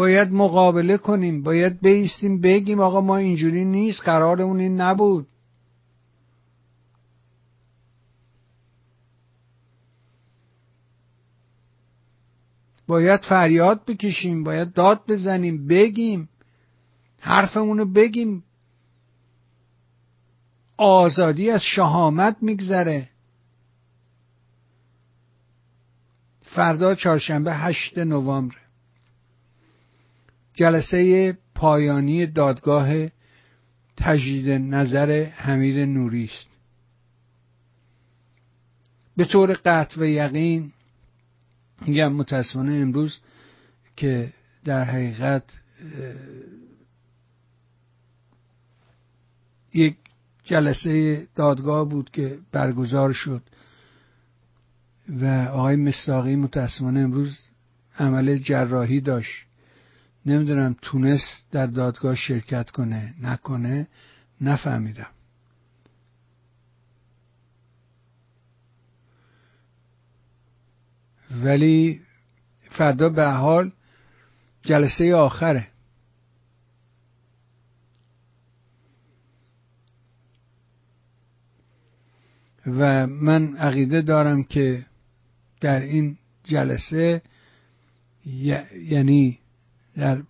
باید 0.00 0.32
مقابله 0.32 0.96
کنیم 0.96 1.42
باید 1.42 1.80
بیستیم 1.80 2.40
بگیم 2.40 2.80
آقا 2.80 3.00
ما 3.00 3.16
اینجوری 3.16 3.64
نیست 3.64 4.02
قرارمون 4.02 4.60
این 4.60 4.80
نبود. 4.80 5.26
باید 12.86 13.20
فریاد 13.20 13.84
بکشیم 13.84 14.44
باید 14.44 14.72
داد 14.72 15.02
بزنیم 15.08 15.66
بگیم 15.66 16.28
حرفمونو 17.18 17.84
بگیم. 17.84 18.44
آزادی 20.76 21.50
از 21.50 21.62
شهامت 21.62 22.36
میگذره. 22.40 23.08
فردا 26.42 26.94
چهارشنبه 26.94 27.54
هشت 27.54 27.98
نوامبر. 27.98 28.59
جلسه 30.60 31.32
پایانی 31.54 32.26
دادگاه 32.26 33.08
تجدید 33.96 34.50
نظر 34.50 35.24
حمید 35.24 35.78
نوری 35.78 36.24
است. 36.24 36.48
به 39.16 39.24
طور 39.24 39.52
قطع 39.52 40.00
و 40.00 40.04
یقین 40.04 40.72
میگم 41.86 42.12
متاسفانه 42.12 42.72
امروز 42.74 43.18
که 43.96 44.32
در 44.64 44.84
حقیقت 44.84 45.42
یک 49.74 49.96
جلسه 50.44 51.26
دادگاه 51.34 51.88
بود 51.88 52.10
که 52.10 52.38
برگزار 52.52 53.12
شد 53.12 53.42
و 55.08 55.26
آقای 55.52 55.76
مستاقی 55.76 56.36
متاسفانه 56.36 57.00
امروز 57.00 57.38
عمل 57.98 58.38
جراحی 58.38 59.00
داشت. 59.00 59.49
نمی‌دونم 60.26 60.76
تونست 60.82 61.46
در 61.50 61.66
دادگاه 61.66 62.14
شرکت 62.14 62.70
کنه 62.70 63.14
نکنه 63.22 63.88
نفهمیدم. 64.40 65.10
ولی 71.30 72.00
فردا 72.70 73.08
به 73.08 73.30
حال 73.30 73.72
جلسه 74.62 75.14
آخره. 75.14 75.68
و 82.66 83.06
من 83.06 83.56
عقیده 83.56 84.02
دارم 84.02 84.44
که 84.44 84.86
در 85.60 85.80
این 85.80 86.18
جلسه 86.44 87.22
یعنی 88.74 89.39
در 90.00 90.22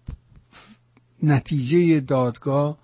نتیجه 1.22 2.00
دادگاه 2.00 2.78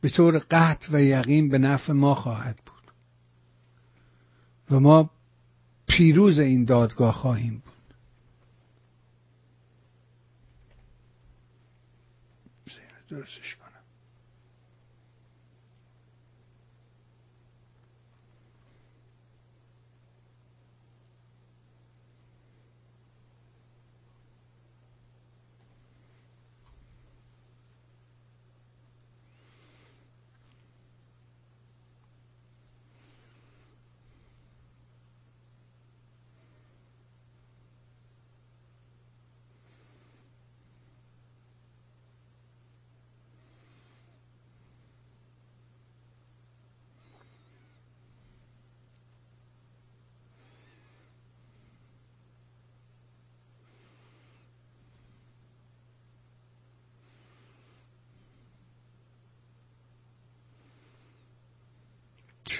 به 0.00 0.08
طور 0.08 0.38
قطع 0.38 0.88
و 0.92 1.00
یقین 1.02 1.48
به 1.48 1.58
نفع 1.58 1.92
ما 1.92 2.14
خواهد 2.14 2.56
بود. 2.66 2.92
و 4.70 4.80
ما 4.80 5.10
پیروز 5.86 6.38
این 6.38 6.64
دادگاه 6.64 7.14
خواهیم 7.14 7.62
بود. 7.64 7.72
درستش 13.10 13.56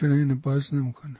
چرا 0.06 0.14
اینو 0.14 0.34
باز 0.34 0.74
نمی‌کنه 0.74 1.16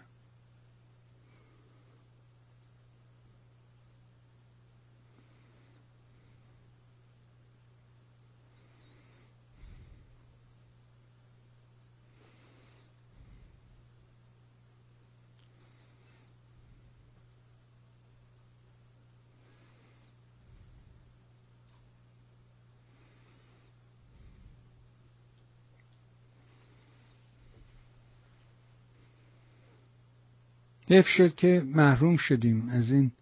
حیف 30.88 31.06
شد 31.06 31.34
که 31.34 31.62
محروم 31.66 32.16
شدیم 32.16 32.68
از 32.68 32.90
این 32.90 33.12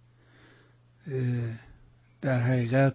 در 2.20 2.40
حقیقت 2.40 2.94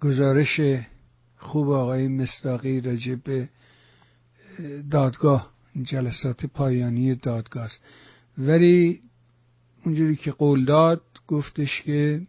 گزارش 0.00 0.60
خوب 1.36 1.68
آقای 1.70 2.08
مستاقی 2.08 2.80
راجع 2.80 3.14
به 3.14 3.48
دادگاه 4.90 5.52
جلسات 5.82 6.46
پایانی 6.46 7.14
دادگاه 7.14 7.70
ولی 8.38 9.02
اونجوری 9.84 10.16
که 10.16 10.32
قول 10.32 10.64
داد 10.64 11.02
گفتش 11.26 11.82
که 11.82 12.26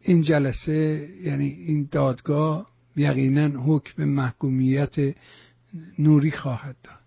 این 0.00 0.22
جلسه 0.22 1.08
یعنی 1.22 1.46
این 1.46 1.88
دادگاه 1.92 2.66
یقینا 2.96 3.48
حکم 3.48 4.04
محکومیت 4.04 4.96
نوری 5.98 6.30
خواهد 6.30 6.76
داد. 6.82 6.97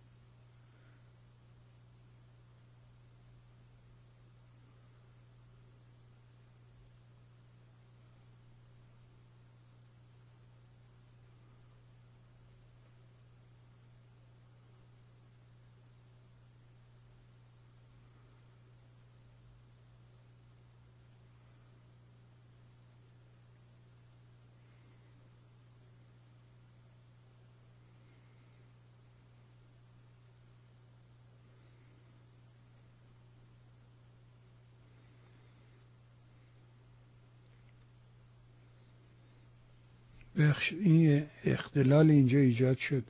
این 40.36 41.26
اختلال 41.44 42.10
اینجا 42.10 42.40
ایجاد 42.40 42.78
شد. 42.78 43.04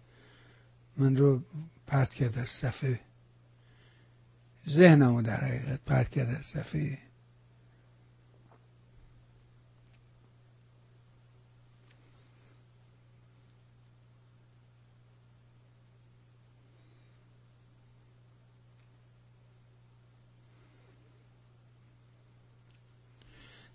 من 0.98 1.18
رو 1.18 1.42
پرت 1.88 2.10
کرد 2.10 2.38
از 2.38 2.48
صفحه. 2.62 3.00
ذهنمو 4.70 5.22
در 5.22 5.36
حقیقت 5.36 5.80
پرت 5.86 6.10
کرد 6.10 6.30
از 6.30 6.46
صفحه 6.54 6.98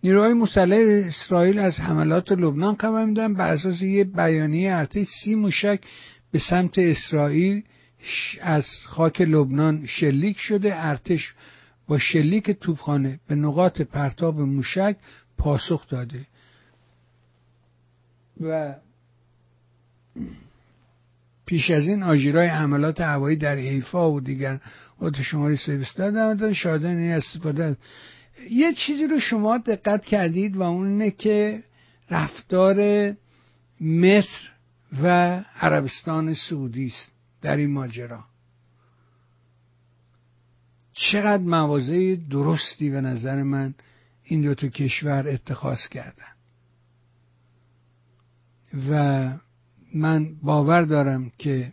نیروهای 0.07 0.33
مسلح 0.33 1.07
اسرائیل 1.07 1.59
از 1.59 1.81
حملات 1.81 2.33
لبنان 2.33 2.77
خبر 2.77 3.05
میدن 3.05 3.35
بر 3.35 3.51
اساس 3.51 3.83
یه 3.83 4.05
بیانیه 4.05 4.73
ارتش 4.73 5.07
سی 5.07 5.35
موشک 5.35 5.81
به 6.33 6.39
سمت 6.51 6.79
اسرائیل 6.79 7.63
از 8.41 8.67
خاک 8.85 9.21
لبنان 9.21 9.87
شلیک 9.87 10.39
شده. 10.39 10.87
ارتش 10.87 11.35
با 11.89 11.99
شلیک 11.99 12.51
توپخانه 12.51 13.21
به 13.29 13.35
نقاط 13.35 13.81
پرتاب 13.81 14.41
موشک 14.41 14.97
پاسخ 15.39 15.89
داده. 15.89 16.27
و 18.41 18.75
پیش 21.47 21.71
از 21.71 21.89
این 21.89 22.03
آژیرای 22.03 22.47
حملات 22.47 23.01
هوایی 23.01 23.37
در 23.37 23.57
حیفا 23.57 24.13
و 24.13 24.21
دیگر 24.21 24.61
نقاط 24.99 25.21
شماری 25.21 25.57
سرویس 25.57 25.95
دادن 25.95 26.53
شاهدان 26.53 26.97
این 26.97 27.13
استفاده 27.13 27.77
یه 28.51 28.75
چیزی 28.75 29.07
رو 29.07 29.21
شما 29.21 29.59
دقت 29.59 30.05
کردید 30.05 30.57
و 30.57 30.63
اون 30.63 30.87
اینه 30.87 31.11
که 31.11 31.63
رفتار 32.11 32.77
مصر 33.81 34.51
و 35.03 35.07
عربستان 35.61 36.35
سعودی 36.35 36.87
است 36.87 37.11
در 37.43 37.57
این 37.57 37.71
ماجرا. 37.71 38.25
چقدر 40.93 41.43
مواضع 41.43 42.17
درستی 42.31 42.91
به 42.91 43.01
نظر 43.01 43.43
من 43.43 43.75
این 44.25 44.41
دو 44.41 44.55
تا 44.55 44.69
کشور 44.69 45.29
اتخاذ 45.29 45.89
کردن. 45.89 46.37
و 48.91 49.33
من 49.95 50.35
باور 50.43 50.83
دارم 50.83 51.33
که 51.39 51.73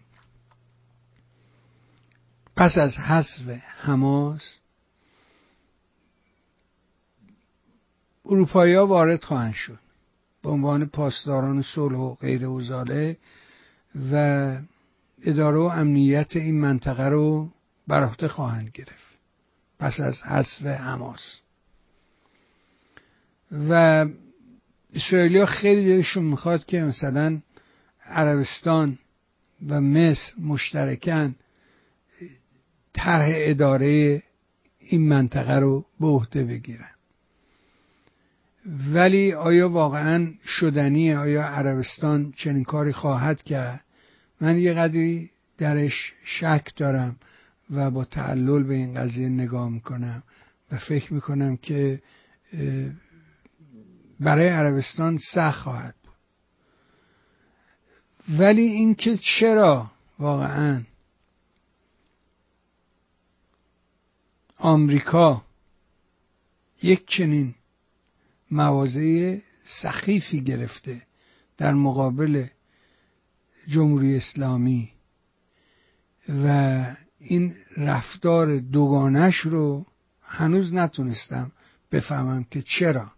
پس 2.55 2.77
از 2.77 2.97
حذف 2.97 3.49
حماس 3.77 4.57
اروپایی 8.25 8.73
ها 8.73 8.87
وارد 8.87 9.23
خواهند 9.23 9.53
شد. 9.53 9.79
به 10.43 10.49
عنوان 10.49 10.85
پاسداران 10.85 11.61
صلح 11.61 11.97
و 11.97 12.15
غیر 12.15 12.45
اوزاله 12.45 13.17
و 14.11 14.55
اداره 15.23 15.57
و 15.57 15.61
امنیت 15.61 16.35
این 16.35 16.61
منطقه 16.61 17.09
رو 17.09 17.49
بر 17.87 18.03
عهده 18.03 18.27
خواهند 18.27 18.69
گرفت. 18.73 19.17
پس 19.79 19.99
از 19.99 20.23
حذف 20.23 20.65
حماس. 20.65 21.41
و 23.69 24.05
اسرائیلیا 24.93 25.45
خیلی 25.45 25.95
دلشون 25.95 26.23
می‌خواد 26.23 26.65
که 26.65 26.81
مثلا 26.81 27.41
عربستان 28.05 28.99
و 29.69 29.81
مصر 29.81 30.33
مشترکن 30.39 31.35
طرح 32.93 33.25
اداره 33.29 34.23
این 34.79 35.07
منطقه 35.09 35.55
رو 35.55 35.85
به 35.99 36.07
عهده 36.07 36.43
بگیرن. 36.43 36.92
ولی 38.65 39.33
آیا 39.33 39.69
واقعا 39.69 40.33
شدنی 40.45 41.13
آیا 41.13 41.45
عربستان 41.45 42.33
چنین 42.37 42.63
کاری 42.63 42.93
خواهد 42.93 43.43
کرد؟ 43.43 43.83
من 44.41 44.57
یه 44.57 44.73
قدری 44.73 45.29
درش 45.57 46.13
شک 46.25 46.73
دارم 46.75 47.15
و 47.71 47.91
با 47.91 48.05
تعلل 48.05 48.63
به 48.63 48.73
این 48.73 48.93
قضیه 48.93 49.29
نگاه 49.29 49.69
می‌کنم 49.69 50.23
و 50.71 50.77
فکر 50.77 51.13
می‌کنم 51.13 51.57
که 51.57 52.01
برای 54.19 54.47
عربستان 54.47 55.17
سخت 55.33 55.59
خواهد 55.59 55.95
بود. 56.03 56.13
ولی 58.39 58.61
اینکه 58.61 59.17
چرا 59.17 59.91
واقعا 60.19 60.83
آمریکا 64.57 65.43
یک 66.83 67.07
چنین 67.07 67.55
مواضع 68.53 69.37
سخیفی 69.81 70.41
گرفته 70.41 71.01
در 71.57 71.73
مقابل 71.73 72.45
جمهوری 73.67 74.17
اسلامی 74.17 74.89
و 76.29 76.95
این 77.19 77.55
رفتار 77.77 78.59
دوگانش 78.59 79.35
رو 79.35 79.85
هنوز 80.21 80.73
نتونستم 80.73 81.51
بفهمم 81.91 82.43
که 82.43 82.61
چرا. 82.61 83.11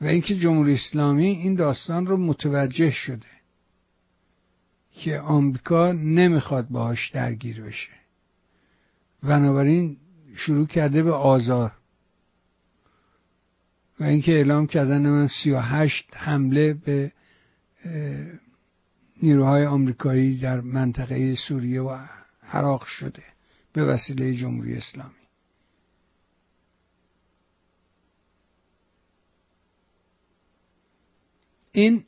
و 0.00 0.06
اینکه 0.06 0.36
جمهوری 0.36 0.74
اسلامی 0.74 1.26
این 1.26 1.54
داستان 1.54 2.06
رو 2.06 2.16
متوجه 2.16 2.90
شده 2.90 3.26
که 4.92 5.18
آمریکا 5.18 5.92
نمی‌خواد 5.92 6.68
باهاش 6.68 7.10
درگیر 7.10 7.62
بشه. 7.62 7.92
بنابراین 9.22 9.96
شروع 10.36 10.66
کرده 10.66 11.02
به 11.02 11.12
آزار. 11.12 11.72
و 14.02 14.04
اینکه 14.04 14.32
اعلام 14.32 14.66
کردن 14.66 15.10
من 15.10 15.28
38 15.28 16.16
حمله 16.16 16.74
به 16.74 17.12
نیروهای 19.22 19.66
آمریکایی 19.66 20.38
در 20.38 20.60
منطقه 20.60 21.34
سوریه 21.34 21.82
و 21.82 22.06
عراق 22.42 22.84
شده 22.84 23.22
به 23.72 23.84
وسیله 23.84 24.34
جمهوری 24.34 24.76
اسلامی. 24.76 25.14
این 31.72 32.04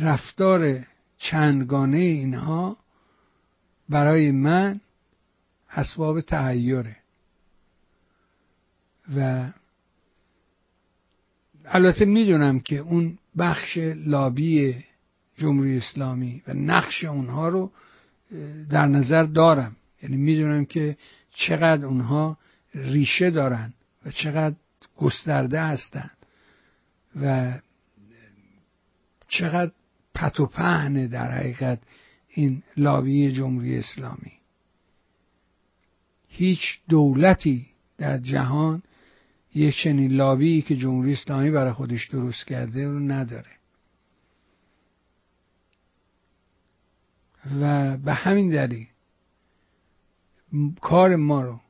رفتار 0.00 0.86
چندگانه 1.18 1.98
اینها 1.98 2.76
برای 3.88 4.30
من 4.30 4.80
اسباب 5.70 6.20
تحیره 6.20 6.96
و 9.16 9.52
البته 11.74 12.04
می‌دونم 12.04 12.60
که 12.60 12.78
اون 12.78 13.18
بخش 13.38 13.78
لابی 13.96 14.84
جمهوری 15.36 15.78
اسلامی 15.78 16.42
و 16.48 16.54
نقش 16.54 17.04
اونها 17.04 17.48
رو 17.48 17.72
در 18.70 18.86
نظر 18.86 19.22
دارم. 19.24 19.76
یعنی 20.02 20.16
می‌دونم 20.16 20.64
که 20.64 20.96
چقدر 21.34 21.86
اونها 21.86 22.38
ریشه 22.74 23.30
دارن 23.30 23.72
و 24.06 24.10
چقدر 24.10 24.56
گسترده 24.96 25.60
هستند 25.60 26.16
و 27.20 27.52
چقدر 29.28 29.72
پت 30.14 30.40
و 30.40 30.46
پهنه 30.46 31.06
در 31.06 31.30
حقیقت 31.30 31.78
این 32.28 32.62
لابی 32.76 33.32
جمهوری 33.32 33.78
اسلامی. 33.78 34.32
هیچ 36.28 36.78
دولتی 36.88 37.66
در 37.98 38.18
جهان 38.18 38.82
یک 39.54 39.74
چنین 39.84 40.12
لابی 40.12 40.62
که 40.62 40.76
جمهوری 40.76 41.12
اسلامی 41.12 41.50
برای 41.50 41.72
خودش 41.72 42.08
درست 42.08 42.46
کرده 42.46 42.84
رو 42.84 42.98
نداره. 42.98 43.50
و 47.60 47.96
به 47.96 48.12
همین 48.12 48.50
دلیل 48.50 48.86
کار 50.80 51.16
ما 51.16 51.42
رو 51.42 51.60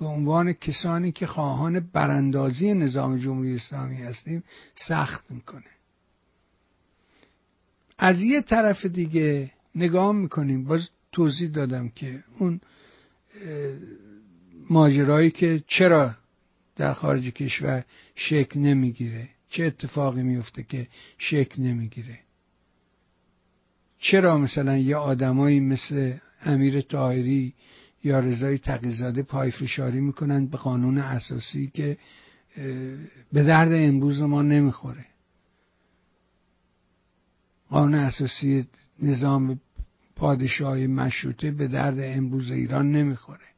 به 0.00 0.06
عنوان 0.06 0.52
کسانی 0.52 1.12
که 1.12 1.26
خواهان 1.26 1.80
براندازی 1.80 2.74
نظام 2.74 3.18
جمهوری 3.18 3.54
اسلامی 3.54 3.96
هستیم 3.96 4.44
سخت 4.88 5.30
می‌کنه. 5.30 5.70
از 7.98 8.20
یه 8.20 8.42
طرف 8.42 8.86
دیگه 8.86 9.50
نگاه 9.74 10.12
می‌کنیم. 10.12 10.64
باز 10.64 10.88
توضیح 11.12 11.50
دادم 11.50 11.88
که 11.88 12.24
اون 12.38 12.60
ماجرایی 14.70 15.30
که 15.30 15.64
چرا 15.66 16.14
در 16.78 16.92
خارج 16.92 17.28
کشور 17.28 17.84
شکل 18.14 18.60
نمی‌گیره. 18.60 19.28
چه 19.50 19.64
اتفاقی 19.64 20.22
میفته 20.22 20.62
که 20.62 20.86
شکل 21.18 21.62
نمی‌گیره؟ 21.62 22.18
چرا 23.98 24.38
مثلا 24.38 24.76
یه 24.78 24.96
آدمایی 24.96 25.60
مثل 25.60 26.16
امیر 26.42 26.80
طاهری 26.80 27.54
یا 28.04 28.20
رضای 28.20 28.58
تقیزاده 28.58 29.22
پای 29.22 29.50
فشاری 29.50 30.00
می‌کنن 30.00 30.46
به 30.46 30.56
قانون 30.56 30.98
اساسی 30.98 31.70
که 31.74 31.98
به 33.32 33.42
درد 33.42 33.72
امروز 33.72 34.22
ما 34.22 34.42
نمی‌خوره؟ 34.42 35.04
قانون 37.70 37.94
اساسی 37.94 38.66
نظام 39.02 39.60
پادشاهی 40.16 40.86
مشروطه 40.86 41.50
به 41.50 41.68
درد 41.68 41.98
امروز 42.00 42.50
ایران 42.50 42.92
نمی‌خوره. 42.92 43.48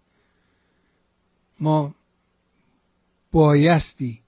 ما 1.60 1.94
بایستی 3.32 4.20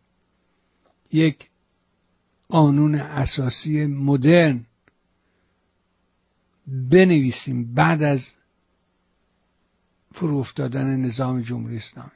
یک 1.12 1.48
قانون 2.48 2.94
اساسی 2.94 3.86
مدرن 3.86 4.66
بنویسیم 6.66 7.74
بعد 7.74 8.02
از 8.02 8.20
فرو 10.14 10.36
افتادن 10.36 10.96
نظام 10.96 11.40
جمهوری 11.40 11.76
اسلامی. 11.76 12.10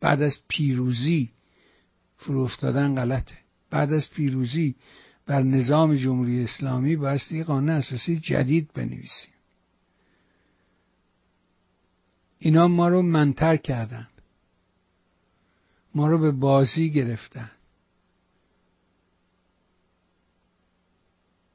بعد 0.00 0.22
از 0.22 0.38
پیروزی 0.48 1.30
فرو 2.16 2.40
افتادن 2.40 2.94
غلطه. 2.94 3.38
بعد 3.70 3.92
از 3.92 4.10
پیروزی 4.10 4.74
بر 5.26 5.42
نظام 5.42 5.96
جمهوری 5.96 6.44
اسلامی 6.44 6.96
بایستی 6.96 7.42
قانون 7.42 7.70
اساسی 7.70 8.16
جدید 8.16 8.72
بنویسیم. 8.74 9.32
اینا 12.38 12.68
ما 12.68 12.88
رو 12.88 13.02
منتر 13.02 13.56
کردن. 13.56 14.08
ما 15.94 16.06
رو 16.08 16.18
به 16.18 16.30
بازی 16.30 16.90
گرفتن. 16.90 17.50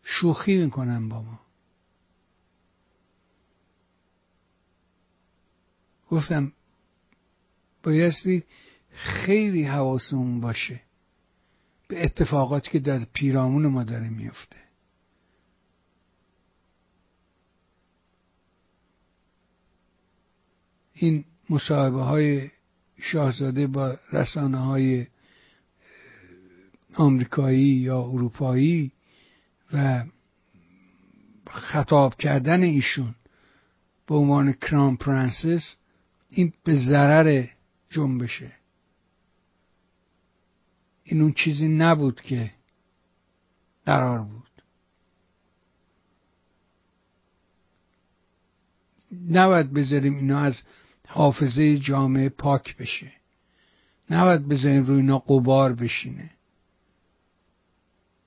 شوخی 0.04 0.58
می‌کنن 0.58 1.10
با 1.10 1.22
ما. 1.22 1.40
گفتم 6.12 6.52
بایستی 7.84 8.44
خیلی 8.92 9.64
حواسمون 9.64 10.42
باشه 10.42 10.82
به 11.88 12.04
اتفاقاتی 12.04 12.70
که 12.70 12.80
در 12.80 13.06
پیرامون 13.14 13.68
ما 13.68 13.84
داره 13.84 14.10
میفته 14.10 14.58
این 20.94 21.26
مصاحبه 21.50 22.02
های 22.02 22.50
شاهزاده 23.00 23.68
با 23.68 23.98
رسانه 24.12 24.58
های 24.58 25.08
آمریکایی 26.94 27.66
یا 27.66 28.02
اروپایی 28.02 28.92
و 29.74 30.06
خطاب 31.50 32.16
کردن 32.16 32.64
ایشون 32.64 33.16
به 34.08 34.16
عنوان 34.16 34.54
کرام 34.54 34.98
پرنسس 34.98 35.76
این 36.30 36.54
به 36.64 36.76
ضرر 36.76 37.48
جنبشه. 37.90 38.52
این 41.04 41.22
اون 41.22 41.34
چیزی 41.34 41.68
نبود 41.68 42.22
که 42.22 42.52
قرار 43.86 44.20
بود. 44.20 44.48
نباید 49.30 49.74
بذاریم 49.74 50.16
اینا 50.16 50.40
از 50.40 50.62
حافظه 51.08 51.78
جامعه 51.78 52.30
پاک 52.30 52.78
بشه. 52.78 53.12
نباید 54.10 54.48
بذاریم 54.48 54.84
روی 54.84 54.98
اینا 54.98 55.20
قبار 55.20 55.74
بشینه. 55.74 56.30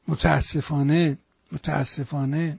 متاسفانه 0.09 1.19
متاسفانه 1.53 2.59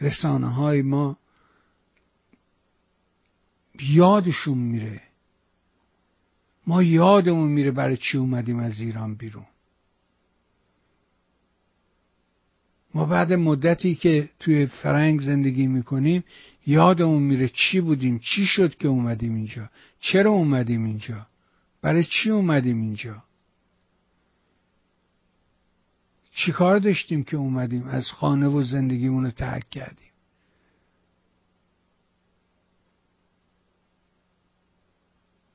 رسانه 0.00 0.48
های 0.48 0.82
ما 0.82 1.16
یادشون 3.80 4.58
میره. 4.58 5.02
ما 6.66 6.82
یادمون 6.82 7.48
میره 7.48 7.70
برای 7.70 7.96
چی 7.96 8.18
اومدیم 8.18 8.58
از 8.58 8.80
ایران 8.80 9.14
بیرون. 9.14 9.46
ما 12.94 13.04
بعد 13.04 13.32
مدتی 13.32 13.94
که 13.94 14.28
توی 14.38 14.66
فرنگ 14.66 15.20
زندگی 15.20 15.66
می‌کنیم 15.66 16.24
یادمون 16.66 17.22
میره 17.22 17.48
چی 17.48 17.80
بودیم 17.80 18.18
چی 18.18 18.46
شد 18.46 18.74
که 18.74 18.88
اومدیم 18.88 19.34
اینجا؟ 19.34 19.70
چرا 20.00 20.30
اومدیم 20.30 20.84
اینجا؟ 20.84 21.26
برای 21.82 22.04
چی 22.04 22.30
اومدیم 22.30 22.80
اینجا؟ 22.80 23.22
چی 26.32 26.52
کار 26.52 26.78
داشتیم 26.78 27.24
که 27.24 27.36
اومدیم؟ 27.36 27.86
از 27.86 28.10
خانه 28.10 28.46
و 28.46 28.62
زندگیمون 28.62 29.24
رو 29.24 29.30
ترک 29.30 29.70
کردیم. 29.70 30.06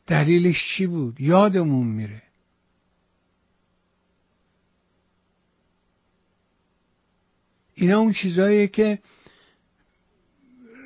دلیلش 0.07 0.65
چی 0.77 0.87
بود؟ 0.87 1.21
یادمون 1.21 1.87
میره. 1.87 2.23
اینا 7.73 7.99
اون 7.99 8.13
چیزهاییه 8.13 8.67
که 8.67 8.99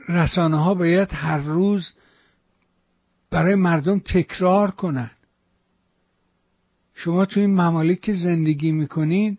رسانه 0.09 0.63
ها 0.63 0.73
باید 0.73 1.09
هر 1.11 1.37
روز 1.37 1.93
برای 3.29 3.55
مردم 3.55 3.99
تکرار 3.99 4.71
کنن. 4.71 5.11
شما 6.93 7.25
تو 7.25 7.39
این 7.39 7.49
ممالک 7.49 8.01
که 8.01 8.13
زندگی 8.13 8.71
می‌کنید 8.71 9.37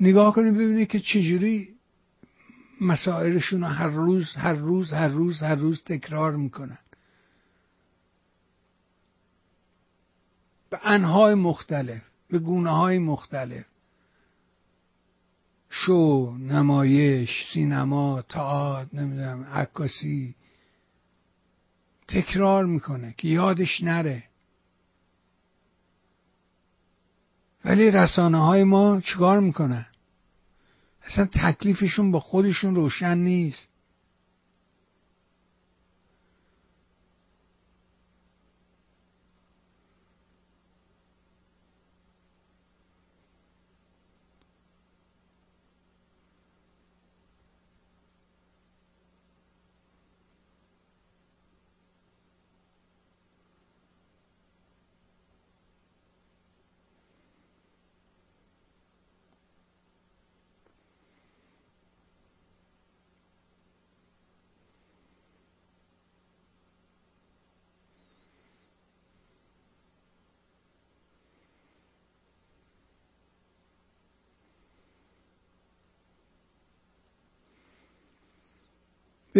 نگاه 0.00 0.34
کنید 0.34 0.54
ببینید 0.54 0.88
که 0.88 1.00
چجوری 1.00 1.74
مسائلشون 2.80 3.60
رو 3.60 3.66
هر 3.66 3.88
روز 3.88 4.34
هر 4.34 4.54
روز 4.54 4.92
هر 4.92 5.08
روز 5.08 5.42
هر 5.42 5.54
روز 5.54 5.84
تکرار 5.84 6.36
می‌کنن. 6.36 6.78
به 10.70 10.80
انهای 10.82 11.34
مختلف 11.34 12.02
به 12.28 12.38
گونه 12.38 12.70
های 12.70 12.98
مختلف. 12.98 13.69
شو 15.86 16.34
نمایش 16.38 17.30
سینما 17.52 18.22
تئاتر 18.22 18.96
نمی‌دونم 18.96 19.44
عکاسی. 19.44 20.34
تکرار 22.08 22.66
می‌کنه 22.66 23.14
که 23.18 23.28
یادش 23.28 23.80
نره. 23.82 24.24
ولی 27.64 27.90
رسانه 27.90 28.44
های 28.44 28.64
ما 28.64 29.00
چیکار 29.00 29.40
می‌کنن؟ 29.40 29.86
اصلا 31.02 31.28
تکلیفشون 31.32 32.10
با 32.10 32.20
خودشون 32.20 32.74
روشن 32.74 33.18
نیست. 33.18 33.68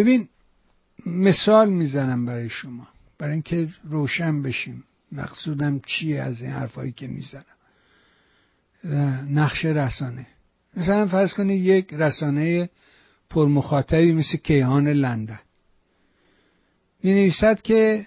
ببین 0.00 0.28
مثال 1.06 1.70
می‌زنم 1.70 2.26
برای 2.26 2.48
شما. 2.48 2.88
برای 3.18 3.32
اینکه 3.32 3.68
روشن 3.84 4.42
بشیم. 4.42 4.84
مقصودم 5.12 5.80
چیه 5.86 6.20
از 6.20 6.42
این 6.42 6.50
حرفایی 6.50 6.92
که 6.92 7.06
می‌زنم. 7.06 7.44
نقش 9.30 9.64
رسانه. 9.64 10.26
مثلا 10.76 11.06
فرض 11.06 11.34
کنید 11.34 11.64
یک 11.64 11.94
رسانه 11.94 12.70
پرمخاطبی 13.30 14.12
مثل 14.12 14.36
کیهان 14.36 14.88
لندن. 14.88 15.40
می 17.02 17.12
نویسد 17.12 17.62
که 17.62 18.06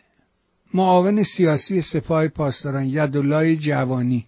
معاون 0.73 1.23
سیاسی 1.23 1.81
سپاه 1.81 2.27
پاسداران 2.27 2.85
یدالله 2.85 3.55
جوانی 3.55 4.25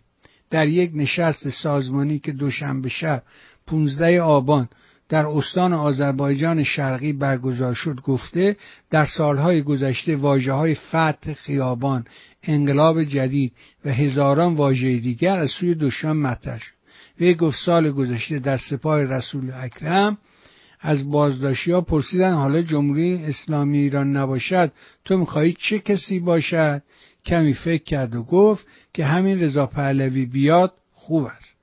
در 0.50 0.68
یک 0.68 0.92
نشست 0.94 1.50
سازمانی 1.50 2.20
که 2.20 2.32
دوشنبه 2.32 2.90
شب 2.90 3.24
15 3.68 4.22
آبان 4.22 4.70
در 5.10 5.26
استان 5.26 5.74
آذربایجان 5.74 6.64
شرقی 6.64 7.14
برگزار 7.14 7.74
شد 7.74 8.02
گفته 8.04 8.58
در 8.90 9.06
سالهای 9.06 9.62
گذشته 9.62 10.16
واجه 10.16 10.54
های 10.54 10.76
فتح 10.76 11.34
خیابان 11.34 12.06
انقلاب 12.44 13.04
جدید 13.04 13.54
و 13.86 13.90
هزاران 13.90 14.54
واژه 14.54 14.98
دیگر 14.98 15.40
از 15.40 15.50
سوی 15.50 15.76
دشمن 15.76 16.18
مطرح 16.18 16.60
شد. 16.60 16.76
وی 17.20 17.34
گفت 17.34 17.58
سال 17.66 17.92
گذشته 17.92 18.40
در 18.40 18.58
سپاه 18.58 19.04
رسول 19.04 19.52
اکرم 19.56 20.18
از 20.80 21.12
بازداشتی 21.12 21.72
ها 21.72 21.82
پرسیدن 21.82 22.34
حالا 22.34 22.62
جمهوری 22.62 23.24
اسلامی 23.24 23.78
ایران 23.78 24.18
نباشد 24.18 24.72
تو 25.06 25.18
می‌خواهی 25.18 25.54
چه 25.60 25.80
کسی 25.80 26.20
باشد؟ 26.20 26.84
کمی 27.26 27.54
فکر 27.54 27.84
کرد 27.84 28.16
و 28.16 28.24
گفت 28.24 28.68
که 28.94 29.06
همین 29.06 29.40
رضا 29.40 29.66
پهلوی 29.66 30.26
بیاد 30.26 30.74
خوب 30.94 31.26
است. 31.26 31.55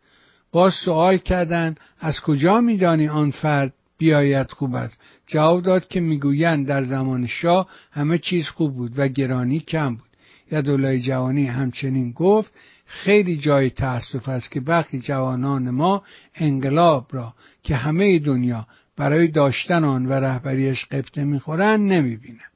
باز 0.53 0.74
سوال 0.84 1.16
کردند 1.16 1.80
از 2.00 2.20
کجا 2.20 2.61
میدانی 2.61 3.09
آن 3.09 3.30
فرد 3.30 3.72
بیاید 3.98 4.50
خوب 4.50 4.74
است؟ 4.74 4.98
جواب 5.26 5.62
داد 5.62 5.88
که 5.88 6.00
می‌گویند 6.00 6.66
در 6.66 6.84
زمان 6.84 7.26
شاه 7.26 7.68
همه 7.92 8.18
چیز 8.18 8.48
خوب 8.48 8.74
بود 8.74 8.92
و 8.96 9.09
گرانی 9.09 9.61
کم 9.61 9.94
بود. 9.94 10.09
یدالله 10.53 11.00
جوانی 11.00 11.46
همچنین 11.46 12.12
گفت 12.12 12.53
خیلی 12.86 13.36
جای 13.36 13.70
تأسف 13.70 14.28
است 14.28 14.50
که 14.50 14.61
برخی 14.61 14.98
جوانان 14.98 15.70
ما 15.70 16.03
انقلاب 16.34 17.07
را 17.11 17.34
که 17.62 17.76
همه 17.76 18.18
دنیا 18.18 18.66
برای 18.96 19.28
داشتن 19.28 19.84
آن 19.84 20.07
و 20.07 20.12
رهبریش 20.12 20.84
قبطه 20.84 21.24
می‌خورند 21.24 21.92
نمی‌بینند. 21.92 22.51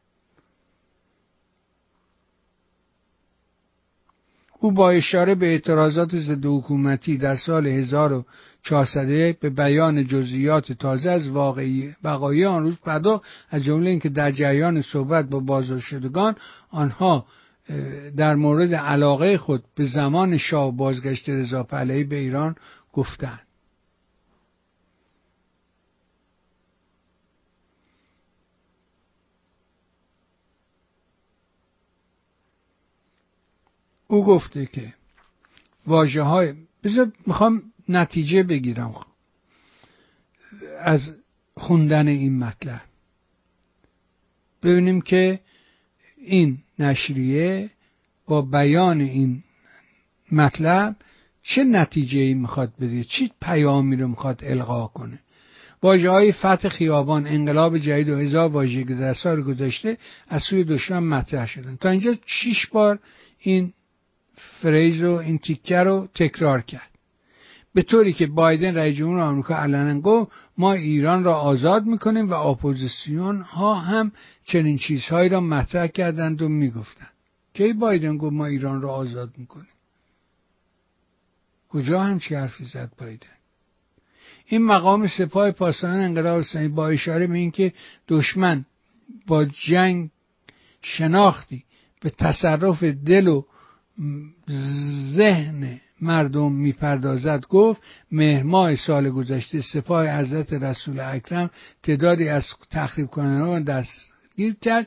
او 4.60 4.72
با 4.72 4.90
اشاره 4.90 5.34
به 5.34 5.46
اعتراضات 5.46 6.16
ضد 6.16 6.46
حکومتی 6.46 7.18
در 7.18 7.36
سال 7.36 7.66
1400 7.66 9.38
به 9.40 9.50
بیان 9.50 10.06
جزئیات 10.06 10.72
تازه 10.72 11.10
از 11.10 11.28
واقعی 11.28 11.94
بقایی 12.04 12.44
آن 12.44 12.62
روز 12.62 12.78
پرداخت 12.80 13.24
از 13.50 13.64
جمله 13.64 13.90
اینکه 13.90 14.08
در 14.08 14.30
جریان 14.30 14.82
صحبت 14.82 15.28
با 15.28 15.40
بازداشتگان 15.40 16.36
آنها 16.70 17.26
در 18.16 18.34
مورد 18.34 18.74
علاقه 18.74 19.38
خود 19.38 19.64
به 19.74 19.84
زمان 19.84 20.36
شاه 20.38 20.76
بازگشت 20.76 21.28
رضا 21.28 21.62
پهلوی 21.62 22.04
به 22.04 22.16
ایران 22.16 22.54
گفتند. 22.92 23.45
او 34.08 34.24
گفته 34.24 34.66
که 34.66 34.94
واجه 35.86 36.22
های 36.22 36.54
بذار 36.84 37.12
می‌خوام 37.26 37.62
نتیجه 37.88 38.42
بگیرم 38.42 38.94
از 40.80 41.14
خوندن 41.56 42.08
این 42.08 42.38
مطلب. 42.38 42.82
ببینیم 44.62 45.00
که 45.00 45.40
این 46.16 46.58
نشریه 46.78 47.70
با 48.26 48.42
بیان 48.42 49.00
این 49.00 49.42
مطلب 50.32 50.96
چه 51.42 51.64
نتیجه 51.64 52.18
ای 52.18 52.34
می‌خواد 52.34 52.72
بده؟ 52.80 53.04
چه 53.04 53.30
پیامی 53.42 53.96
رو 53.96 54.08
می‌خواد 54.08 54.40
القا 54.44 54.86
کنه؟ 54.86 55.18
واجه 55.82 56.10
های 56.10 56.32
فتح 56.32 56.68
خیابان 56.68 57.26
انقلاب 57.26 57.78
جدید 57.78 58.08
و 58.08 58.16
هزار 58.16 58.48
واژه 58.48 58.84
که 58.84 58.94
در 58.94 59.14
سال 59.14 59.42
گذشته 59.42 59.98
از 60.28 60.42
سوی 60.42 60.64
دشمن 60.64 60.98
مطرح 60.98 61.46
شدن. 61.46 61.76
تا 61.76 61.88
اینجا 61.88 62.16
شیش 62.26 62.66
بار 62.66 62.98
این 63.38 63.72
phrase 64.36 65.02
و 65.02 65.10
این 65.10 65.38
تیکه 65.38 65.78
رو 65.78 66.08
تکرار 66.14 66.60
کرد. 66.60 66.90
به 67.74 67.82
طوری 67.82 68.12
که 68.12 68.26
بایدن 68.26 68.74
رئیس 68.74 68.96
جمهور 68.96 69.20
آمریکا 69.20 69.54
علنا 69.54 70.00
گفت 70.00 70.32
ما 70.58 70.72
ایران 70.72 71.24
را 71.24 71.36
آزاد 71.36 71.84
می‌کنیم 71.86 72.30
و 72.30 72.32
اپوزیسیون 72.32 73.40
ها 73.40 73.74
هم 73.74 74.12
چنین 74.44 74.78
چیزهایی 74.78 75.28
را 75.28 75.40
مطرح 75.40 75.86
کردند 75.86 76.42
و 76.42 76.48
می‌گفتند. 76.48 77.12
کی 77.54 77.72
بایدن 77.72 78.16
گفت 78.16 78.32
ما 78.32 78.46
ایران 78.46 78.82
را 78.82 78.90
آزاد 78.90 79.30
می‌کنیم؟ 79.36 79.68
کجا 81.68 82.00
هم 82.00 82.18
چه 82.18 82.38
حرفی 82.38 82.64
زد 82.64 82.92
بایدن؟ 82.98 83.26
این 84.46 84.64
مقام 84.64 85.06
سپاه 85.06 85.50
پاسداران 85.50 86.00
انقلاب 86.00 86.38
اسلامی 86.38 86.68
با 86.68 86.88
اشاره 86.88 87.26
به 87.26 87.38
اینکه 87.38 87.72
دشمن 88.08 88.64
با 89.26 89.44
جنگ 89.44 90.10
شناختی 90.82 91.64
به 92.00 92.10
تصرف 92.10 92.82
دل 92.82 93.28
و 93.28 93.44
ذهن 95.16 95.80
مردم 96.00 96.52
می‌پردازد. 96.52 97.44
گفت 97.48 97.82
مهرماه 98.12 98.76
سال 98.76 99.10
گذشته 99.10 99.60
سپاه 99.60 100.08
حضرت 100.08 100.52
رسول 100.52 101.00
اکرم 101.00 101.50
تعدادی 101.82 102.28
از 102.28 102.44
تخریب 102.70 103.06
کنندگان 103.06 103.62
دستگیر 103.62 104.56
کرد. 104.60 104.86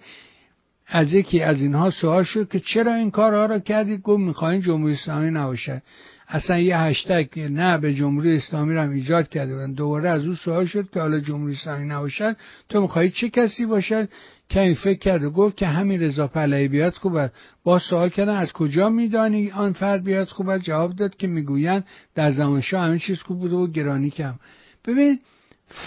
از 0.88 1.14
یکی 1.14 1.42
از 1.42 1.62
اینها 1.62 1.90
سوال 1.90 2.24
شد 2.24 2.50
که 2.50 2.60
چرا 2.60 2.94
این 2.94 3.12
کارها 3.12 3.46
را 3.46 3.60
کردید 3.60 4.02
گفت 4.02 4.20
می‌خواهیم 4.20 4.62
جمهوری 4.62 4.94
اسلامی 4.94 5.32
نباشد. 5.32 5.82
اصلا 6.28 6.60
یه 6.60 6.78
هشتگ 6.78 7.40
نه 7.40 7.78
به 7.78 7.94
جمهوری 7.94 8.38
اسلامی 8.38 8.74
را 8.74 8.84
هم 8.84 8.92
ایجاد 8.92 9.30
کرده 9.30 9.54
بودن. 9.54 9.74
دوباره 9.74 10.10
از 10.10 10.26
او 10.26 10.36
سوال 10.36 10.66
شد 10.66 10.90
که 10.90 11.00
حالا 11.00 11.20
جمهوری 11.20 11.54
اسلامی 11.54 11.86
نباشد؟ 11.86 12.38
تو 12.70 12.82
می‌خواهی 12.82 13.10
چه 13.10 13.30
کسی 13.30 13.66
باشد؟ 13.66 14.10
کمی 14.50 14.76
فکر 14.76 15.00
کرد 15.00 15.24
و 15.24 15.30
گفت 15.30 15.58
که 15.58 15.68
همین 15.68 16.02
رضا 16.02 16.28
پهلوی 16.28 16.68
بیاد 16.68 16.94
خوب 16.94 17.16
است. 17.16 17.34
با 17.64 17.80
سوال 17.80 18.10
کردن 18.10 18.36
از 18.36 18.54
کجا 18.54 18.90
میدانی 18.90 19.52
آن 19.52 19.74
فرد 19.74 20.04
بیاد 20.04 20.28
خوب 20.28 20.50
است؟ 20.50 20.64
جواب 20.64 20.96
داد 20.96 21.16
که 21.16 21.28
می‌گویند 21.28 21.86
در 22.16 22.32
زمان 22.32 22.62
شاه 22.62 22.86
همه 22.86 23.00
چیز 23.00 23.20
خوب 23.20 23.40
بوده 23.40 23.56
و 23.56 23.68
گرانی 23.68 24.10
کم. 24.10 24.40
ببین 24.86 25.20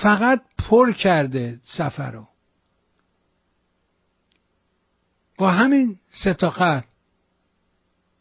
فقط 0.03 0.43
پر 0.59 0.93
کرده 0.93 1.61
سفر 1.65 2.11
رو. 2.11 2.29
با 5.39 5.51
همین 5.51 5.99
ستاخت 6.11 6.85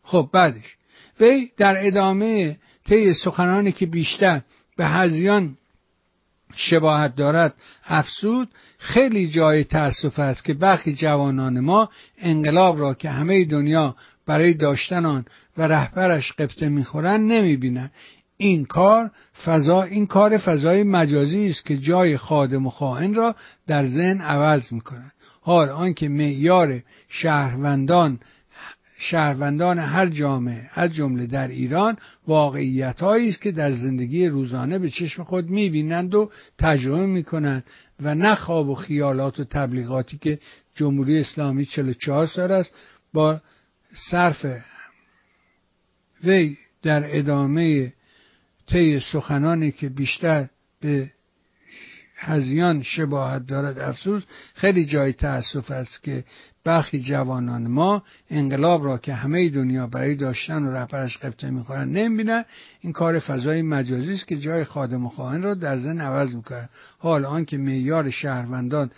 خب 0.03 0.29
بعدش. 0.33 0.77
وی 1.19 1.51
در 1.57 1.87
ادامه 1.87 2.57
طی 2.85 3.13
سخنانی 3.13 3.71
که 3.71 3.85
بیشتر 3.85 4.41
به 4.77 4.85
هزیان 4.85 5.57
شباهت 6.55 7.15
دارد 7.15 7.53
افسود 7.85 8.49
خیلی 8.77 9.27
جای 9.27 9.63
تأسف 9.63 10.19
است 10.19 10.45
که 10.45 10.53
برخی 10.53 10.93
جوانان 10.93 11.59
ما 11.59 11.89
انقلاب 12.21 12.79
را 12.79 12.93
که 12.93 13.09
همه 13.09 13.45
دنیا 13.45 13.95
برای 14.25 14.53
داشتن 14.53 15.05
آن 15.05 15.25
و 15.57 15.67
رهبرش 15.67 16.31
قبطه 16.31 16.69
می‌خورند 16.69 17.31
نمی‌بینند. 17.31 17.91
این 18.37 18.65
کار 18.65 19.11
فضا 19.45 19.83
این 19.83 20.07
کار 20.07 20.37
فضای 20.37 20.83
مجازی 20.83 21.47
است 21.47 21.65
که 21.65 21.77
جای 21.77 22.17
خادم 22.17 22.65
و 22.65 22.69
خائن 22.69 23.13
را 23.13 23.35
در 23.67 23.85
ذهن 23.85 24.21
عوض 24.21 24.73
می‌کند. 24.73 25.11
حال 25.41 25.69
آنکه 25.69 26.09
معیار 26.09 26.83
شهروندان 27.09 28.19
شهروندان 29.01 29.79
هر 29.79 30.07
جامعه 30.07 30.69
از 30.73 30.93
جمله 30.93 31.25
در 31.25 31.47
ایران 31.47 31.97
واقعیت 32.27 33.03
است 33.03 33.41
که 33.41 33.51
در 33.51 33.71
زندگی 33.71 34.27
روزانه 34.27 34.79
به 34.79 34.89
چشم 34.89 35.23
خود 35.23 35.49
می‌بینند 35.49 36.15
و 36.15 36.31
تجربه 36.57 37.05
می‌کنند 37.05 37.63
و 37.99 38.15
نه 38.15 38.35
خواب 38.35 38.69
و 38.69 38.75
خیالات 38.75 39.39
و 39.39 39.43
تبلیغاتی 39.43 40.17
که 40.17 40.39
جمهوری 40.75 41.19
اسلامی 41.19 41.65
44 41.65 42.27
سال 42.27 42.51
است 42.51 42.73
با 43.13 43.41
صرف 44.11 44.45
وی 46.23 46.57
در 46.83 47.17
ادامه 47.17 47.93
طی 48.67 48.99
سخنانی 48.99 49.71
که 49.71 49.89
بیشتر 49.89 50.47
به 50.81 51.11
هزیان 52.23 52.83
شباهت 52.83 53.47
دارد. 53.47 53.79
افسوس 53.79 54.23
خیلی 54.53 54.85
جای 54.85 55.13
تأسف 55.13 55.71
است 55.71 56.03
که 56.03 56.23
برخی 56.63 56.99
جوانان 56.99 57.67
ما 57.67 58.03
انقلاب 58.29 58.85
را 58.85 58.97
که 58.97 59.13
همه 59.13 59.49
دنیا 59.49 59.87
برای 59.87 60.15
داشتن 60.15 60.63
و 60.63 60.71
رهبرش 60.71 61.17
قبطه 61.17 61.49
می‌خورن 61.49 61.89
نمی‌بینن. 61.89 62.45
این 62.81 62.93
کار 62.93 63.19
فضای 63.19 63.61
مجازی 63.61 64.13
است 64.13 64.27
که 64.27 64.37
جای 64.37 64.63
خادم 64.63 65.05
و 65.05 65.09
خواهن 65.09 65.41
را 65.41 65.53
در 65.53 65.77
زن 65.77 66.01
عوض 66.01 66.35
می‌کنه. 66.35 66.69
حال 66.99 67.25
آنکه 67.25 67.57
معیار 67.57 68.09
شهروندان 68.09 68.91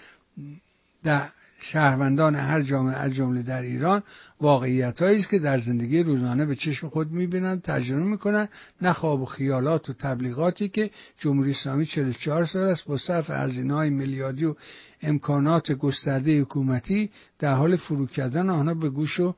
در 1.04 1.30
شهروندان 1.64 2.36
هر 2.36 2.62
جامعه 2.62 2.96
از 2.96 3.14
جمله 3.14 3.42
در 3.42 3.62
ایران 3.62 4.04
واقعیت 4.42 5.02
است 5.02 5.30
که 5.30 5.40
در 5.40 5.60
زندگی 5.60 6.04
روزانه 6.04 6.46
به 6.46 6.56
چشم 6.56 6.90
خود 6.90 7.12
می‌بینند 7.12 7.62
تجربه 7.62 8.04
می‌کنند. 8.04 8.50
نه 8.82 8.94
خواب 8.94 9.22
و 9.22 9.26
خیالات 9.26 9.90
و 9.90 9.94
تبلیغاتی 9.94 10.70
که 10.70 10.90
جمهوری 11.18 11.52
اسلامی 11.52 11.86
44 11.86 12.46
سال 12.46 12.62
است 12.62 12.86
با 12.86 12.98
صرف 12.98 13.30
هزینه 13.30 13.74
های 13.74 13.90
میلیاردی 13.90 14.46
و 14.46 14.56
امکانات 15.02 15.72
گسترده 15.72 16.42
حکومتی 16.42 17.10
در 17.40 17.54
حال 17.56 17.76
فرو 17.76 18.08
کردن 18.08 18.50
آنها 18.50 18.74
به 18.74 18.90
گوش 18.90 19.20
و 19.20 19.36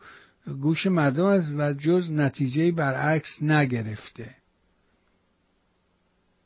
گوش 0.61 0.88
مردم 0.88 1.26
است 1.26 1.52
و 1.57 1.73
جز 1.73 2.11
نتیجه 2.11 2.72
برعکس 2.72 3.41
نگرفته. 3.41 4.35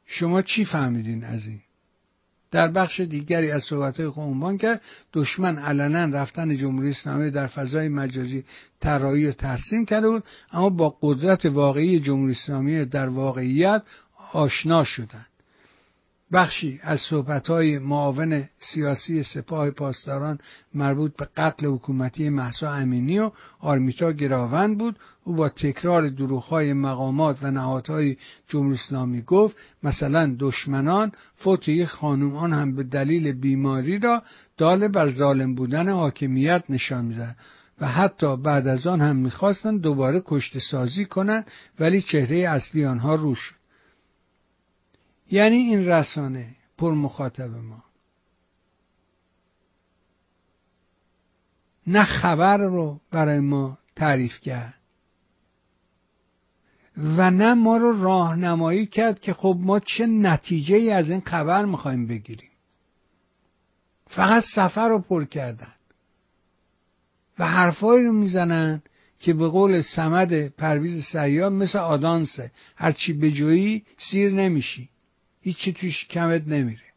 شما 0.06 0.41
چی 0.41 0.65
فهمیدین 0.65 1.23
از 1.23 1.47
این؟ 1.47 1.61
در 2.51 2.67
بخش 2.67 2.99
دیگری 2.99 3.51
از 3.51 3.63
صحبتهای 3.63 4.11
عنوان 4.15 4.57
کرد 4.57 4.81
دشمن 5.13 5.57
علنا 5.57 6.17
رفتن 6.17 6.57
جمهوری 6.57 6.89
اسلامی 6.89 7.31
در 7.31 7.47
فضای 7.47 7.89
مجازی 7.89 8.43
طراحی 8.80 9.26
و 9.26 9.31
ترسیم 9.31 9.85
کرده 9.85 10.09
بود 10.09 10.23
اما 10.51 10.69
با 10.69 10.97
قدرت 11.01 11.45
واقعی 11.45 11.99
جمهوری 11.99 12.31
اسلامی 12.31 12.85
در 12.85 13.09
واقعیت 13.09 13.84
آشنا 14.34 14.84
شدند 14.84 15.28
بخشی 16.34 16.80
از 16.84 16.99
صحبتهای 16.99 17.80
معاون 17.80 18.43
سیاسی 18.60 19.23
سپاه 19.23 19.72
پاسداران 19.72 20.39
مربوط 20.73 21.15
به 21.15 21.27
قتل 21.38 21.68
حکومتی 21.68 22.30
محسا 22.30 22.73
امینی 22.73 23.19
و 23.19 23.31
آرمیتا 23.60 24.11
گراوند 24.11 24.77
بود. 24.77 24.95
او 25.23 25.35
با 25.35 25.49
تکرار 25.49 26.10
دروغهای 26.10 26.73
مقامات 26.73 27.38
و 27.41 27.51
نهادهای 27.51 28.18
جمهوری 28.47 28.73
اسلامی 28.73 29.22
گفت 29.22 29.57
مثلا 29.84 30.35
دشمنان 30.39 31.11
فوت 31.35 31.68
یک 31.69 31.88
خانم 31.88 32.35
آن 32.35 32.53
هم 32.53 32.76
به 32.76 32.84
دلیل 32.84 33.31
بیماری 33.31 33.99
را 33.99 34.23
داله 34.57 34.88
بر 34.88 35.10
ظالم 35.10 35.56
بودن 35.56 35.89
حاکمیت 35.89 36.64
نشان 36.69 37.06
می‌دهد 37.06 37.35
و 37.81 37.88
حتی 37.88 38.38
بعد 38.38 38.68
از 38.68 38.88
آن 38.88 39.01
هم 39.01 39.15
می‌خواستند 39.15 39.81
دوباره 39.81 40.22
کشته 40.26 40.60
سازی 40.60 41.06
کنند 41.06 41.47
ولی 41.80 42.01
چهره 42.01 42.38
اصلی 42.38 42.85
آنها 42.85 43.15
روش 43.15 43.53
یعنی 45.31 45.56
این 45.56 45.85
رسانه 45.85 46.56
پر 46.77 46.93
مخاطب 46.93 47.49
ما. 47.49 47.84
نه 51.88 52.03
خبر 52.03 52.57
رو 52.57 53.01
برای 53.11 53.39
ما 53.39 53.77
تعریف 53.95 54.39
کرد 54.39 54.73
و 56.97 57.31
نه 57.31 57.53
ما 57.53 57.77
رو 57.77 58.03
راهنمایی 58.03 58.85
کرد 58.85 59.22
که 59.22 59.34
خب 59.34 59.57
ما 59.60 59.80
چه 59.80 60.06
نتیجه 60.06 60.76
ای 60.76 60.91
از 60.91 61.10
این 61.10 61.22
خبر 61.22 61.65
می‌خوایم 61.65 62.07
بگیریم. 62.07 62.49
فقط 64.07 64.43
سفر 64.56 64.89
رو 64.89 64.99
پر 64.99 65.26
کردن 65.26 65.73
و 67.39 67.47
حرفایی 67.47 68.06
رو 68.06 68.14
می‌زنن 68.14 68.81
که 69.19 69.34
به 69.34 69.47
قول 69.47 69.81
سمد 69.81 70.47
پرویز 70.47 71.03
سیار 71.03 71.49
مثل 71.49 71.80
آدانسه. 71.80 72.51
هرچی 72.76 73.14
بجویی 73.14 73.84
سیر 73.97 74.31
نمیشی. 74.31 74.89
هیچی 75.49 75.73
توش 75.73 76.05
کمت 76.05 76.47
نمیره. 76.47 76.93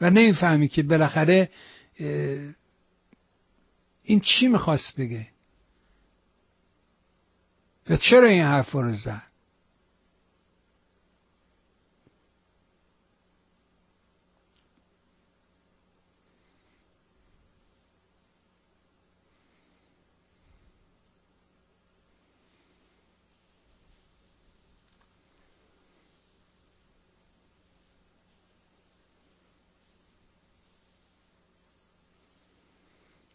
و 0.00 0.10
نمی‌فهمی 0.10 0.68
که 0.68 0.82
بالاخره 0.82 1.50
این 4.02 4.20
چی 4.20 4.48
می‌خواست 4.48 4.96
بگه؟ 5.00 5.28
و 7.90 7.96
چرا 7.96 8.28
این 8.28 8.42
حرف 8.42 8.70
رو 8.72 8.92
زد؟ 8.92 9.31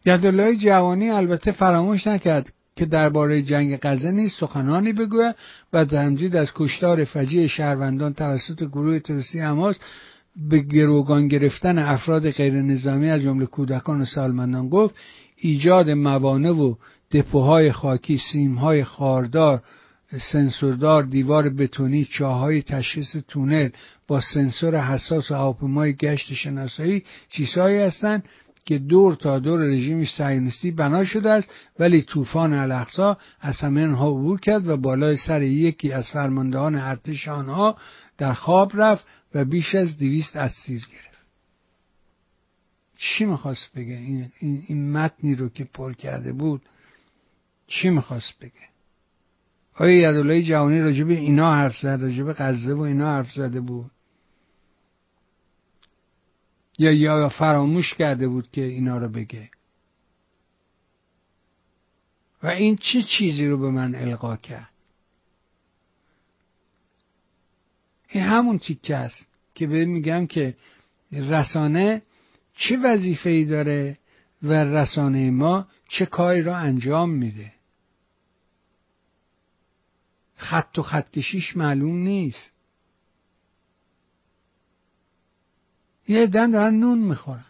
یدالله 0.06 0.56
جوانی 0.56 1.10
البته 1.10 1.52
فراموش 1.52 2.06
نکرد 2.06 2.52
که 2.76 2.86
درباره 2.86 3.42
جنگ 3.42 3.78
غزه 3.82 4.10
نیز 4.10 4.32
سخنانی 4.40 4.92
بگوید 4.92 5.34
و 5.72 5.84
تمجید 5.84 6.36
از 6.36 6.50
کشتار 6.54 7.04
فجیع 7.04 7.46
شهروندان 7.46 8.14
توسط 8.14 8.62
گروه 8.62 8.98
تروریستی 8.98 9.40
حماس 9.40 9.76
به 10.36 10.58
گروگان 10.58 11.28
گرفتن 11.28 11.78
افراد 11.78 12.30
غیر 12.30 12.62
نظامی 12.62 13.10
از 13.10 13.20
جمله 13.22 13.46
کودکان 13.46 14.00
و 14.00 14.04
سالمندان 14.04 14.68
گفت 14.68 14.94
ایجاد 15.36 15.90
موانع 15.90 16.50
و 16.50 16.74
دپوهای 17.12 17.72
خاکی 17.72 18.18
سیمهای 18.32 18.84
خاردار 18.84 19.62
سنسوردار 20.32 21.02
دیوار 21.02 21.48
بتونی 21.48 22.04
چاهای 22.04 22.62
تشخیص 22.62 23.16
تونل 23.28 23.68
با 24.08 24.20
سنسور 24.20 24.80
حساس 24.80 25.30
و 25.30 25.34
هواپیمای 25.34 25.92
گشت 25.92 26.34
شناسایی 26.34 27.04
چیزهایی 27.30 27.78
هستند 27.78 28.24
که 28.68 28.78
دور 28.78 29.14
تا 29.14 29.38
دور 29.38 29.60
رژیم 29.60 30.04
صهیونیستی 30.04 30.70
بنا 30.70 31.04
شده 31.04 31.30
است 31.30 31.48
ولی 31.78 32.02
طوفان 32.02 32.52
الاقصا 32.52 33.18
از 33.40 33.60
همه 33.60 33.84
آنها 33.84 34.08
عبور 34.08 34.40
کرد 34.40 34.68
و 34.68 34.76
بالای 34.76 35.16
سر 35.16 35.42
یکی 35.42 35.92
از 35.92 36.10
فرماندهان 36.10 36.74
ارتش 36.74 37.28
آنها 37.28 37.76
در 38.18 38.32
خواب 38.32 38.72
رفت 38.74 39.06
و 39.34 39.44
بیش 39.44 39.74
از 39.74 39.98
دویست 39.98 40.36
اسیر 40.36 40.80
گرفت. 40.80 41.18
چی 42.96 43.24
می‌خواست 43.24 43.70
بگه؟ 43.76 43.94
این, 43.94 44.32
این, 44.40 44.64
این 44.66 44.92
متنی 44.92 45.34
رو 45.34 45.48
که 45.48 45.64
پر 45.64 45.92
کرده 45.92 46.32
بود 46.32 46.62
چی 47.66 47.90
می‌خواست 47.90 48.38
بگه؟ 48.40 48.68
آیا 49.74 50.10
یدالله 50.10 50.42
جوانی 50.42 50.80
راجب 50.80 51.08
اینا 51.08 51.54
حرف 51.54 51.76
زد 51.76 51.98
راجب 52.02 52.32
غزه 52.32 52.72
و 52.72 52.80
اینا 52.80 53.06
حرف 53.06 53.32
زده 53.32 53.60
بود؟ 53.60 53.90
یا 56.78 56.92
یا 56.92 57.28
فراموش 57.28 57.94
کرده 57.94 58.28
بود 58.28 58.50
که 58.50 58.64
اینا 58.64 58.98
رو 58.98 59.08
بگه. 59.08 59.50
و 62.42 62.46
این 62.46 62.76
چه 62.76 63.02
چیزی 63.02 63.46
رو 63.46 63.58
به 63.58 63.70
من 63.70 63.94
القا 63.94 64.36
کرد؟ 64.36 64.68
این 68.08 68.24
همون 68.24 68.58
تیکه 68.58 68.96
است 68.96 69.26
که 69.54 69.66
به 69.66 69.84
میگم 69.84 70.26
که 70.26 70.56
رسانه 71.12 72.02
چه 72.56 72.78
وظیفه 72.84 73.30
ای 73.30 73.44
داره 73.44 73.98
و 74.42 74.52
رسانه 74.52 75.30
ما 75.30 75.68
چه 75.88 76.06
کاری 76.06 76.42
را 76.42 76.56
انجام 76.56 77.10
میده. 77.10 77.52
خط 80.36 80.78
و 80.78 80.82
خطکشیش 80.82 81.56
معلوم 81.56 81.96
نیست. 81.96 82.52
یه 86.08 86.26
دن 86.26 86.50
دارن 86.50 86.74
نون 86.74 86.98
می‌خورن. 86.98 87.44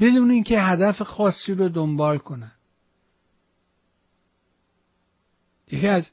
بدون 0.00 0.30
اینکه 0.30 0.60
هدف 0.60 1.02
خاصی 1.02 1.54
رو 1.54 1.68
دنبال 1.68 2.18
کنن. 2.18 2.52
یکی 5.72 5.86
از 5.86 6.10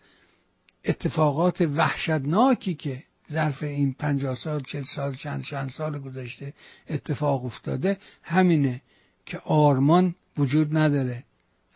اتفاقات 0.85 1.61
وحشتناکی 1.61 2.73
که 2.73 3.03
ظرف 3.31 3.63
این 3.63 3.93
پنجاه 3.93 4.35
سال 4.35 4.63
چل 4.63 4.83
سال 4.95 5.15
چند 5.15 5.43
چند 5.43 5.69
سال 5.69 5.99
گذشته 5.99 6.53
اتفاق 6.89 7.45
افتاده 7.45 7.97
همینه 8.23 8.81
که 9.25 9.39
آرمان 9.39 10.15
وجود 10.37 10.77
نداره. 10.77 11.23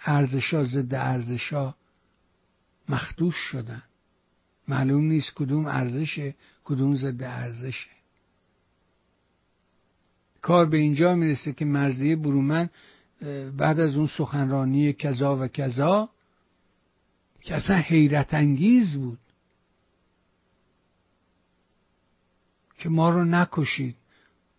ارزشا 0.05 0.65
ضد 0.65 0.93
ارزشا 0.93 1.75
مخدوش 2.89 3.35
شدن. 3.35 3.83
معلوم 4.67 5.03
نیست 5.03 5.33
کدوم 5.33 5.65
ارزشه 5.65 6.35
کدوم 6.63 6.95
ضد 6.95 7.23
ارزشه. 7.23 7.89
کار 10.41 10.65
به 10.65 10.77
اینجا 10.77 11.15
می‌رسه 11.15 11.53
که 11.53 11.65
مرزی 11.65 12.15
برومن 12.15 12.69
بعد 13.57 13.79
از 13.79 13.95
اون 13.97 14.07
سخنرانی 14.07 14.93
کذا 14.93 15.37
و 15.37 15.47
کذا 15.47 16.09
که 17.41 17.55
اصلا 17.55 17.75
حیرت 17.75 18.33
انگیز 18.33 18.95
بود 18.95 19.19
که 22.77 22.89
ما 22.89 23.09
رو 23.09 23.23
نکشید. 23.23 23.95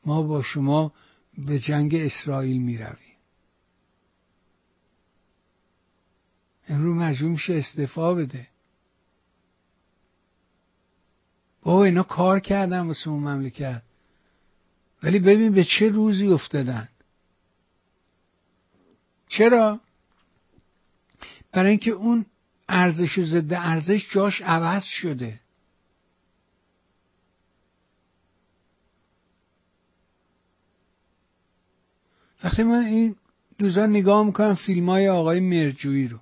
ما 0.06 0.22
با 0.22 0.42
شما 0.42 0.92
به 1.38 1.58
جنگ 1.58 1.94
اسرائیل 1.94 2.62
می 2.62 2.78
رویم 2.78 3.14
امروز 6.68 6.96
مجبور 6.96 7.30
میشه 7.30 7.54
استعفا 7.54 8.14
بده. 8.14 8.48
بابا 11.64 11.84
اینا 11.84 12.02
کار 12.02 12.40
کردن 12.40 12.86
واسه 12.86 13.08
اون 13.08 13.22
مملکت. 13.22 13.82
ولی 15.02 15.18
ببین 15.18 15.52
به 15.52 15.64
چه 15.64 15.88
روزی 15.88 16.26
افتادن. 16.26 16.88
چرا؟ 19.28 19.80
برای 21.52 21.70
اینکه 21.70 21.90
اون 21.90 22.26
ارزش 22.68 23.18
و 23.18 23.24
ضد 23.24 23.52
ارزش 23.52 24.12
جاش 24.12 24.42
عوض 24.42 24.84
شده. 24.84 25.40
وقتی 32.44 32.62
من 32.62 32.84
این 32.84 33.16
روزا 33.58 33.86
نگاه 33.86 34.26
می‌کنم 34.26 34.54
فیلم 34.54 34.90
های 34.90 35.08
آقای 35.08 35.40
مرجویی 35.40 36.08
رو 36.08 36.18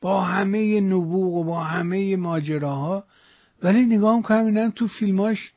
با 0.00 0.20
همه 0.20 0.80
نبوغ 0.80 1.34
و 1.34 1.44
با 1.44 1.64
همه 1.64 2.16
ماجراها 2.16 3.04
ولی 3.64 3.86
نگاه 3.86 4.16
می‌کنم 4.16 4.46
اینم 4.46 4.70
تو 4.70 4.88
فیلماش 4.88 5.52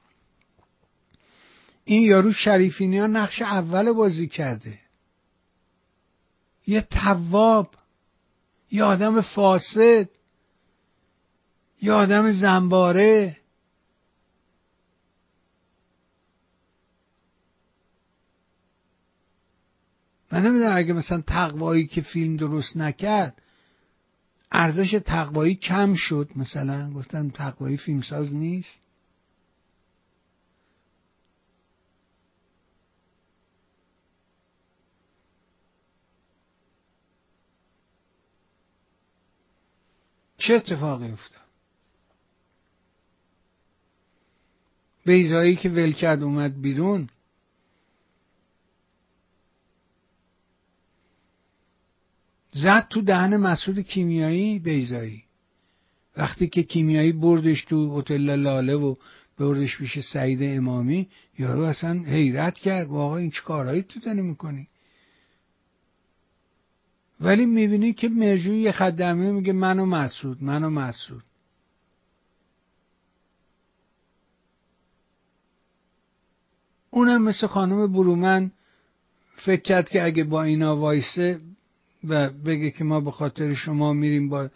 این 1.86 2.04
یارو 2.04 2.32
شریفینی 2.32 3.00
ها 3.00 3.08
نقش 3.08 3.42
اول 3.42 3.92
بازی 3.92 4.28
کرده. 4.28 4.80
یه 6.68 6.82
تواب 6.82 7.76
یه 8.72 8.84
آدم 8.84 9.22
فاسد 9.22 10.10
یه 11.82 11.92
آدم 11.92 12.32
زنباره. 12.32 13.38
من 20.32 20.46
نمی‌دونم 20.46 20.78
اگه 20.78 20.94
مثلا 20.94 21.22
تقوایی 21.22 21.88
که 21.88 22.02
فیلم 22.02 22.36
درست 22.36 22.78
نکرد 22.78 23.42
ارزش 24.52 24.92
تقوایی 25.06 25.56
کم 25.56 25.94
شد 25.94 26.30
مثلا 26.36 26.94
گفتن 26.94 27.30
تقوایی 27.30 27.78
فیلمساز 27.78 28.34
نیست. 28.34 28.80
چه 40.38 40.54
اتفاقی 40.54 41.12
افتاد؟ 41.12 41.42
بیزایی 45.06 45.56
که 45.56 45.70
ول 45.70 45.92
کرد 45.92 46.24
اومد 46.24 46.62
بیرون 46.62 47.10
زد 52.64 52.88
تو 52.90 53.02
دهن 53.02 53.38
مسعود 53.38 53.80
کیمیایی 53.80 54.60
بیزایی 54.60 55.24
وقتی 56.18 56.48
که 56.48 56.64
کیمیایی 56.64 57.12
بردش 57.12 57.66
تو 57.66 58.00
هتل 58.00 58.36
لاله 58.36 58.76
و 58.76 58.96
بردش 59.40 59.78
پیش 59.78 60.00
سعید 60.00 60.40
امامی 60.44 61.08
یارو 61.40 61.62
اصلا 61.62 61.94
حیرت 61.94 62.54
کرد. 62.54 62.88
آقا 62.88 63.18
این 63.18 63.32
چه 63.32 63.42
کارهایی 63.42 63.82
تو 63.82 64.00
داری 64.00 64.22
می‌کنی؟ 64.22 64.68
ولی 67.22 67.46
می‌بینی 67.46 67.94
که 67.94 68.10
مرجوی 68.10 68.60
یه 68.60 68.72
خدمی 68.72 69.32
میگه 69.32 69.54
منو 69.54 69.86
مسعود 69.86 70.44
منو 70.44 70.70
مسعود. 70.70 71.24
اونم 76.90 77.22
مثل 77.22 77.48
خانم 77.48 77.94
برومن 77.94 78.52
فکر 79.36 79.62
کرد 79.62 79.90
که 79.90 80.04
اگه 80.04 80.24
با 80.24 80.44
اینا 80.44 80.78
وایسه 80.78 81.40
و 82.10 82.30
بگه 82.30 82.72
که 82.72 82.84
ما 82.84 83.00
به 83.00 83.12
خاطر 83.12 83.54
شما 83.54 83.94
میریم 83.94 84.30
با 84.30 84.50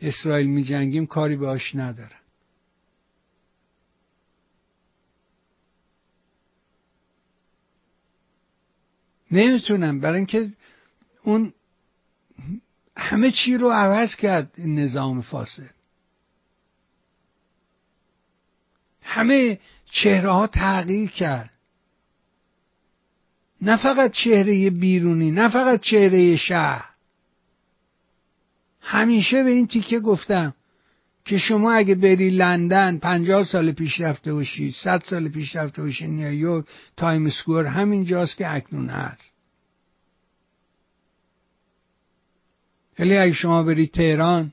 اسرائیل 0.00 0.46
میجنگیم 0.46 1.06
کاری 1.06 1.36
باش 1.36 1.74
نداره. 1.74 2.16
نمی‌تونم. 9.30 10.00
برای 10.00 10.16
اینکه 10.16 10.52
اون 11.22 11.52
همه 12.96 13.30
چی 13.30 13.56
رو 13.56 13.70
عوض 13.70 14.14
کرد 14.14 14.52
این 14.56 14.78
نظام 14.78 15.20
فاسد. 15.20 15.74
همه 19.02 19.58
چهره 19.90 20.30
ها 20.30 20.46
تغییر 20.46 21.10
کرد. 21.10 21.57
نه 23.62 23.76
فقط 23.76 24.12
چهره 24.12 24.70
بیرونی 24.70 25.30
نه 25.30 25.48
فقط 25.48 25.80
چهره 25.80 26.36
شهر. 26.36 26.84
همیشه 28.80 29.42
به 29.42 29.50
این 29.50 29.66
تیکه 29.66 30.00
گفتم 30.00 30.54
که 31.24 31.38
شما 31.38 31.72
اگه 31.72 31.94
بری 31.94 32.30
لندن 32.30 32.98
پنجاه 32.98 33.44
سال 33.44 33.72
پیش 33.72 34.00
رفته 34.00 34.32
باشید 34.32 34.74
صد 34.74 35.02
سال 35.04 35.28
پیش 35.28 35.56
رفته 35.56 35.82
باشید 35.82 36.10
نیویورک 36.10 36.64
Times 36.96 37.30
Square 37.30 37.66
همین 37.66 38.04
جاست 38.04 38.36
که 38.36 38.54
اکنون 38.54 38.88
هست. 38.88 39.34
ولی 42.98 43.16
اگه 43.16 43.32
شما 43.32 43.62
بری 43.62 43.86
تهران 43.86 44.52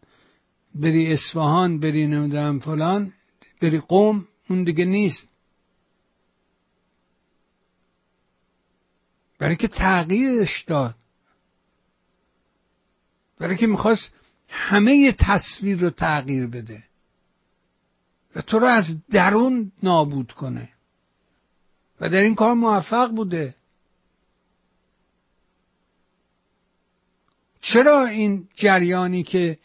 بری 0.75 1.13
اصفهان 1.13 1.79
بری 1.79 2.07
نمی‌دونم 2.07 2.59
فلان 2.59 3.13
بری 3.61 3.79
قوم 3.79 4.27
اون 4.49 4.63
دیگه 4.63 4.85
نیست. 4.85 5.34
برای 9.45 9.55
که 9.55 9.67
تغییرش 9.67 10.63
داد. 10.63 10.95
برای 13.39 13.57
که 13.57 13.67
می‌خواست 13.67 14.13
همه 14.49 15.15
تصویر 15.19 15.79
رو 15.79 15.89
تغییر 15.89 16.47
بده. 16.47 16.83
و 18.35 18.41
تو 18.41 18.59
رو 18.59 18.67
از 18.67 18.85
درون 19.07 19.71
نابود 19.83 20.31
کنه. 20.31 20.69
و 22.01 22.09
در 22.09 22.21
این 22.21 22.35
کار 22.35 22.53
موفق 22.53 23.11
بوده. 23.11 23.55
چرا 27.61 28.05
این 28.05 28.47
جریانی 28.55 29.23
که 29.23 29.57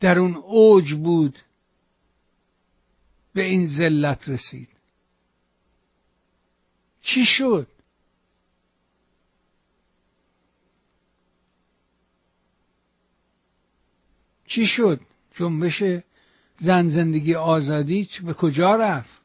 در 0.00 0.18
اون 0.18 0.34
اوج 0.34 0.94
بود 0.94 1.38
به 3.34 3.42
این 3.42 3.66
ذلت 3.66 4.28
رسید؟ 4.28 4.68
چی 7.02 7.24
شد؟ 7.24 7.73
چی 14.54 14.66
شد؟ 14.66 15.00
جنبش 15.36 15.82
زن 16.58 16.88
زندگی 16.88 17.34
آزادی 17.34 18.08
به 18.24 18.34
کجا 18.34 18.76
رفت؟ 18.76 19.20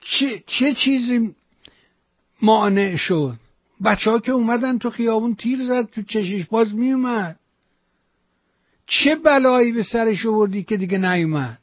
چه, 0.00 0.42
چه 0.46 0.74
چیزی 0.74 1.34
مانع 2.42 2.96
شد؟ 2.96 3.36
بچه 3.84 4.10
ها 4.10 4.18
که 4.18 4.32
اومدن 4.32 4.78
تو 4.78 4.90
خیابون 4.90 5.34
تیر 5.34 5.64
زد 5.64 5.90
تو 5.90 6.02
چشش 6.02 6.46
باز 6.46 6.74
میومد 6.74 7.38
چه 8.86 9.16
بلایی 9.16 9.72
به 9.72 9.82
سرش 9.82 10.26
آوردی 10.26 10.62
که 10.62 10.76
دیگه 10.76 10.98
نیومد؟ 10.98 11.58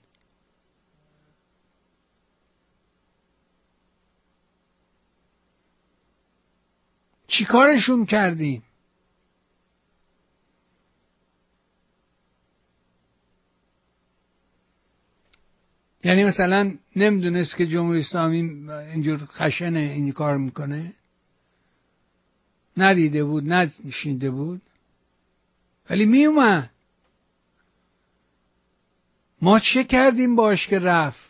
چیکارشون 7.38 8.06
کردیم؟ 8.06 8.64
یعنی 16.04 16.24
مثلا 16.24 16.78
نمی‌دونست 16.96 17.58
که 17.58 17.68
جمهوری 17.68 18.00
اسلامی 18.00 18.38
اینجور 18.70 19.26
خشنه 19.26 19.80
این 19.80 20.12
کار 20.12 20.38
می‌کنه؟ 20.38 20.94
ندیده 22.78 23.24
بود 23.24 23.44
نشینده 23.44 24.32
بود. 24.32 24.62
ولی 25.90 26.06
میومد 26.06 26.72
ما 29.42 29.60
چه 29.60 29.84
کردیم 29.84 30.36
باش 30.36 30.68
که 30.68 30.80
رفت؟ 30.80 31.30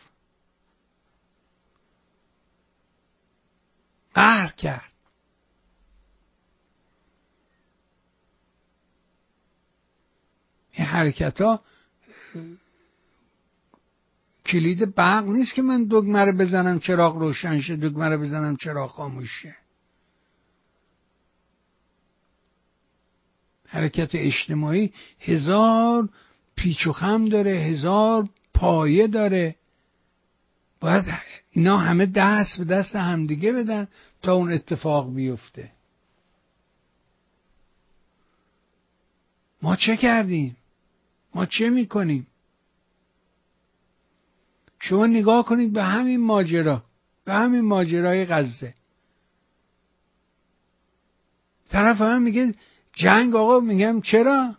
قهر 4.14 4.52
کرد. 4.52 4.87
این 10.78 10.86
حرکت 10.86 11.40
ها 11.40 11.60
کلید 14.46 14.94
برق 14.94 15.24
نیست 15.24 15.54
که 15.54 15.62
من 15.62 15.84
دگمه 15.84 16.24
رو 16.24 16.32
بزنم 16.32 16.78
چراغ 16.80 17.16
روشن 17.16 17.60
شه 17.60 17.76
دگمه 17.76 18.08
رو 18.08 18.18
بزنم 18.18 18.56
چراغ 18.56 18.90
خاموش 18.90 19.30
شه. 19.42 19.56
حرکت 23.66 24.10
اجتماعی 24.14 24.92
هزار 25.20 26.08
پیچ 26.56 26.86
و 26.86 26.92
خم 26.92 27.28
داره 27.28 27.50
هزار 27.50 28.28
پایه 28.54 29.06
داره. 29.06 29.56
باید 30.80 31.04
اینا 31.50 31.78
همه 31.78 32.06
دست 32.06 32.58
به 32.58 32.64
دست 32.64 32.96
همدیگه 32.96 33.52
بدن 33.52 33.88
تا 34.22 34.34
اون 34.34 34.52
اتفاق 34.52 35.14
بیفته. 35.14 35.70
ما 39.62 39.76
چه 39.76 39.96
کردیم؟ 39.96 40.56
ما 41.34 41.46
چه 41.46 41.70
می‌کنیم؟ 41.70 42.26
شما 44.80 45.06
نگاه 45.06 45.44
کنید 45.44 45.72
به 45.72 45.82
همین 45.82 46.20
ماجرا 46.20 46.82
به 47.24 47.34
همین 47.34 47.60
ماجرای 47.60 48.26
غزه. 48.26 48.74
طرف 51.70 52.00
هم 52.00 52.22
میگه 52.22 52.54
جنگ 52.92 53.34
آقا 53.34 53.60
میگم 53.60 54.00
چرا؟ 54.00 54.54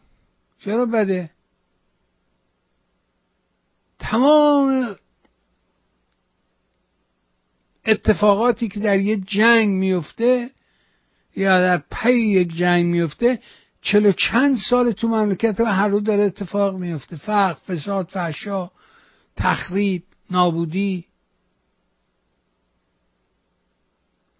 چرا 0.60 0.86
بده؟ 0.86 1.30
تمام 4.00 4.96
اتفاقاتی 7.86 8.68
که 8.68 8.80
در 8.80 9.00
یه 9.00 9.18
جنگ 9.18 9.70
میفته 9.70 10.52
یا 11.36 11.62
در 11.62 11.84
پی 11.92 12.14
یک 12.14 12.56
جنگ 12.56 12.86
میفته 12.86 13.40
چلو 13.82 14.12
چند 14.12 14.58
سال 14.58 14.92
تو 14.92 15.08
مملکت 15.08 15.60
و 15.60 15.66
هر 15.66 15.88
رو 15.88 16.00
داره 16.00 16.24
اتفاق 16.24 16.76
میفته. 16.76 17.16
فقر 17.16 17.54
فساد 17.54 18.08
فحشا 18.08 18.72
تخریب 19.36 20.04
نابودی. 20.32 21.06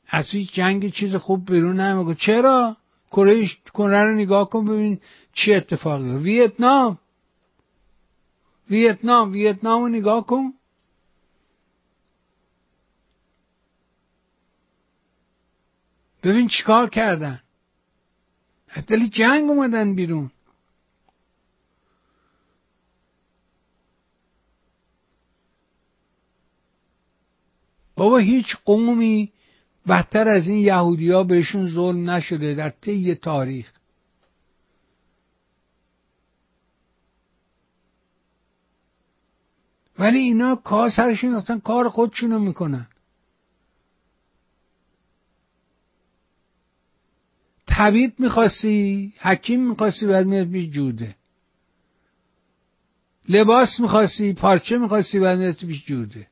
از 0.08 0.30
هیچ 0.30 0.54
جنگ 0.54 0.92
چیز 0.92 1.16
خوب 1.16 1.52
بیرون 1.52 1.80
نمیگه 1.80 2.16
چرا؟ 2.16 2.78
کره 3.12 3.48
کره 3.74 4.04
رو 4.04 4.16
نگاه 4.16 4.50
کن 4.50 4.66
ببین 4.66 5.00
چی 5.34 5.54
اتفاقی 5.54 6.16
ویتنام 6.16 7.00
ویتنام. 8.70 9.32
ویتنام. 9.32 9.82
رو 9.84 9.88
نگاه 9.88 10.26
کن. 10.26 10.54
ببین 16.24 16.48
چیکار 16.48 16.90
کردن. 16.90 17.42
از 18.70 18.86
دل 18.86 19.08
جنگ 19.08 19.50
اومدن 19.50 19.96
بیرون. 19.96 20.32
بابا 27.96 28.18
هیچ 28.18 28.56
قومی 28.66 29.32
بدتر 29.88 30.28
از 30.28 30.48
این 30.48 30.58
یهودی 30.58 31.12
ها 31.12 31.24
بهشون 31.24 31.70
ظلم 31.70 32.10
نشده 32.10 32.54
در 32.54 32.70
طی 32.70 33.16
تاریخ. 33.16 33.72
ولی 40.00 40.18
اینا 40.18 40.56
کار 40.56 40.90
سرشون 40.90 41.34
اصلا 41.34 41.60
کار 41.60 41.90
خودشونو 41.90 42.40
می‌کنن. 42.40 42.88
طبیب 47.80 48.14
می‌خواستی 48.20 49.14
حکیم 49.20 49.70
می‌خواستی 49.70 50.08
بعد 50.08 50.26
میاد 50.26 50.48
پیش 50.48 50.70
جوده. 50.70 51.16
لباس 53.30 53.80
می‌خواستی 53.80 54.34
پارچه 54.34 54.78
می‌خواستی 54.78 55.20
بعد 55.20 55.40
میاد 55.40 55.56
پیش 55.56 55.86
جوده. 55.86 56.28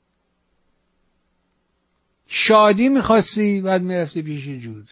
شادی 2.27 2.89
می‌خواستی 2.89 3.61
بعد 3.61 3.81
می‌رفتی 3.81 4.21
پیش 4.21 4.45
جوده. 4.63 4.91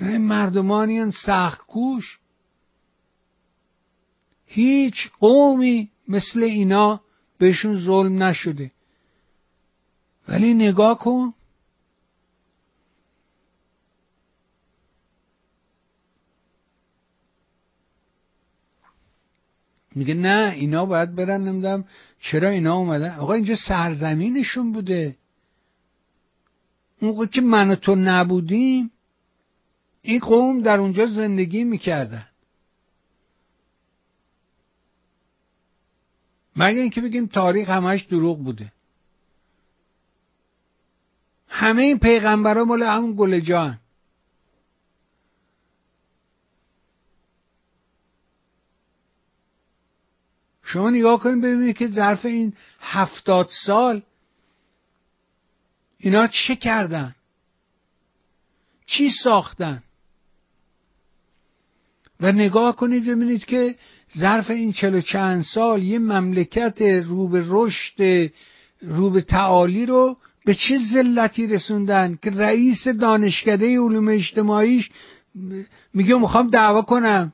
یعنی 0.00 0.18
مردمانی 0.18 1.10
سخت 1.10 1.66
کوش. 1.66 2.18
هیچ 4.46 5.10
قومی 5.20 5.90
مثل 6.08 6.42
اینا 6.42 7.00
بهشون 7.40 7.76
ظلم 7.76 8.22
نشده. 8.22 8.70
ولی 10.28 10.54
نگاه 10.54 10.98
کن. 10.98 11.34
میگه 19.94 20.14
نه 20.14 20.52
اینا 20.56 20.86
باید 20.86 21.14
برن 21.14 21.40
نمی‌دونم 21.40 21.84
چرا 22.20 22.48
اینا 22.48 22.76
اومدن. 22.76 23.18
آقا 23.18 23.32
اینجا 23.32 23.56
سرزمینشون 23.68 24.72
بوده. 24.72 25.16
اون 27.00 27.26
که 27.26 27.40
من 27.40 27.70
و 27.70 27.74
تو 27.74 27.94
نبودیم 27.94 28.90
این 30.02 30.18
قوم 30.18 30.62
در 30.62 30.78
اونجا 30.78 31.06
زندگی 31.06 31.64
می‌کردن. 31.64 32.26
مگه 36.60 36.80
اینکه 36.80 37.00
بگیم 37.00 37.26
تاریخ 37.26 37.68
همش 37.68 38.02
دروغ 38.02 38.44
بوده. 38.44 38.72
همه 41.48 41.82
این 41.82 41.98
پیغمبرا 41.98 42.64
مال 42.64 42.82
همون 42.82 43.14
گل 43.16 43.40
جان. 43.40 43.78
شما 50.64 50.90
نگاه 50.90 51.20
کنید 51.20 51.44
ببینید 51.44 51.76
که 51.76 51.88
ظرف 51.88 52.26
این 52.26 52.52
هفتاد 52.80 53.48
سال 53.66 54.02
اینا 55.98 56.26
چه 56.26 56.56
کردن؟ 56.56 57.14
چی 58.86 59.10
ساختن؟ 59.24 59.82
و 62.20 62.32
نگاه 62.32 62.76
کنید 62.76 63.04
ببینید 63.06 63.44
که 63.44 63.74
ظرف 64.18 64.50
این 64.50 64.72
چلو 64.72 65.00
چند 65.00 65.42
سال 65.42 65.82
یه 65.82 65.98
مملکت 65.98 66.82
رو 66.82 67.28
به 67.28 67.44
رشد 67.46 68.30
رو 68.82 69.10
به 69.10 69.20
تعالی 69.20 69.86
رو 69.86 70.16
به 70.44 70.54
چه 70.54 70.78
ذلتی 70.92 71.46
رسوندن 71.46 72.18
که 72.22 72.30
رئیس 72.30 72.88
دانشکده 72.88 73.78
علوم 73.80 74.08
اجتماعیش 74.08 74.90
میگه 75.94 76.18
می‌خوام 76.18 76.50
دعوا 76.50 76.82
کنم. 76.82 77.32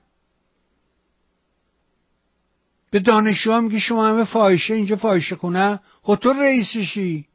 به 2.90 2.98
دانشجو 3.00 3.60
میگه 3.60 3.78
شما 3.78 4.08
همه 4.08 4.24
فاحشه 4.24 4.74
اینجا 4.74 4.96
فاحشه 4.96 5.36
خونه. 5.36 5.80
خب 6.02 6.14
تو 6.14 6.32
رئیسشی. 6.32 7.26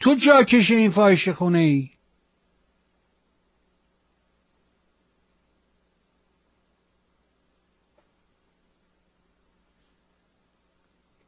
تو 0.00 0.14
جاکش 0.14 0.70
این 0.70 0.90
فاحشه 0.90 1.32
خونه 1.32 1.58
ای 1.58 1.90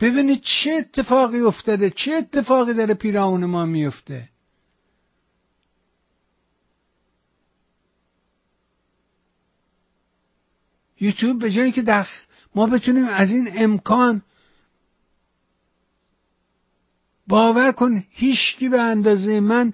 ببینید 0.01 0.43
چه 0.43 0.73
اتفاقی 0.73 1.41
افتاده 1.41 1.91
چه 1.91 2.13
اتفاقی 2.13 2.75
داره 2.75 2.95
پیرامون 2.95 3.45
ما 3.45 3.67
میفته. 3.67 4.29
یوتیوب 11.01 11.39
به 11.39 11.51
جایی 11.51 11.73
که 11.73 11.83
در 11.83 12.07
ما 12.55 12.67
بتونیم 12.67 13.09
از 13.09 13.31
این 13.31 13.51
امکان 13.55 14.23
باور 17.27 17.73
کن 17.73 18.05
هیچکی 18.11 18.69
به 18.69 18.81
اندازه 18.81 19.41
من 19.41 19.73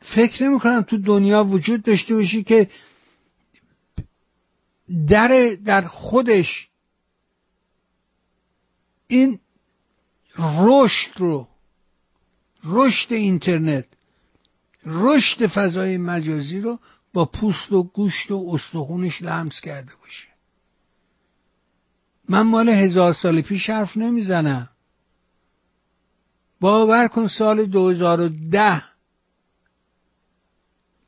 فکر 0.00 0.44
نمی 0.44 0.84
تو 0.84 0.98
دنیا 0.98 1.44
وجود 1.44 1.82
داشته 1.82 2.14
باشی 2.14 2.44
که 2.44 2.70
در 5.08 5.56
در 5.64 5.82
خودش 5.82 6.68
این 9.06 9.40
رشد 10.38 11.10
رو 11.16 11.48
رشد 12.64 13.12
اینترنت 13.12 13.84
رشد 14.86 15.46
فضای 15.46 15.96
مجازی 15.96 16.60
رو 16.60 16.78
با 17.12 17.24
پوست 17.24 17.72
و 17.72 17.82
گوشت 17.82 18.30
و 18.30 18.50
استخونش 18.52 19.22
لمس 19.22 19.60
کرده 19.60 19.92
باشه. 20.00 20.28
من 22.28 22.42
مال 22.42 22.68
هزار 22.68 23.12
سال 23.12 23.40
پیش 23.40 23.70
حرف 23.70 23.96
نمی‌زنم. 23.96 24.68
باور 26.60 27.08
کن 27.08 27.26
سال 27.26 27.66
2010 27.66 28.82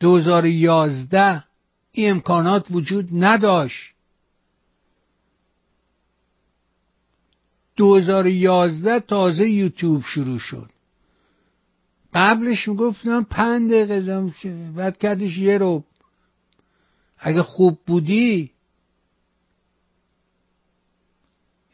2011 0.00 1.44
این 1.92 2.10
امکانات 2.10 2.66
وجود 2.70 3.08
نداشت. 3.12 3.94
2011 7.80 9.00
تازه 9.00 9.48
یوتیوب 9.48 10.02
شروع 10.02 10.38
شد. 10.38 10.70
قبلش 12.14 12.68
می‌گفتم 12.68 13.22
پنج 13.22 13.72
دقیقه 13.72 14.32
بعد 14.76 14.98
کردش 14.98 15.38
یه 15.38 15.58
رو. 15.58 15.84
اگه 17.18 17.42
خوب 17.42 17.78
بودی 17.86 18.50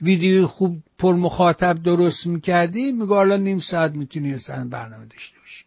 ویدیو 0.03 0.47
خوب 0.47 0.83
پر 0.99 1.15
مخاطب 1.15 1.83
درست 1.83 2.27
می‌کردی 2.27 2.93
میگه 2.93 3.15
حالا 3.15 3.37
نیم 3.37 3.59
ساعت 3.59 3.93
می‌تونی 3.93 4.35
اصلا 4.35 4.69
برنامه 4.69 5.07
داشته 5.07 5.39
باشی. 5.39 5.65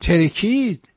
ترکید. 0.00 0.88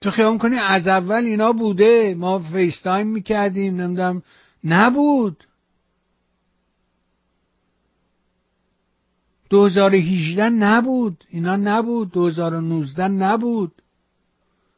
تو 0.00 0.10
خیام 0.10 0.38
کنی 0.38 0.56
از 0.56 0.86
اول 0.86 1.24
اینا 1.24 1.52
بوده. 1.52 2.14
ما 2.18 2.38
FaceTime 2.38 3.06
می‌کردیم 3.06 3.80
نمی‌دونم 3.80 4.22
نبود. 4.64 5.44
2018 9.50 10.48
نبود 10.48 11.24
اینا 11.30 11.56
نبود. 11.56 12.10
2019 12.10 13.08
نبود. 13.08 13.72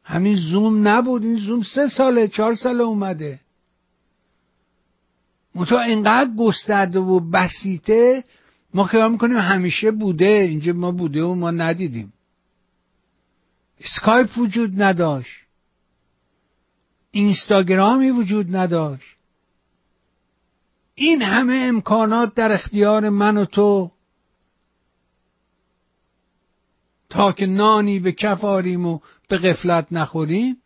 همین 0.03 0.35
زوم 0.35 0.87
نبود. 0.87 1.23
این 1.23 1.35
زوم 1.35 1.61
سه 1.61 1.87
ساله 1.87 2.27
چهار 2.27 2.55
ساله 2.55 2.83
اومده. 2.83 3.39
منتها 5.55 5.81
اینقدر 5.81 6.35
گسترده 6.35 6.99
و 6.99 7.19
بسیته 7.19 8.23
ما 8.73 8.83
خیال 8.83 9.11
می‌کنیم 9.11 9.37
همیشه 9.37 9.91
بوده. 9.91 10.47
اینجا 10.49 10.73
ما 10.73 10.91
بوده 10.91 11.23
و 11.23 11.35
ما 11.35 11.51
ندیدیم. 11.51 12.12
اسکایپ 13.79 14.37
وجود 14.37 14.81
نداشت. 14.81 15.43
اینستاگرامی 17.11 18.09
وجود 18.09 18.55
نداشت. 18.55 19.17
این 20.95 21.21
همه 21.21 21.65
امکانات 21.69 22.33
در 22.35 22.51
اختیار 22.51 23.09
من 23.09 23.37
و 23.37 23.45
تو. 23.45 23.91
تا 27.09 27.31
که 27.31 27.45
نانی 27.45 27.99
به 27.99 28.11
کف 28.11 28.43
آریم 28.43 28.85
و 28.85 28.99
به 29.27 29.37
قفلت 29.37 29.87
نخوریم. 29.91 30.57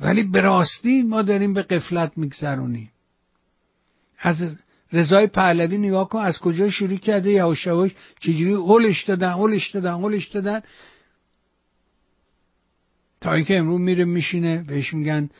ولی 0.00 0.22
به 0.22 0.40
راستی 0.40 1.02
ما 1.02 1.22
داریم 1.22 1.54
به 1.54 1.62
قفلت 1.62 2.12
میگذرونیم. 2.16 2.92
از 4.18 4.56
رضای 4.92 5.26
پهلوی 5.26 5.78
نگاه 5.78 6.08
کن 6.08 6.18
از 6.18 6.38
کجا 6.38 6.70
شروع 6.70 6.96
کرده 6.96 7.30
یواش 7.30 7.68
چجوری 8.20 8.54
هلش 8.54 9.04
دادن 9.04 9.32
هلش 9.32 9.70
دادن 9.70 9.94
هلش 9.94 10.28
دادن. 10.28 10.62
تا 13.20 13.32
اینکه 13.32 13.58
امروز 13.58 13.80
میره 13.80 14.04
میشینه 14.04 14.64
بهش 14.68 14.94
میگن 14.94 15.30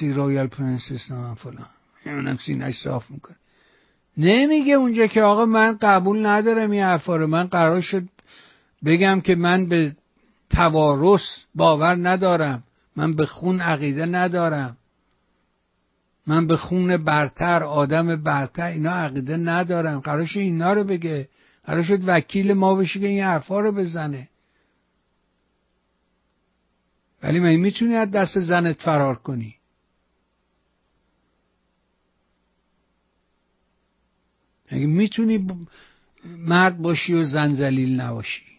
His 0.00 0.12
Royal 0.12 0.46
Prince 0.46 1.10
نه 1.10 1.34
فلان. 1.34 1.66
اونم 2.06 2.36
سینش 2.36 2.78
صاف 2.78 3.10
می‌کنه. 3.10 3.36
نمیگه 4.16 4.74
اونجا 4.74 5.06
که 5.06 5.22
آقا 5.22 5.46
من 5.46 5.78
قبول 5.80 6.26
ندارم 6.26 6.70
این 6.70 6.82
حرفا 6.82 7.16
من 7.16 7.46
قرار 7.46 7.80
شد 7.80 8.02
بگم 8.84 9.20
که 9.20 9.34
من 9.34 9.68
به 9.68 9.96
توارث 10.50 11.22
باور 11.54 12.08
ندارم. 12.08 12.62
من 12.96 13.14
به 13.14 13.26
خون 13.26 13.60
عقیده 13.60 14.06
ندارم. 14.06 14.76
من 16.26 16.46
به 16.46 16.56
خون 16.56 16.96
برتر 16.96 17.62
آدم 17.62 18.16
برتر 18.16 18.66
اینا 18.66 18.90
عقیده 18.90 19.36
ندارم 19.36 20.00
قرار 20.00 20.26
شد 20.26 20.38
اینا 20.38 20.72
رو 20.72 20.84
بگه. 20.84 21.28
قرار 21.64 21.82
شد 21.82 22.00
وکیل 22.06 22.52
ما 22.52 22.74
بشه 22.74 23.00
که 23.00 23.06
این 23.06 23.22
حرفا 23.24 23.60
رو 23.60 23.72
بزنه. 23.72 24.28
ولی 27.22 27.40
من 27.40 27.56
می‌تونی 27.56 27.94
از 27.94 28.10
دست 28.10 28.40
زنت 28.40 28.82
فرار 28.82 29.14
کنی. 29.14 29.54
اگه 34.68 34.86
می‌تونی 34.86 35.46
مرد 36.24 36.78
باشی 36.78 37.14
و 37.14 37.24
زن 37.24 37.54
زلیل 37.54 38.00
نباشی. 38.00 38.53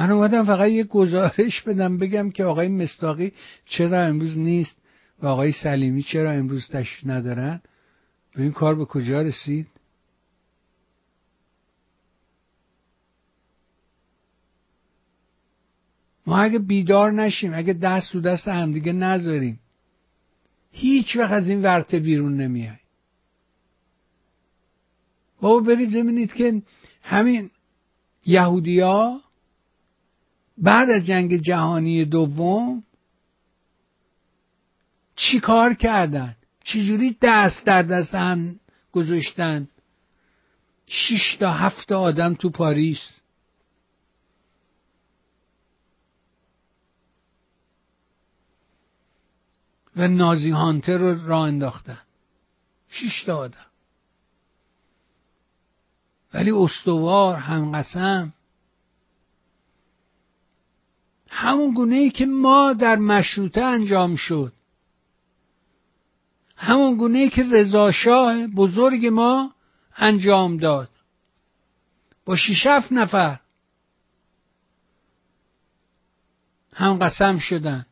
من 0.00 0.10
اومدم 0.10 0.44
فقط 0.44 0.68
یه 0.68 0.84
گزارش 0.84 1.62
بدم 1.66 1.98
بگم 1.98 2.30
که 2.30 2.44
آقای 2.44 2.68
مستاقی 2.68 3.32
چرا 3.64 4.02
امروز 4.02 4.38
نیست 4.38 4.76
و 5.22 5.26
آقای 5.26 5.52
سلیمی 5.52 6.02
چرا 6.02 6.30
امروز 6.30 6.68
تشریف 6.68 7.10
ندارن؟ 7.10 7.60
و 8.36 8.40
این 8.40 8.52
کار 8.52 8.74
به 8.74 8.84
کجا 8.84 9.22
رسید؟ 9.22 9.66
ما 16.26 16.38
اگه 16.38 16.58
بیدار 16.58 17.12
نشیم 17.12 17.52
اگه 17.54 17.72
دست 17.72 18.12
تو 18.12 18.20
دست 18.20 18.48
همدیگه 18.48 18.92
نذاریم 18.92 19.60
هیچ 20.72 21.16
وقت 21.16 21.32
از 21.32 21.48
این 21.48 21.62
ورته 21.62 21.98
بیرون 21.98 22.36
نمیای. 22.36 22.76
بابا 25.40 25.60
برید 25.60 25.90
ببینید 25.90 26.32
که 26.32 26.62
همین 27.02 27.50
یهودیا 28.26 29.20
بعد 30.60 30.90
از 30.90 31.06
جنگ 31.06 31.36
جهانی 31.36 32.04
دوم 32.04 32.84
چی 35.16 35.40
کار 35.40 35.74
کردن؟ 35.74 36.36
چجوری 36.64 37.16
دست 37.22 37.64
در 37.64 37.82
دست 37.82 38.14
هم 38.14 38.60
گذاشتن؟ 38.92 39.68
شش 40.86 41.36
تا 41.36 41.52
هفت 41.52 41.92
آدم 41.92 42.34
تو 42.34 42.50
پاریس. 42.50 43.10
و 49.96 50.08
نازی 50.08 50.50
هانتر 50.50 50.98
رو 50.98 51.26
راه 51.26 51.42
انداختن. 51.42 52.02
شش 52.88 53.22
تا 53.26 53.36
آدم. 53.36 53.66
ولی 56.34 56.50
استوار 56.50 57.36
هم 57.36 57.72
قسم 57.78 58.32
همون 61.30 61.74
گونه 61.74 61.96
ای 61.96 62.10
که 62.10 62.26
ما 62.26 62.72
در 62.72 62.96
مشروطه 62.96 63.62
انجام 63.62 64.16
شد. 64.16 64.52
همون 66.56 66.96
گونه 66.96 67.18
ای 67.18 67.28
که 67.28 67.44
رضاشاه 67.52 68.46
بزرگ 68.46 69.06
ما 69.06 69.54
انجام 69.96 70.56
داد. 70.56 70.88
با 72.24 72.36
شیش 72.36 72.66
نفر 72.90 73.40
هم 76.74 76.98
قسم 76.98 77.38
شدن. 77.38 77.86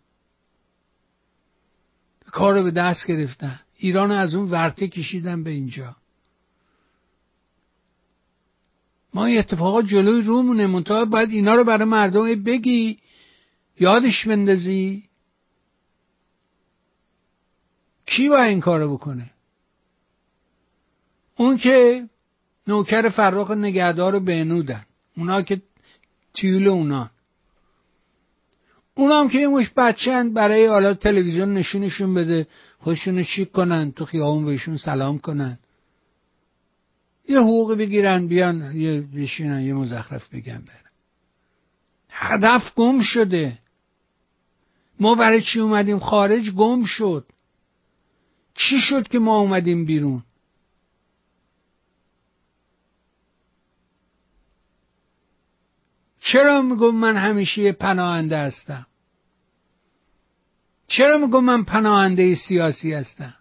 کار 2.27 2.55
رو 2.55 2.63
به 2.63 2.71
دست 2.71 3.07
گرفتن. 3.07 3.61
ایران 3.77 4.11
از 4.11 4.35
اون 4.35 4.51
ورته 4.51 4.89
کشیدن 4.89 5.43
به 5.45 5.51
اینجا. 5.51 5.97
ما 9.15 9.25
این 9.25 9.39
اتفاقات 9.39 9.85
جلوی 9.85 10.23
رومونه. 10.23 10.67
منتها 10.67 11.05
باید 11.05 11.31
اینا 11.31 11.55
رو 11.55 11.65
برای 11.65 11.85
مردم 11.85 12.43
بگی. 12.43 12.99
یادش 13.81 14.29
بندازی. 14.29 15.05
کی 18.07 18.29
باید 18.29 18.49
این 18.49 18.61
کارو 18.61 18.95
بکنه؟ 18.95 19.31
اون 21.37 21.57
که 21.57 22.05
نوکر 22.67 23.09
فراق 23.09 23.53
نگهدار 23.53 24.19
بهنودن. 24.19 24.85
اونا 25.17 25.43
که 25.43 25.63
تیول 26.35 26.69
اونا. 26.69 27.11
اونا 28.95 29.21
هم 29.21 29.29
که 29.29 29.39
یه 29.39 29.49
مش 29.49 29.71
بچه 29.77 30.25
برای 30.25 30.67
حالا 30.67 30.95
تلویزیون 30.95 31.55
نشونشون 31.55 32.15
بده. 32.15 32.47
خودشون 32.79 33.25
چیک 33.25 33.53
کنن 33.53 33.93
تو 33.93 34.05
خیابون 34.05 34.45
بهشون 34.45 34.77
سلام 34.77 35.19
کنن. 35.19 35.59
یه 37.29 37.39
حقوق 37.39 37.75
بگیرن 37.75 38.27
بیان 38.27 38.77
یه 38.77 39.01
بشینن 39.01 39.61
یه 39.61 39.75
مزخرف 39.75 40.29
بگن 40.29 40.59
برن. 40.59 40.91
هدف 42.11 42.75
گم 42.75 43.01
شده. 43.01 43.59
ما 45.01 45.15
برای 45.15 45.43
چی 45.43 45.61
اومدیم 45.61 45.99
خارج؟ 45.99 46.51
گم 46.51 46.85
شد. 46.85 47.27
چی 48.55 48.81
شد 48.81 49.09
که 49.09 49.19
ما 49.19 49.39
اومدیم 49.39 49.85
بیرون؟ 49.85 50.23
چرا 56.21 56.63
میگم 56.63 56.95
من 56.95 57.17
همیشه 57.17 57.73
پناهنده 57.73 58.39
هستم؟ 58.39 58.87
چرا 60.87 61.19
میگم 61.19 61.45
من 61.45 61.65
پناهنده 61.65 62.35
سیاسی 62.35 62.93
هستم؟ 62.93 63.38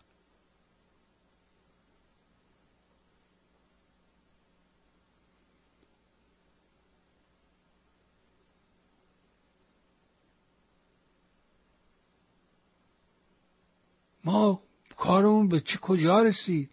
ما 14.27 14.61
کارمون 14.97 15.47
به 15.47 15.59
چه 15.59 15.77
کجا 15.77 16.23
رسید؟ 16.23 16.69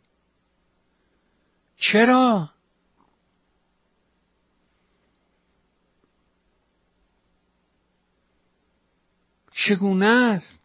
چرا؟ 1.76 2.51
چگونه 9.52 10.06
است؟ 10.06 10.60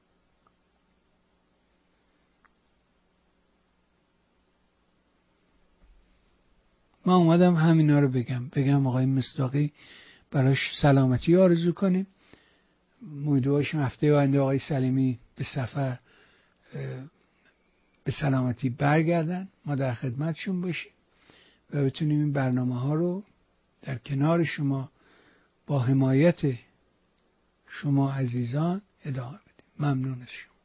ما 7.05 7.15
اومدم 7.15 7.55
همینا 7.55 7.99
رو 7.99 8.07
بگم. 8.07 8.47
بگم 8.47 8.87
آقای 8.87 9.05
مصداقی 9.05 9.73
براش 10.31 10.59
سلامتی 10.81 11.35
آرزو 11.35 11.71
کنیم. 11.71 12.07
امیدوارشیم 13.25 13.79
هفته 13.79 14.13
آینده 14.13 14.39
آقای 14.39 14.59
سلیمی 14.59 15.19
به 15.35 15.43
سفر 15.43 15.99
به 18.03 18.11
سلامتی 18.11 18.69
برگردن 18.69 19.47
ما 19.65 19.75
در 19.75 19.93
خدمتشون 19.93 20.61
باشیم 20.61 20.91
و 21.73 21.85
بتونیم 21.85 22.19
این 22.19 22.33
برنامه 22.33 22.79
ها 22.79 22.93
رو 22.93 23.23
در 23.81 23.97
کنار 23.97 24.43
شما 24.43 24.91
با 25.67 25.79
حمایت 25.79 26.41
شما 27.67 28.13
عزیزان 28.13 28.81
ادامه 29.05 29.37
بدیم. 29.37 29.65
ممنون 29.79 30.21
از 30.21 30.27
شما. 30.29 30.58